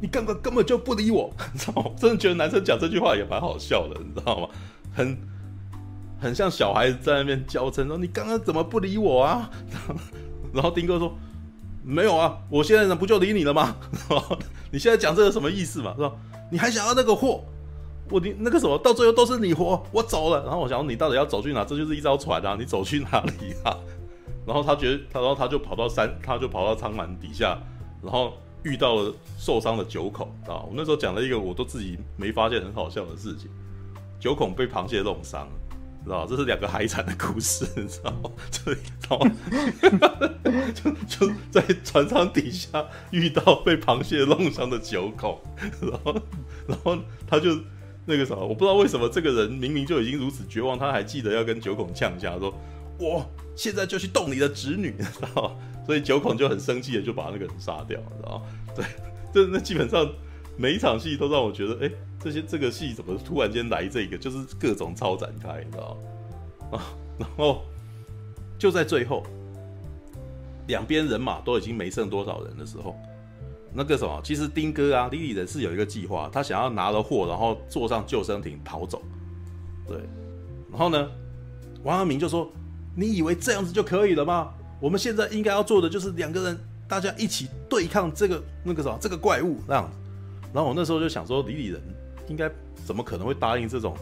[0.00, 1.90] 你刚刚根本就不理我， 你知道吗？
[1.96, 4.48] 真的觉得男生讲这句话也蛮好笑的，你知道吗？
[4.94, 5.16] 很
[6.20, 9.50] 很像小孩子在那边娇嗔说：“你刚刚怎么不理我啊？”
[10.52, 11.16] 然后丁哥说
[11.84, 13.76] ：“没有啊，我现在呢不就理你了吗？
[14.70, 15.94] 你现在讲这个什么意思嘛？
[15.96, 16.12] 是吧？
[16.50, 17.44] 你还想要那个货？”
[18.12, 20.42] 我你那个什么，到最后都是你活，我走了。
[20.44, 21.64] 然后我想，你到底要走去哪？
[21.64, 23.74] 这就是一艘船啊，你走去哪里啊？
[24.46, 27.58] 然后他觉得，他然后他就跑到山，他就跑到舱门底下，
[28.02, 28.34] 然后
[28.64, 30.60] 遇到了受伤的九孔啊。
[30.66, 33.48] 我那时候讲了一个我都自己没发现很好笑的事情，
[34.20, 35.48] 九孔被螃蟹弄伤，
[36.04, 38.30] 知道这是两个海产的故事， 你知道吗？
[38.50, 38.74] 这
[40.74, 45.38] 就就在船舱底下遇到被螃蟹弄伤的九孔，
[45.80, 46.14] 然后
[46.66, 47.56] 然后他就。
[48.04, 52.52] 那个啥，我不知道为什么这个人明明就已经如此绝望，他还记得要跟九孔呛一下，说
[52.98, 53.24] ：“我
[53.54, 55.56] 现在就去动你的侄女，知道吗？”
[55.86, 58.42] 所以九孔就很生气的就把那个人杀掉，知道吗？
[58.74, 58.84] 对，
[59.32, 60.08] 这那基本上
[60.56, 65.96] 每一场戏都让我觉得，哎、这些这个戏怎么突然间来这个，就是各种超展开，你知道
[66.70, 66.78] 吗？
[66.78, 67.62] 啊，然后
[68.58, 69.22] 就在最后，
[70.66, 72.96] 两边人马都已经没剩多少人的时候。
[73.74, 79.00] 那个什么，其实丁哥啊，李李人是有一个计划，他想要拿了货，然后坐上救生艇逃走。
[79.88, 79.96] 对，
[80.70, 81.08] 然后呢，
[81.82, 82.50] 王阳明就说
[82.94, 84.52] ：“你以为这样子就可以了吗？
[84.80, 89.90] 我们现在应该要做的就是两个人，大家一起对抗这个那个什么这个怪物这样。”
[90.52, 91.80] 然后我那时候就想说，李李人
[92.28, 92.50] 应该
[92.84, 93.96] 怎么可能会答应这种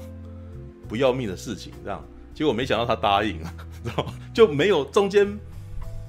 [0.88, 1.72] 不要命的事情？
[1.84, 4.12] 这样，结果没想到他答应了，知道吗？
[4.34, 5.38] 就没有中间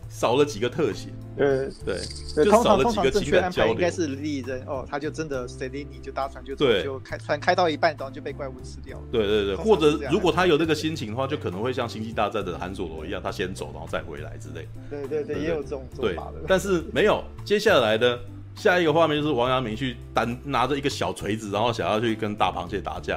[0.10, 1.10] 少了几个特写。
[1.38, 1.98] 呃，对，
[2.44, 3.74] 就少了几个情感交流。
[3.74, 9.04] 应该是李人哦，他就真的随你就搭船就对，就开船开到一半，然后就被怪物吃掉了。
[9.12, 14.68] 对对对，或者如果他有那个心情的话，就可能会像星际大战的韩索罗一样，他先走然后再回来之类。
[14.90, 16.44] 对对对，也有这种做法的。
[16.48, 18.20] 但是没有，接下来的
[18.56, 23.14] 下一个画面就是王阳明去单拿着一个小锤子，然后想要去跟大螃蟹打架。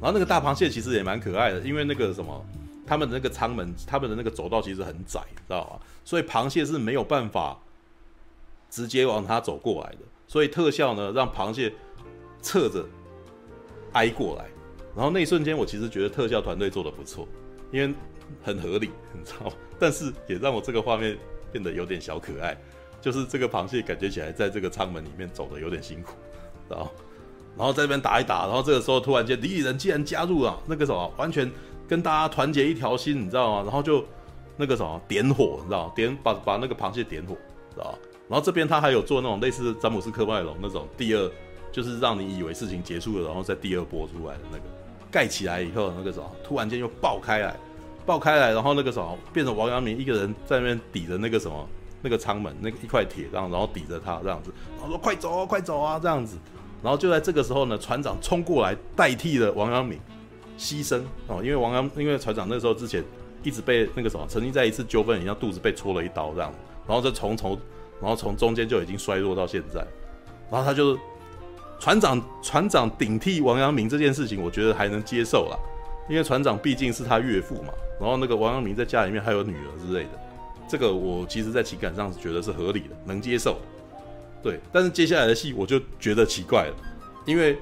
[0.00, 2.46] 然后那个大螃蟹其实也蛮可爱的，因为那个什么，
[2.86, 5.80] 他们的那个舱门，他们的那个走道其实很窄，知道吧？
[6.04, 7.58] 所以螃蟹是没有办法
[8.70, 11.72] 直接往它走过来的，所以特效呢，让螃蟹
[12.40, 12.86] 侧着
[13.92, 14.46] 挨过来，
[14.94, 17.26] 然后那一瞬间我其实觉得特效团队做的不错，
[17.72, 17.92] 因为
[18.42, 19.52] 很合理，你知道吗？
[19.78, 21.18] 但是也让我这个画面
[21.50, 22.56] 变得有点小可爱，
[23.00, 26.12] 就是这个螃蟹感觉起来在这个舱门里面走的有点辛苦，
[26.68, 26.90] 然后
[27.56, 31.50] 然后在这边打一打，然后这个时候突然间李李仁竟然加入了那个什么，完全
[31.88, 33.62] 跟大家团结一条心，你知道吗？
[33.62, 34.04] 然后就。
[34.58, 37.34] 那个什么点火，你知道点把把那个螃蟹点火，
[37.74, 37.94] 知道
[38.26, 41.30] 然后这边他还有做那种类似詹姆斯科麦隆那种第二，
[41.70, 44.64] 就是让你以为事情结束了，然后再第二波出来的那个
[45.10, 47.54] 盖起来以后，那个什么突然间又爆开来，
[48.06, 51.68] 爆开来，然后那个什么变成王阳明一个人在那边抵着那个什么
[52.00, 56.38] 那个舱门那个一块铁，这样然后抵着他这样子，然后说快走啊，快走啊这样子，
[56.82, 60.00] 然后就在这个时候呢，船长冲过来代替了王阳明
[60.58, 63.02] 牺牲哦，因为王阳因为船长那时候之前。
[63.42, 66.52] 一直被那个什么，曾经在一次纠纷，一样肚子被戳了一刀这样，
[66.84, 67.56] 然后就从从，
[68.00, 69.86] 然后从中间就已经衰弱到现在，
[70.50, 70.98] 然后他就
[71.78, 75.56] 船长船长顶替王阳明这件事情，我觉得还能接受啦，
[76.08, 80.10] 因为船长毕竟是他岳父嘛，然后那个王阳明在家里面还有女儿之类的，
[80.68, 83.58] 这个我其实在情感上是觉得是合理的，能接受，
[84.42, 86.74] 对，但是接下来的戏我就觉得奇怪了，
[87.26, 87.56] 因为。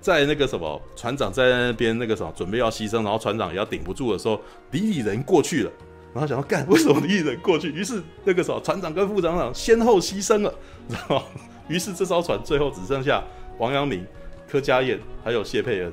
[0.00, 5.72] 在那个什么船长在那边那个什么准备要牺牲，然后船长也要顶不住的时候，李李仁过去了，
[6.14, 7.68] 然后想要干，为什么李李仁过去？
[7.72, 10.54] 于是那个什么船长跟副船长先后牺牲了，
[10.88, 11.22] 然后
[11.68, 13.22] 于是这艘船最后只剩下
[13.58, 14.06] 王阳明、
[14.48, 15.92] 柯佳嬿还有谢佩恩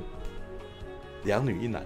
[1.23, 1.83] 两女一男，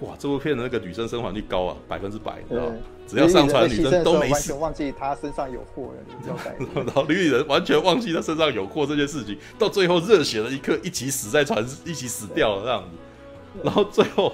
[0.00, 2.74] 哇，这部片的那个女生生还率高啊，百分之百，你知道吗？
[3.06, 4.32] 只要上船，女生都没死。
[4.32, 12.88] 完全忘记她身上有货了， 然后女人完全忘记她身上有货这件事情，到最后热血的一刻，一起死在船，一起死掉了这样子。
[13.62, 14.32] 然后最后，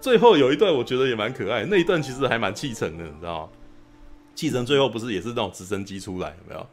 [0.00, 3.48] 最后有一段我觉得也蛮可爱，那一段其实还蛮气沉的，你知道吗？
[4.34, 6.66] 气沉最后不是也是那种直升机出来有没有？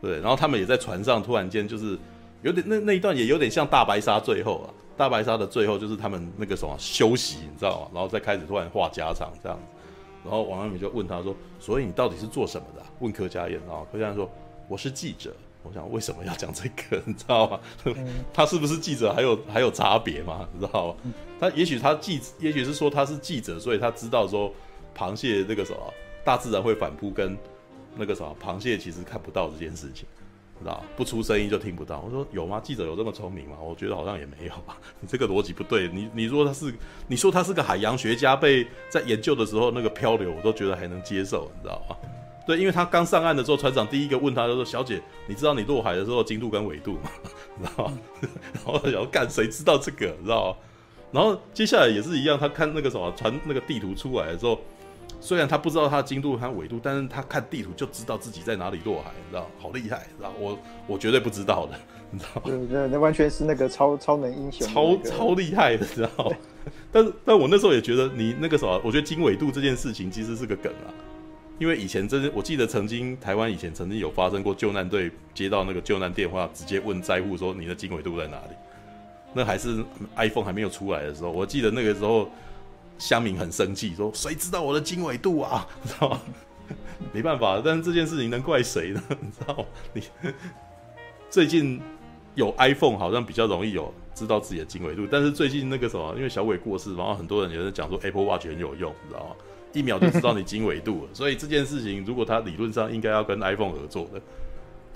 [0.00, 1.98] 对，然后他们也在船上，突然间就是
[2.42, 7.88] 有点那那一段也有点像大白鲨最后啊，大白鲨的最后就是他们那个什么休息，你知道吗？
[7.94, 9.64] 然后再开始突然话家常这样子。
[10.28, 14.30] 然后王阳明就问他说：“所以你到底是做什么的、啊？”问柯佳嬿，然后柯佳燕说
[14.68, 15.34] ：“我是记者。”
[15.64, 17.02] 我想为什么要讲这个？
[17.04, 17.60] 你知道吗？
[18.32, 19.12] 他是不是记者？
[19.12, 20.48] 还有还有差别吗？
[20.52, 21.12] 你知道吗？
[21.40, 24.52] 他也许他记，也许是说他是记者，所以他知道说
[24.96, 25.94] 螃蟹那个什么
[26.24, 27.36] 大自然会反扑，跟
[27.96, 30.06] 那个什么螃蟹其实看不到这件事情。
[30.60, 32.00] 知道不出声音就听不到。
[32.04, 32.60] 我说有吗？
[32.62, 33.56] 记者有这么聪明吗？
[33.60, 34.76] 我觉得好像也没有吧。
[35.00, 35.88] 你这个逻辑不对。
[35.88, 36.74] 你你说他是，
[37.06, 41.96] 你说他是个海洋学家，被在研究的时候那个漂流，我都觉得还能接受，你知道吗？
[42.46, 47.10] 对，因为他刚上岸的时候，船长第一个问他就说：“小姐，你知道你落海的时候经度跟纬度吗？”
[47.58, 47.98] 你知道吗？
[48.54, 50.06] 然后想干，谁知道这个？
[50.22, 50.56] 知道吗？
[51.12, 54.58] 然后接下来也是一样，他看那个什么船那个地图出来的时候。
[55.20, 59.50] 虽然他不知道他的经度和纬度，但是他看地图就知道自己在哪里落海，你知道？
[59.58, 60.32] 好厉害，知道？
[60.38, 61.76] 我我绝对不知道的，
[62.10, 62.40] 你知道？
[62.46, 66.32] 对，那那完全是那个超 超能英雄，超超厉害的，知道？
[66.92, 70.94] 但是，但我那时候也觉得，你那个什么，我觉得经纬度这件事情其实是个梗啊，
[71.58, 78.54] 因为以前真的，我记得曾经台湾以前曾经有发生过救难队接到那个救难电话，直接问灾户说你的经纬度在哪里？
[79.34, 79.84] 那还是
[80.16, 82.28] iPhone 还没有出来的时候，我记得那个时候。
[82.98, 85.66] 乡民很生气，说：“谁知道我的经纬度啊？
[85.86, 86.20] 知道吗？
[87.14, 89.02] 没办法，但是这件事情能怪谁呢？
[89.20, 89.64] 你知道吗？
[89.94, 90.02] 你
[91.30, 91.80] 最近
[92.34, 95.06] 有 iPhone，好像比较容易有知道自己的经纬度。
[95.10, 99.36] 但是最近那个什么，因为小伟过世，然后很多人也在讲说 Apple Watch 很有用，你知道吗？
[99.72, 101.08] 一秒就知道你经纬度了。
[101.12, 104.20] 所以这件事情，如果他理论上应该要跟 iPhone 合作的。”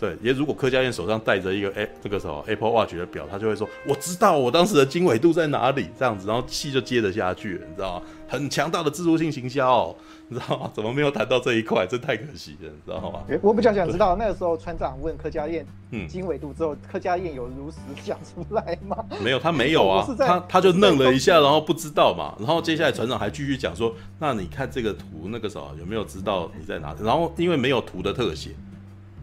[0.03, 8.07] 对，也如果柯家燕手上戴着一个哎，这个什么 Apple Watch 的表，他就会说：“我知道我当时的经纬度在哪里。”这样子，然后戏就接得下去了，你知道吗？
[8.27, 9.97] 很强大的自助性行销，哦，
[10.27, 10.69] 你知道吗？
[10.75, 11.87] 怎么没有谈到这一块？
[11.87, 13.21] 真太可惜了，你知道吗？
[13.29, 15.65] 欸、我比较想知道，那个时候船长问柯佳嬿
[16.09, 18.97] 经纬度之后，柯家燕有如实讲出来吗？
[19.23, 22.35] 没有，他没有啊，他他就愣了一下，然后不知道嘛。
[22.41, 28.51] 然后接下来船长还继续讲说：“那你看这个图，那个时候有没有知道你在哪里？”然后因为没有图的特写。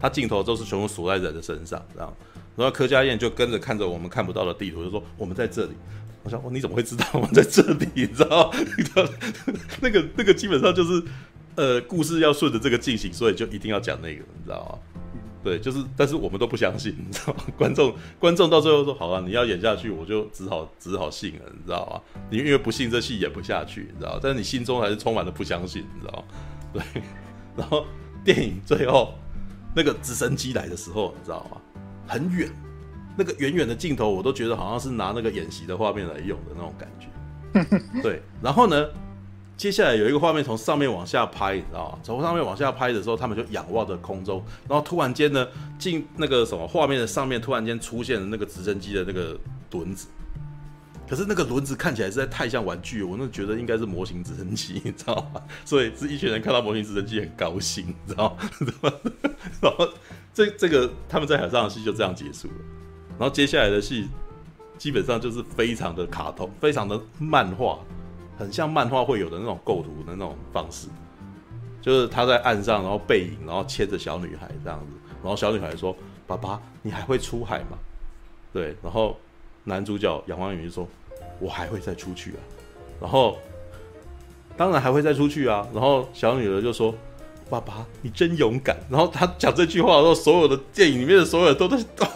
[0.00, 2.16] 他镜头都是全部锁在人的身上，这样，
[2.56, 5.72] 然后柯佳嬿就跟着看着我们看不到的地图，就说我们在这里。
[6.22, 7.88] 我想，哦，你怎么会知道我们在这里？
[7.96, 8.52] 你知道？
[8.76, 9.08] 你知道
[9.80, 11.02] 那个那个基本上就是，
[11.54, 15.00] 呃，故事要顺着这个进行，所以就一定要讲那个，你知道吗？
[15.42, 17.44] 对，就是，但是我们都不相信，你知道吗？
[17.56, 22.20] 观众观众到最后说，好了，你要演下去，我就只好只好信了，你知道吗？
[22.30, 24.20] 你因为不信这戏演不下去，你知道？
[24.22, 26.24] 但是你心中还是充满了不相信，你知道吗？
[26.74, 27.02] 对，
[27.56, 27.86] 然后
[28.22, 29.14] 电影最后。
[29.74, 31.60] 那个直升机来的时候，你知道吗？
[32.06, 32.50] 很远，
[33.16, 37.06] 那个远远的镜头，我都觉得好像是拿那个演习的画面来用的那种感觉。
[38.02, 38.88] 对，然后呢，
[39.56, 41.98] 接下来有一个画面从上面往下拍，你知道吗？
[42.02, 45.46] 从上面往下拍的时候，他们就仰望着空中，然后突然间呢，
[45.78, 49.38] 进那个什么画面的上面突然间出现了那个直升机的那个
[49.70, 50.06] 轮子。
[51.10, 55.42] 可是那个轮子看起来实在太像玩具，我那觉得应该是模型直升机， 你知道吗？
[55.64, 58.38] 所以是一群人看到模型直升机很高兴，你知道
[58.80, 58.92] 吗？
[59.60, 59.88] 然后
[60.32, 62.54] 这这个他们在海上的戏就这样结束了。
[63.18, 64.08] 然后接下来的戏
[64.78, 67.80] 基本上就是非常的卡通，非常的漫画，
[68.38, 70.86] 很像漫画会有的那种构图的那种方式，
[71.82, 75.92] 就是他在岸上，然后背影，然后牵着小女孩这样子，然后小女孩说
[76.24, 77.76] ：“爸爸，你还会出海吗？”
[78.54, 79.18] 对，然后
[79.64, 80.86] 男主角杨芳云就说。
[81.40, 82.40] 我还会再出去啊，
[83.00, 83.38] 然后
[84.56, 85.66] 当然还会再出去啊。
[85.72, 86.94] 然后小女儿就说
[87.48, 92.06] ：“爸爸，你真勇敢。”然后他讲这句话的时候，所有的电影里面的所有人都在都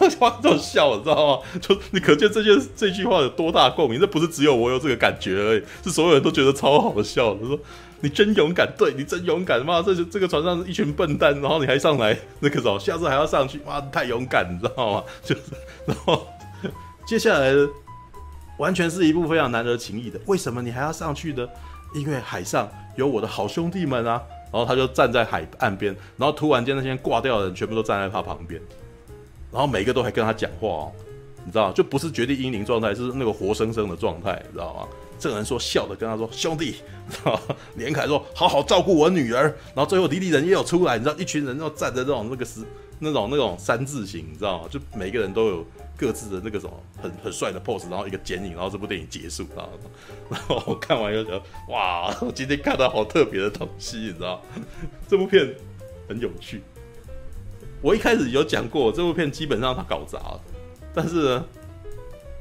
[0.41, 1.43] 都笑，你知道吗？
[1.59, 3.99] 就你可见这件这句话有多大共鸣？
[3.99, 7.33] 这不是只有我有这个感觉而已，是所有人都觉得超好笑。
[7.33, 7.59] 他说
[8.01, 9.65] ：“你真勇敢，对你真勇敢。
[9.65, 15.03] 妈，这这个船上是一群笨蛋，然后你还上来那个时候，下次还要上去，妈，太勇敢，你知道吗？
[15.23, 15.41] 就是，
[15.87, 16.27] 然后
[17.07, 17.51] 接下来。”
[18.57, 21.47] 完全是一部非常难得情谊的，为什么你还要上去呢？
[21.93, 24.21] 因为海上有我的好兄弟们啊！
[24.51, 28.61] 然后他就站在海岸边，然后突然间那些挂掉的人全部都站在他旁边，
[29.51, 30.91] 然后每个都还跟他讲话哦，
[31.45, 34.87] 你知道就不是绝地阴灵状态，是那个活生生的状态，你知道吗？
[35.17, 36.75] 这个人说笑的跟他说兄弟，
[37.09, 37.55] 知道吗？
[37.75, 42.61] 连凯说好好照顾我女儿，然后最后迪迪人也有出来，你知道一群人要站在这种那个石
[42.99, 44.67] 那种那种三字形，你知道吗？
[44.69, 45.65] 就每个人都有
[45.97, 49.71] 各自的那个什么很很帅的 pose，然后一个剪影，然后这部电影结束，然后
[50.29, 54.41] 然后我看完又觉得哇，我 今天看到好特别的东西，你知道？
[55.07, 55.55] 这部片
[56.07, 56.61] 很有趣。
[57.81, 60.41] 我一开始有讲过，这部片基本上他搞砸了，
[60.93, 61.45] 但是呢，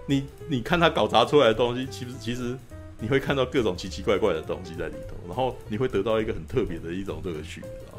[0.06, 2.56] 你你看他搞砸出来的东西，其实其实
[2.98, 7.98] 你会看到各种奇奇怪怪的东西在里头，然后你会得到一个很特别的一种乐趣，你知道？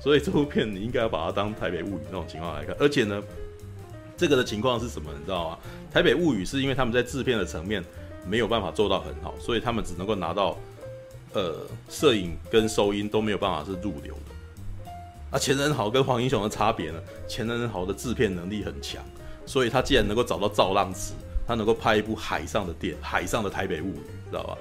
[0.00, 3.22] 所以这部片你应该要把它当《台北物语》那种情况来看，而且呢，
[4.20, 5.10] 这个的情况是什么？
[5.18, 5.58] 你知道吗？
[5.94, 7.82] 《台北物语》是因为他们在制片的层面
[8.26, 10.58] 没有办法做到很好，所以他们只能够拿到
[11.32, 14.90] 呃摄影跟收音都没有办法是入流的。
[15.30, 17.00] 啊，钱仁豪跟黄英雄的差别呢？
[17.26, 19.02] 钱仁豪的制片能力很强，
[19.46, 21.14] 所以他既然能够找到造浪池，
[21.48, 24.54] 他能够拍一部海上的电海上的《台北物语》，知道吧？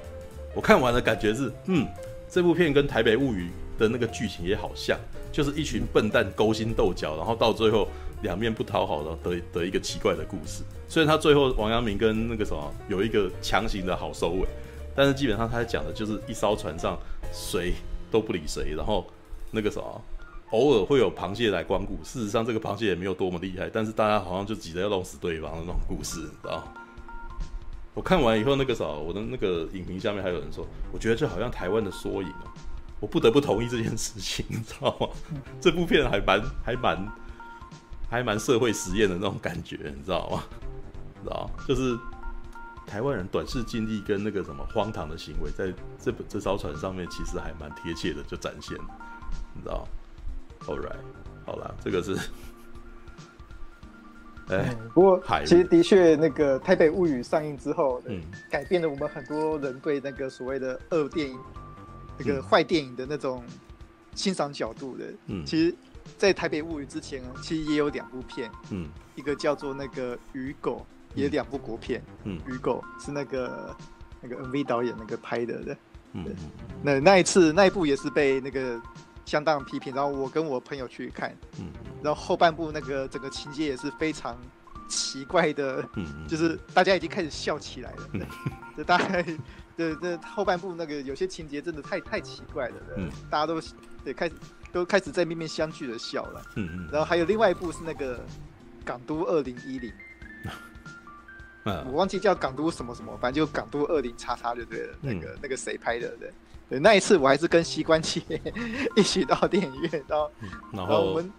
[0.56, 1.86] 我看完的感觉是，嗯，
[2.30, 4.98] 这部片跟《台北物语》的那个剧情也好像。
[5.32, 7.88] 就是一群笨蛋勾心斗角，然后到最后
[8.22, 10.64] 两面不讨好的的的一个奇怪的故事。
[10.88, 14.48] 虽然他最后王阳明跟那个什么有一个强行的好收尾，
[14.96, 16.98] 但是基本上他讲的就是一艘船上
[17.32, 17.74] 谁
[18.10, 19.06] 都不理谁，然后
[19.52, 20.02] 那个什么
[20.52, 21.98] 偶尔会有螃蟹来光顾。
[22.04, 26.64] 事实上这个螃蟹也没有多么厉害，但是大家好像就急着要弄死对方的那种故事，你知道？
[27.94, 32.54] 我看完以后，那个啥，我的那个影评下面还有人说，我觉得这好像台湾的缩影啊。
[33.00, 35.08] 我不得不同意这件事情，你知道吗？
[35.62, 36.98] 这部片还蛮还蛮
[38.10, 40.44] 还蛮社会实验的那种感觉，你知道吗？
[41.24, 41.98] 知道就是
[42.88, 48.78] 台湾人短视近利跟那个什么荒唐的行为，在这这艘船上面其实还蛮贴切的，就展现，
[49.54, 49.88] 你知道
[50.66, 50.96] ？All right，
[51.46, 52.16] 好了，这个是，
[54.50, 61.38] 哎、嗯，不过其实的确，那个《台北物语》上映之后，嗯，改变了我们很多人对那个所谓的恶电影。
[62.22, 63.42] 那个坏电影的那种
[64.14, 65.74] 欣赏角度的，嗯，其实，
[66.18, 73.76] 在《台北物语》之前啊，其实也有两部片，嗯，一个叫做那个《雨狗》，也两部国片，嗯，《雨狗》是那个
[74.22, 75.78] 那个 MV 导演那个拍的，的，
[76.14, 76.26] 嗯，
[76.82, 78.82] 那那一次那一部也是被那个
[79.26, 81.72] 相当批评，然后我跟我朋友去看，嗯，
[82.04, 84.38] 然后后半部那个整个情节也是非常
[84.88, 88.28] 奇怪的，嗯，就是大家已经开始笑起来了，
[88.76, 89.26] 这大概。
[89.80, 93.62] 对，这后半部那个有些情节真的太太奇怪了，嗯，大家都
[94.04, 94.36] 对开始
[94.72, 98.18] 都开始在面面相觑的笑了，嗯嗯，然后还有另外一部是那个
[98.86, 99.92] 《港都二零一零》，
[101.88, 106.32] 我忘记叫港都什么什么，反正就港都二零叉叉就对了，嗯、那个那个谁拍的对，
[106.70, 108.22] 对，那一次我还是跟膝关节
[108.96, 111.32] 一起到电影院，然后、嗯、然后我们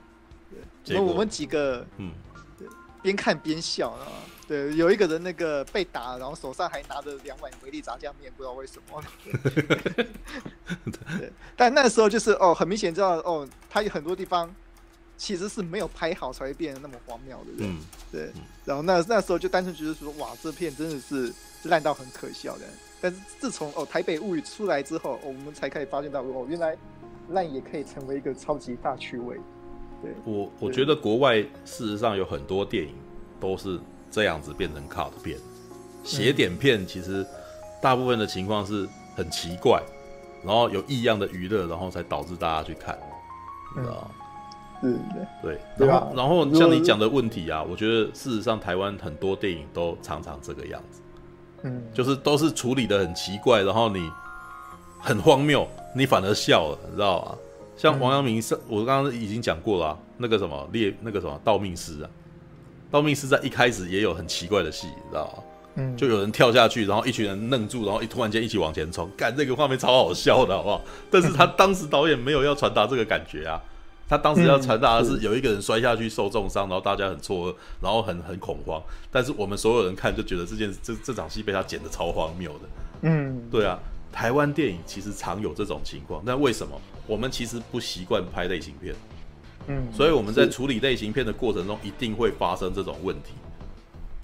[0.86, 2.12] 然后我们几个嗯，
[2.59, 2.69] 对，
[3.02, 4.07] 边看边笑啊。
[4.51, 9.01] 对，有一个人那个被打，然后手上还拿着两碗维力炸酱面，不知道为什么。
[10.90, 14.52] 对，但那时候就是哦，很明显知道哦，他有很多地方
[15.16, 17.44] 其实是没有拍好，才会变得那么荒谬的。
[17.59, 17.78] 嗯，
[18.10, 18.32] 对。
[18.64, 21.32] 然后那那时候就单纯觉得说，哇，这片真的是
[21.68, 22.64] 烂到很可笑的。
[23.01, 26.77] 但是自从哦《台北物语》出来之后，哦，我们才可以发现到哦，原来
[27.28, 29.36] 烂也可以成为一个超级大趣味。
[30.02, 32.97] 对，我我觉得国外事实上有很多电影
[33.39, 33.78] 都是。
[34.11, 35.39] 这样子变成 cut 片，
[36.05, 37.24] 写点片，其实
[37.81, 39.82] 大部分的情况是很奇怪，
[40.45, 42.99] 然后有异样的娱乐，然后才导致大家去看，
[43.77, 44.11] 你知道吗？
[44.82, 44.99] 嗯，
[45.43, 51.01] 对，然后然后像你讲的问题啊，我觉得事实上台湾很多电影都常常这个样子，
[51.65, 54.11] 嗯，就是都是处理的很奇怪，然后你
[54.99, 57.37] 很荒谬，你反而笑了，你知道吗？
[57.77, 62.11] 像王阳明是，我刚刚已经讲过了啊，那个什么猎，那个什么道命师啊。
[62.91, 65.43] 道明寺在一开始也有很奇怪的戏，你知道吗？
[65.77, 70.83] 嗯，就有人跳下去，然后一群人愣住，然后一突然间一起往前冲，干这个画面超好笑的，好不好？
[71.11, 73.62] 但是他 当时导演没有要传达这个感觉啊，
[74.09, 78.83] 他当时要传达的是有一个人摔下去受重伤，然后大家很错愕，然后很很恐慌。
[79.12, 82.61] 但是我们所有人看就觉得这件这这场戏被他剪得超荒谬的。
[83.03, 83.79] 嗯，对啊，
[84.12, 88.93] 台湾电影其实常有这种情况，那为什么我们其实不习惯拍类型片？
[89.71, 93.35] 嗯，所以我们在处理类型片的过程中，一定会发生这种问题。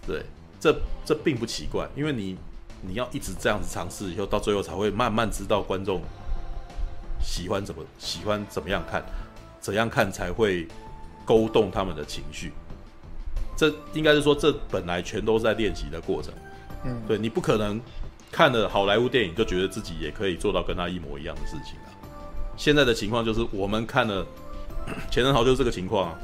[0.04, 0.24] 对，
[0.58, 2.36] 这这并不奇怪，因为你
[2.82, 6.02] 你要一直这样子尝试，以后到最后才会慢慢知道观众
[7.22, 9.04] 喜欢怎么喜欢怎么样看，
[9.60, 10.66] 怎样看才会
[11.24, 12.50] 勾动他们的情绪。
[13.56, 16.34] 这应该是说，这本来全都是在练习的过程。
[16.84, 17.80] 嗯，对，你不可能
[18.32, 21.94] 看了好莱坞电影就觉得自己也可以做到跟他一模一样的事情啊。
[22.56, 24.26] 现在的情况就是，我们看了。
[25.16, 26.18] 钱仁豪就是这个情况啊，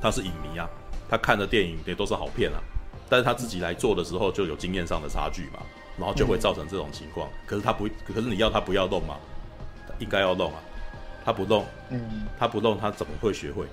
[0.00, 0.70] 他是影迷啊，
[1.08, 2.62] 他看的电影也都是好片啊，
[3.08, 5.58] 但是他自己来做的时候就有经验上的差距嘛，
[5.98, 7.28] 然后就会造成这种情况。
[7.44, 9.16] 可是他不，可是你要他不要弄嘛，
[9.98, 10.60] 应该要弄啊，
[11.24, 13.66] 他不弄，嗯，他不弄他怎么会学会？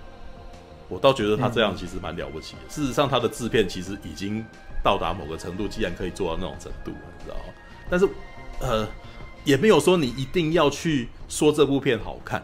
[0.89, 2.61] 我倒觉得他这样其实蛮了不起的。
[2.63, 4.43] 嗯、事实上，他的制片其实已经
[4.83, 7.53] 到达某个程度，既然可以做到那种程度，你知道吗？
[7.87, 8.09] 但是，
[8.61, 8.87] 呃，
[9.43, 12.43] 也没有说你一定要去说这部片好看。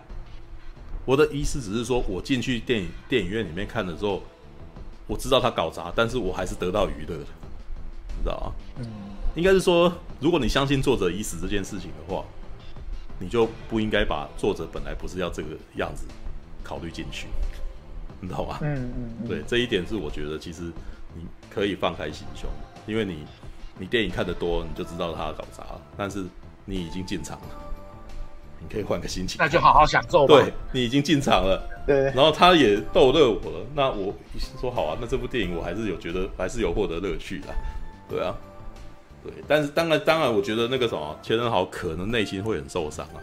[1.09, 4.21] 我的意思只是说，我进去电影电影院里面看的时候，
[5.07, 7.25] 我知道他搞砸，但是我还是得到娱乐的，
[8.15, 8.53] 你知道吗？
[8.77, 8.85] 嗯，
[9.33, 12.23] 应该是说，如果你相信作者已死这件事情的话，
[13.17, 16.05] 你就不应该把作者本来不是要这个样子
[16.63, 17.25] 考虑进去，
[18.21, 18.59] 你知道吗？
[18.61, 20.71] 嗯嗯，嗯对，这一点是我觉得其实
[21.15, 22.47] 你可以放开心胸，
[22.85, 23.25] 因为你
[23.79, 26.23] 你电影看得多，你就知道他搞砸了，但是
[26.65, 27.68] 你已经进场了。
[28.61, 30.35] 你可以换个心情，那就好好享受吧。
[30.35, 34.13] 对，你已经进场了，对，然后他也逗乐我了，那我
[34.59, 37.47] 说好啊，那这部电影我还是有觉得还是有获得乐趣的，
[38.09, 38.35] 对啊，
[39.23, 43.17] 对，但是当然当然，我觉得那个什么钱仁豪可能内心会很受伤啊，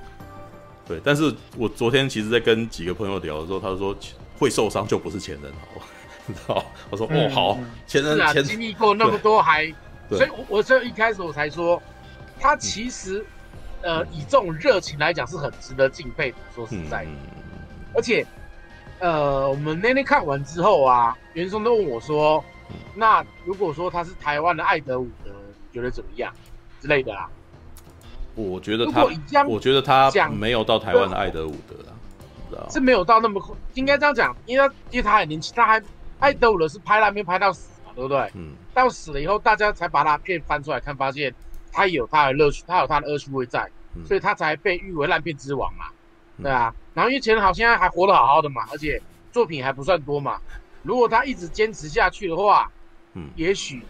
[0.88, 3.94] 对，但是我昨天其实在跟几个朋友聊的时候，他说
[4.38, 5.82] 会受伤就不是钱人豪，
[6.26, 6.64] 你知道？
[6.88, 9.66] 我说哦好，钱人啊，经历过那么多还，
[10.08, 11.80] 所以我我所以一开始我才说
[12.40, 13.22] 他其实。
[13.86, 16.36] 呃，以这种热情来讲，是很值得敬佩的。
[16.52, 17.16] 说实在的，嗯、
[17.94, 18.26] 而且，
[18.98, 22.44] 呃，我们那天看完之后啊，袁松都问我说
[22.96, 26.34] ：“那如果说他是台湾的艾德伍德，你觉得怎么样？”
[26.82, 27.28] 之类的啦。
[28.34, 29.04] 我觉得他，
[29.44, 33.40] 我觉得他没有到台湾的艾德伍德啊，是没有到那么，
[33.74, 35.80] 应该这样讲，因为他因为他很年轻，他还
[36.18, 38.32] 艾德伍德是拍烂片拍到死嘛，对不对？
[38.34, 38.56] 嗯。
[38.74, 41.32] 到死了以后，大家才把他片翻出来看，发现。
[41.72, 43.70] 他有他的乐趣，他有他的恶趣味在，嗯、
[44.04, 45.86] 所以他才被誉为烂片之王嘛，
[46.38, 46.74] 嗯、对啊。
[46.94, 49.00] 然后因为钱人豪现在还活得好好的嘛，而且
[49.32, 50.40] 作品还不算多嘛。
[50.82, 52.70] 如果他一直坚持下去的话，
[53.14, 53.82] 嗯，也许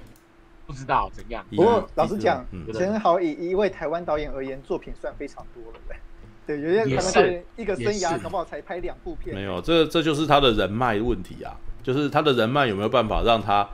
[0.66, 1.44] 不知道怎样。
[1.50, 5.98] 不过老实讲，钱人豪以一位台湾导演而言，作品算非常多了呗。
[6.46, 9.34] 对，有些台湾导演一个生涯搞不好才拍两部片。
[9.34, 13.68] 没有，这这就是他的人脉问题啊，就是他的人脉有没有办法让他。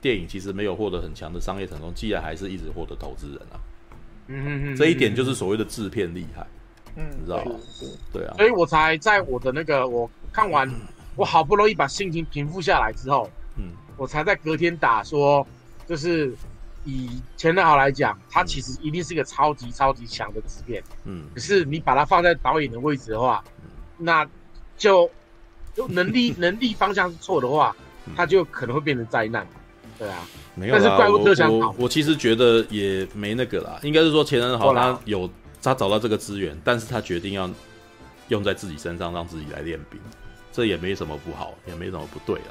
[0.00, 3.54] 电影其实没有获得很强的商业成功，既然还是一直获得投资人啊，
[4.28, 6.46] 嗯这一点就是所谓的制片厉害，
[6.96, 7.52] 嗯，你知道吗？
[8.12, 10.68] 对啊，所以我才在我的那个我看完，
[11.16, 15.46] 我好不容易把心情平复下来之后，嗯，我才在隔天打说，
[15.86, 16.34] 就是
[16.84, 23.42] 以钱人豪来讲，他其实一定是一个超级超级强的制片，嗯，可是你把他放在导演的位置的话，
[23.96, 24.26] 那
[24.76, 25.10] 就
[25.74, 27.74] 就能力 能力方向是错的话，
[28.16, 29.46] 他就可能会变成灾难。
[29.98, 30.80] 对啊，没有啦。
[30.82, 35.28] 但是怪物特效我我，我其实觉得也没那个啦，应该是说钱人好他有
[35.62, 37.48] 他找到这个资源，但是他决定要
[38.28, 39.98] 用在自己身上，让自己来练兵，
[40.52, 42.50] 这也没什么不好，也没什么不对啊，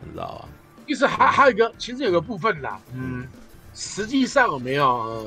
[0.00, 0.48] 你知道吧？
[0.86, 3.26] 其实还还有一个，其实有个部分啦，嗯，
[3.74, 5.26] 实际上有没有，呃，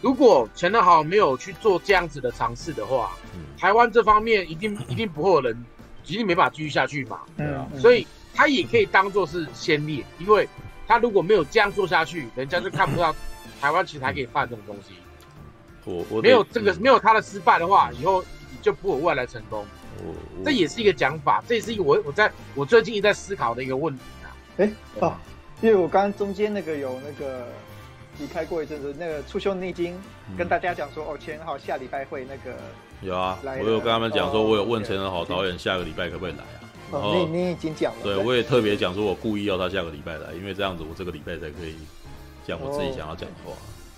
[0.00, 5.64] 如果钱人豪没有去做这样子的尝试的话，嗯，台湾这方面一定一定不会有人，
[6.06, 8.06] 一定没办法继续下去嘛，对啊，所以。
[8.38, 10.48] 他也可以当做是先例，因为
[10.86, 13.12] 他如果没有这样做下去，人家就看不到
[13.60, 14.94] 台湾其实还可以办这种东西。
[15.84, 18.24] 我我没有这个没有他的失败的话，以后
[18.62, 19.66] 就不会有未来成功。
[20.44, 24.30] 这也是一个讲法，这也是一个我我在我最近一直在思考的一个问题啊。
[24.58, 24.70] 哎
[25.00, 25.16] 哦，
[25.60, 27.48] 因为我刚刚中间那个有那个
[28.20, 29.98] 离开过一阵子，那个初修你已经
[30.36, 32.56] 跟大家讲说，哦，钱人豪下礼拜会那个
[33.02, 36.67] 有啊，我有跟他们讲说，我有问陈仁豪导演下个礼拜可不可以来啊。
[36.90, 37.98] 哦，你你已经讲了。
[38.02, 41.74] 对，我也特别讲说，我故意要他下个礼拜来，因为这样子我这个礼拜才可以
[42.46, 43.52] 讲我自己想要讲的话。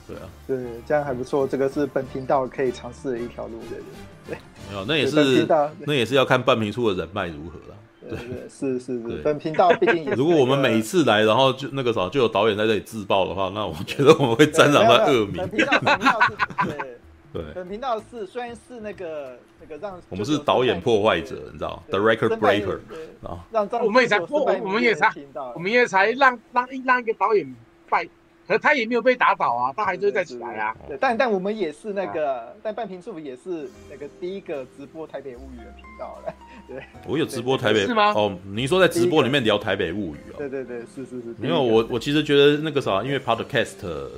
[0.09, 1.47] 对啊，对，这样还不错。
[1.47, 3.79] 这个是本频道可以尝试的一条路，对
[4.27, 4.39] 对。
[4.69, 5.47] 没有，那也是
[5.87, 7.77] 那也是要看半瓶醋的人脉如何了。
[8.01, 9.21] 对对，是是是。
[9.23, 15.47] 本频道毕竟也， 如果我们每一次来，然后就那个啥，就有导演在这里自爆的话，那我觉得我们会沾染到恶名。
[15.49, 16.99] 对。
[17.33, 22.79] 对，本频道是虽然是那个那个让我们是导演破坏者，你知道，The Record Breaker
[23.23, 25.13] 啊，让我们也才破，我们也才
[25.55, 27.55] 我们也才让让让一个导演
[27.89, 28.09] 败，
[28.49, 30.77] 可他也没有被打倒啊，他还是会再起来啊。
[30.89, 36.35] 对，但但我们也是那个，但半瓶醋也是那个第一个直播台北物语的频道了。
[36.67, 38.13] 对，我有直播台北是吗？
[38.13, 40.35] 哦，你说在直播里面聊台北物语哦？
[40.37, 41.35] 对对对，是是是。
[41.39, 44.09] 没有我我其实觉得那个啥，因为 Podcast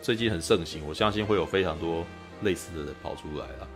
[0.00, 2.04] 最近很盛行，我相信会有非常多。
[2.42, 3.68] 类似的人跑出来了，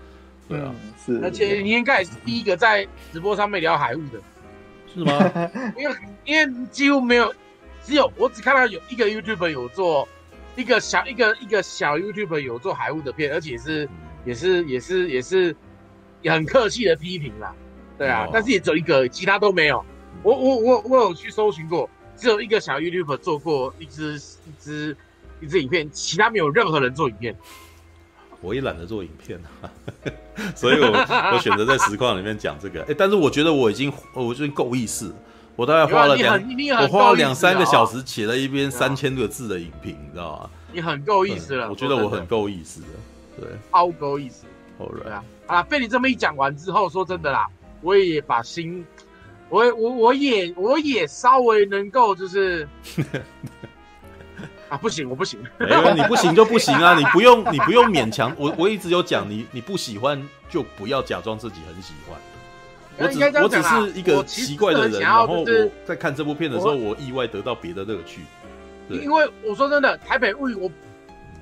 [0.48, 0.74] 对啊，
[1.04, 4.20] 是，而且你应该也是第一个在直播上面聊海雾的，
[4.92, 5.50] 是吗？
[5.76, 7.34] 因为因为几乎没有，
[7.84, 10.08] 只有我只看到有一个 YouTuber 有做
[10.56, 13.90] 一个小一个一个小 YouTuber 有做海雾的片，而且是、嗯、
[14.24, 15.56] 也是也是也是
[16.22, 17.54] 也很客气的批评啦，
[17.96, 19.84] 对啊，哦、但是也只有一个，其他都没有。
[20.22, 24.96] 我我我我有去搜寻过，只有一个小 YouTuber 做过一支一支
[25.40, 27.36] 一支影片，其他没有任何人做影片。
[28.40, 29.70] 我也懒得做影片啊，
[30.54, 30.86] 所以我
[31.34, 32.80] 我选择在实况里面讲这个。
[32.82, 35.12] 哎、欸，但是我觉得我已经我已经够意思，
[35.56, 36.40] 我大概花了两
[36.82, 40.50] 我花了两三个小时写了一篇三千个字的影评，你知道吗？
[40.72, 42.86] 你很够意思了，我觉得我很够意思的，
[43.40, 44.44] 对，超够意思。
[44.78, 45.02] Alright.
[45.02, 47.48] 对啊，啊，被你这么一讲完之后，说真的啦，
[47.80, 48.86] 我也把心，
[49.48, 52.68] 我我我也我也稍微能够就是。
[54.68, 55.40] 啊，不行，我不行。
[55.58, 58.34] 没有，你不行就不行啊，你不用，你不用勉强。
[58.36, 62.18] 我我一直有讲，你你不喜欢就不要假装自己很喜欢。
[63.00, 65.46] 我只我只是一个奇怪的人，然后我
[65.84, 68.22] 在看这部片的时候，我意外得到别的乐趣。
[68.88, 70.70] 因为我说真的，台北物语，我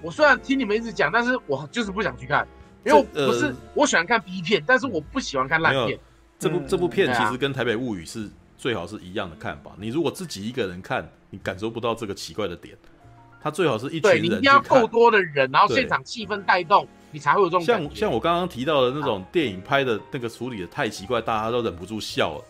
[0.02, 2.46] 我虽然听你们一直讲，但是我就是不想去看，
[2.84, 5.98] 因为不是我喜欢看 B 片，但是我不喜欢看烂片。
[6.38, 8.28] 这部这部片其实跟台北物语是
[8.58, 9.70] 最好是一样的看法。
[9.78, 12.76] 你如果自己一个人看，你感受不到这个奇怪的点。
[13.46, 22.44] 他最好是一群人，你一定要够多的人，然后现场气氛带动，你才会有这种像像我刚刚提到的那种电影拍的那个处理的太奇怪，大家都忍不住笑了，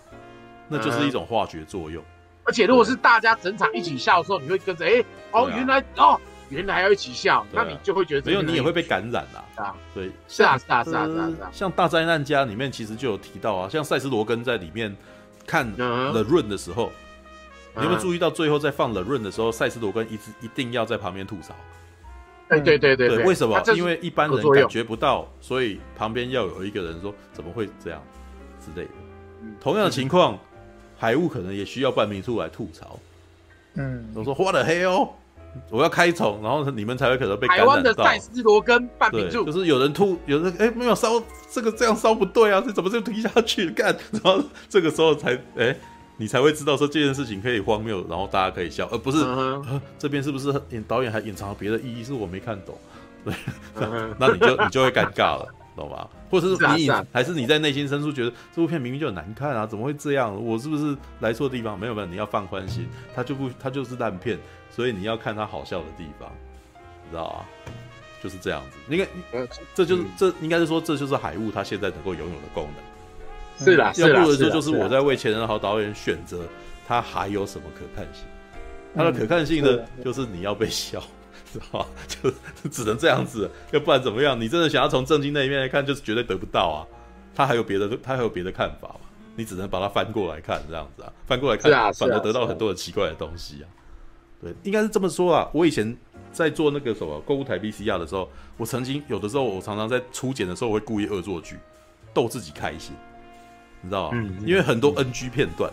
[0.68, 2.02] 那就是一种化学作用。
[2.44, 6.18] 而且如果是大家整场一起笑的时候，你会跟着哎哦，原来哦
[6.48, 9.44] 原来要一起笑，那你就会觉得没有，你也会被感染啦。
[9.56, 14.96] 啊，对，是啊是啊是啊是啊，像大灾难家里面其实就有提到啊，像塞斯罗根在里面
[15.46, 16.90] 看 The Run 的时候。
[17.76, 21.54] 你有没有注意到最后在放 The Run 的时候，赛斯罗根一直一定要在旁边吐槽？
[22.48, 23.60] 对对对对，为什么？
[23.74, 28.00] 因为一般人感觉不到，所以旁边要有一个人说怎么会这样
[28.60, 28.92] 之类的。
[29.60, 30.38] 同样的情况，
[30.96, 33.00] 海雾可能也需要半名出来吐槽。
[33.74, 35.10] 嗯，我说花了黑哦
[35.70, 37.72] 我要开虫，然后你们才会可能被感染到。
[37.72, 41.20] 台湾的赛斯罗根半名吐，就是有人吐，有人哎没有烧，
[41.50, 43.86] 这个这样烧不对啊，这怎么就停下去干？
[44.12, 45.76] 然后这个时候才哎。
[46.18, 49.80] 你才会知道说这件事情可以荒谬，然后大家可以笑，而不是、uh.
[49.98, 52.02] 这边是不是演导演还隐藏了别的意义？
[52.02, 52.74] 是我没看懂，
[53.24, 53.34] 对
[53.76, 54.14] ，uh.
[54.18, 56.08] 那你就你就会尴尬了，懂吗？
[56.30, 60.34] 或者是你隐还是你在内心深处觉得这部片明明就很难看啊，怎么会这样？
[60.42, 61.78] 我是不是来错地方？
[61.78, 64.38] 没有没有，你要放宽心，它就不它就是烂片，
[64.70, 66.30] 所以你要看它好笑的地方，
[67.04, 67.72] 你知道吗？
[68.22, 69.06] 就是这样子，应该
[69.74, 72.85] 这就是这应该是说这就是海雾它现在能够拥有的功能。
[73.58, 76.42] 是啦，要不的时候就是我在为前人好导演选择，
[76.86, 78.24] 他还有什么可看性？
[78.94, 81.02] 他的可看性呢，就是你要被笑，
[81.52, 81.86] 是吧？
[82.08, 82.30] 就
[82.70, 84.40] 只能这样子，要不然怎么样？
[84.40, 86.78] 你真的想要从正经那一面来看，就是绝对得不到啊！
[87.34, 89.00] 他还有别的，他还有别的看法嘛？
[89.34, 93.68] 你只能把它翻过来看，这样子啊，翻过来看，反而得到很多的奇怪的东西啊。
[94.40, 95.46] 对，应该是这么说啊。
[95.52, 95.94] 我以前
[96.32, 101.56] 在做那个什么购物台 VCR 的时候，我曾经有的时候，我常常在初检的时候，我会故意恶作剧，
[102.14, 102.94] 逗自己开心。
[103.86, 104.28] 你知道吗？
[104.44, 105.72] 因为很多 NG 片段，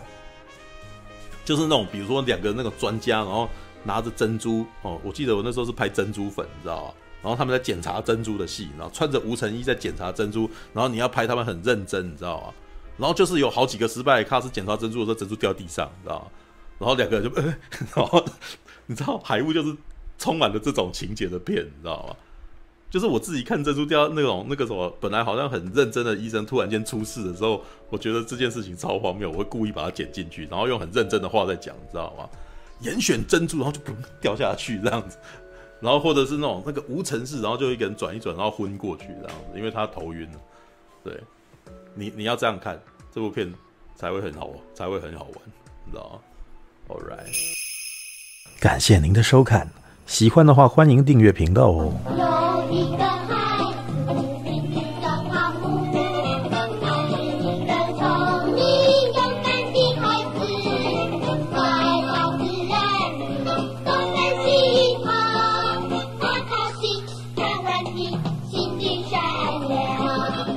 [1.44, 3.48] 就是那种比如说两个那个专家，然后
[3.82, 6.94] 拿着珍珠哦，我记得我那时候是拍珍珠粉，你知道吗？
[7.22, 12.54] 然后他们在检查珍珠的戏，然后穿着无尘衣在检查珍珠，然后你要拍他们很认真，你知道吗？
[12.96, 16.26] 然后就是有好几个失败的卡是检查珍珠的时候珍珠掉地上，你知道吗？
[16.78, 17.40] 然后两个人就，
[17.96, 18.24] 然后
[18.86, 19.76] 你知道海雾就是
[20.18, 22.16] 充满了这种情节的片，你知道吗？
[22.94, 32.28] 就是我自己看珍珠掉那种那个什么，本来好像很认真的医生，突然间出事的时候，我觉得这件事情超荒谬，我会故意把它剪进去，然后用很认真的话在讲，你知道吗？
[32.82, 35.18] 严选珍珠，然后就砰掉下去这样子，
[35.80, 40.40] 然后或者是那种那个无尘室，然后就一个人转一转，然后昏过去这样子，因为他头晕了。
[41.02, 41.20] 对，
[41.96, 42.80] 你你要这样看
[43.12, 43.52] 这部片
[43.96, 45.34] 才会很好，才会很好玩，
[45.84, 46.20] 你知道吗
[46.86, 47.54] ？All right，
[48.60, 49.68] 感谢您的收看，
[50.06, 51.92] 喜欢的话欢迎订阅频道哦。
[52.16, 53.53] 有一个。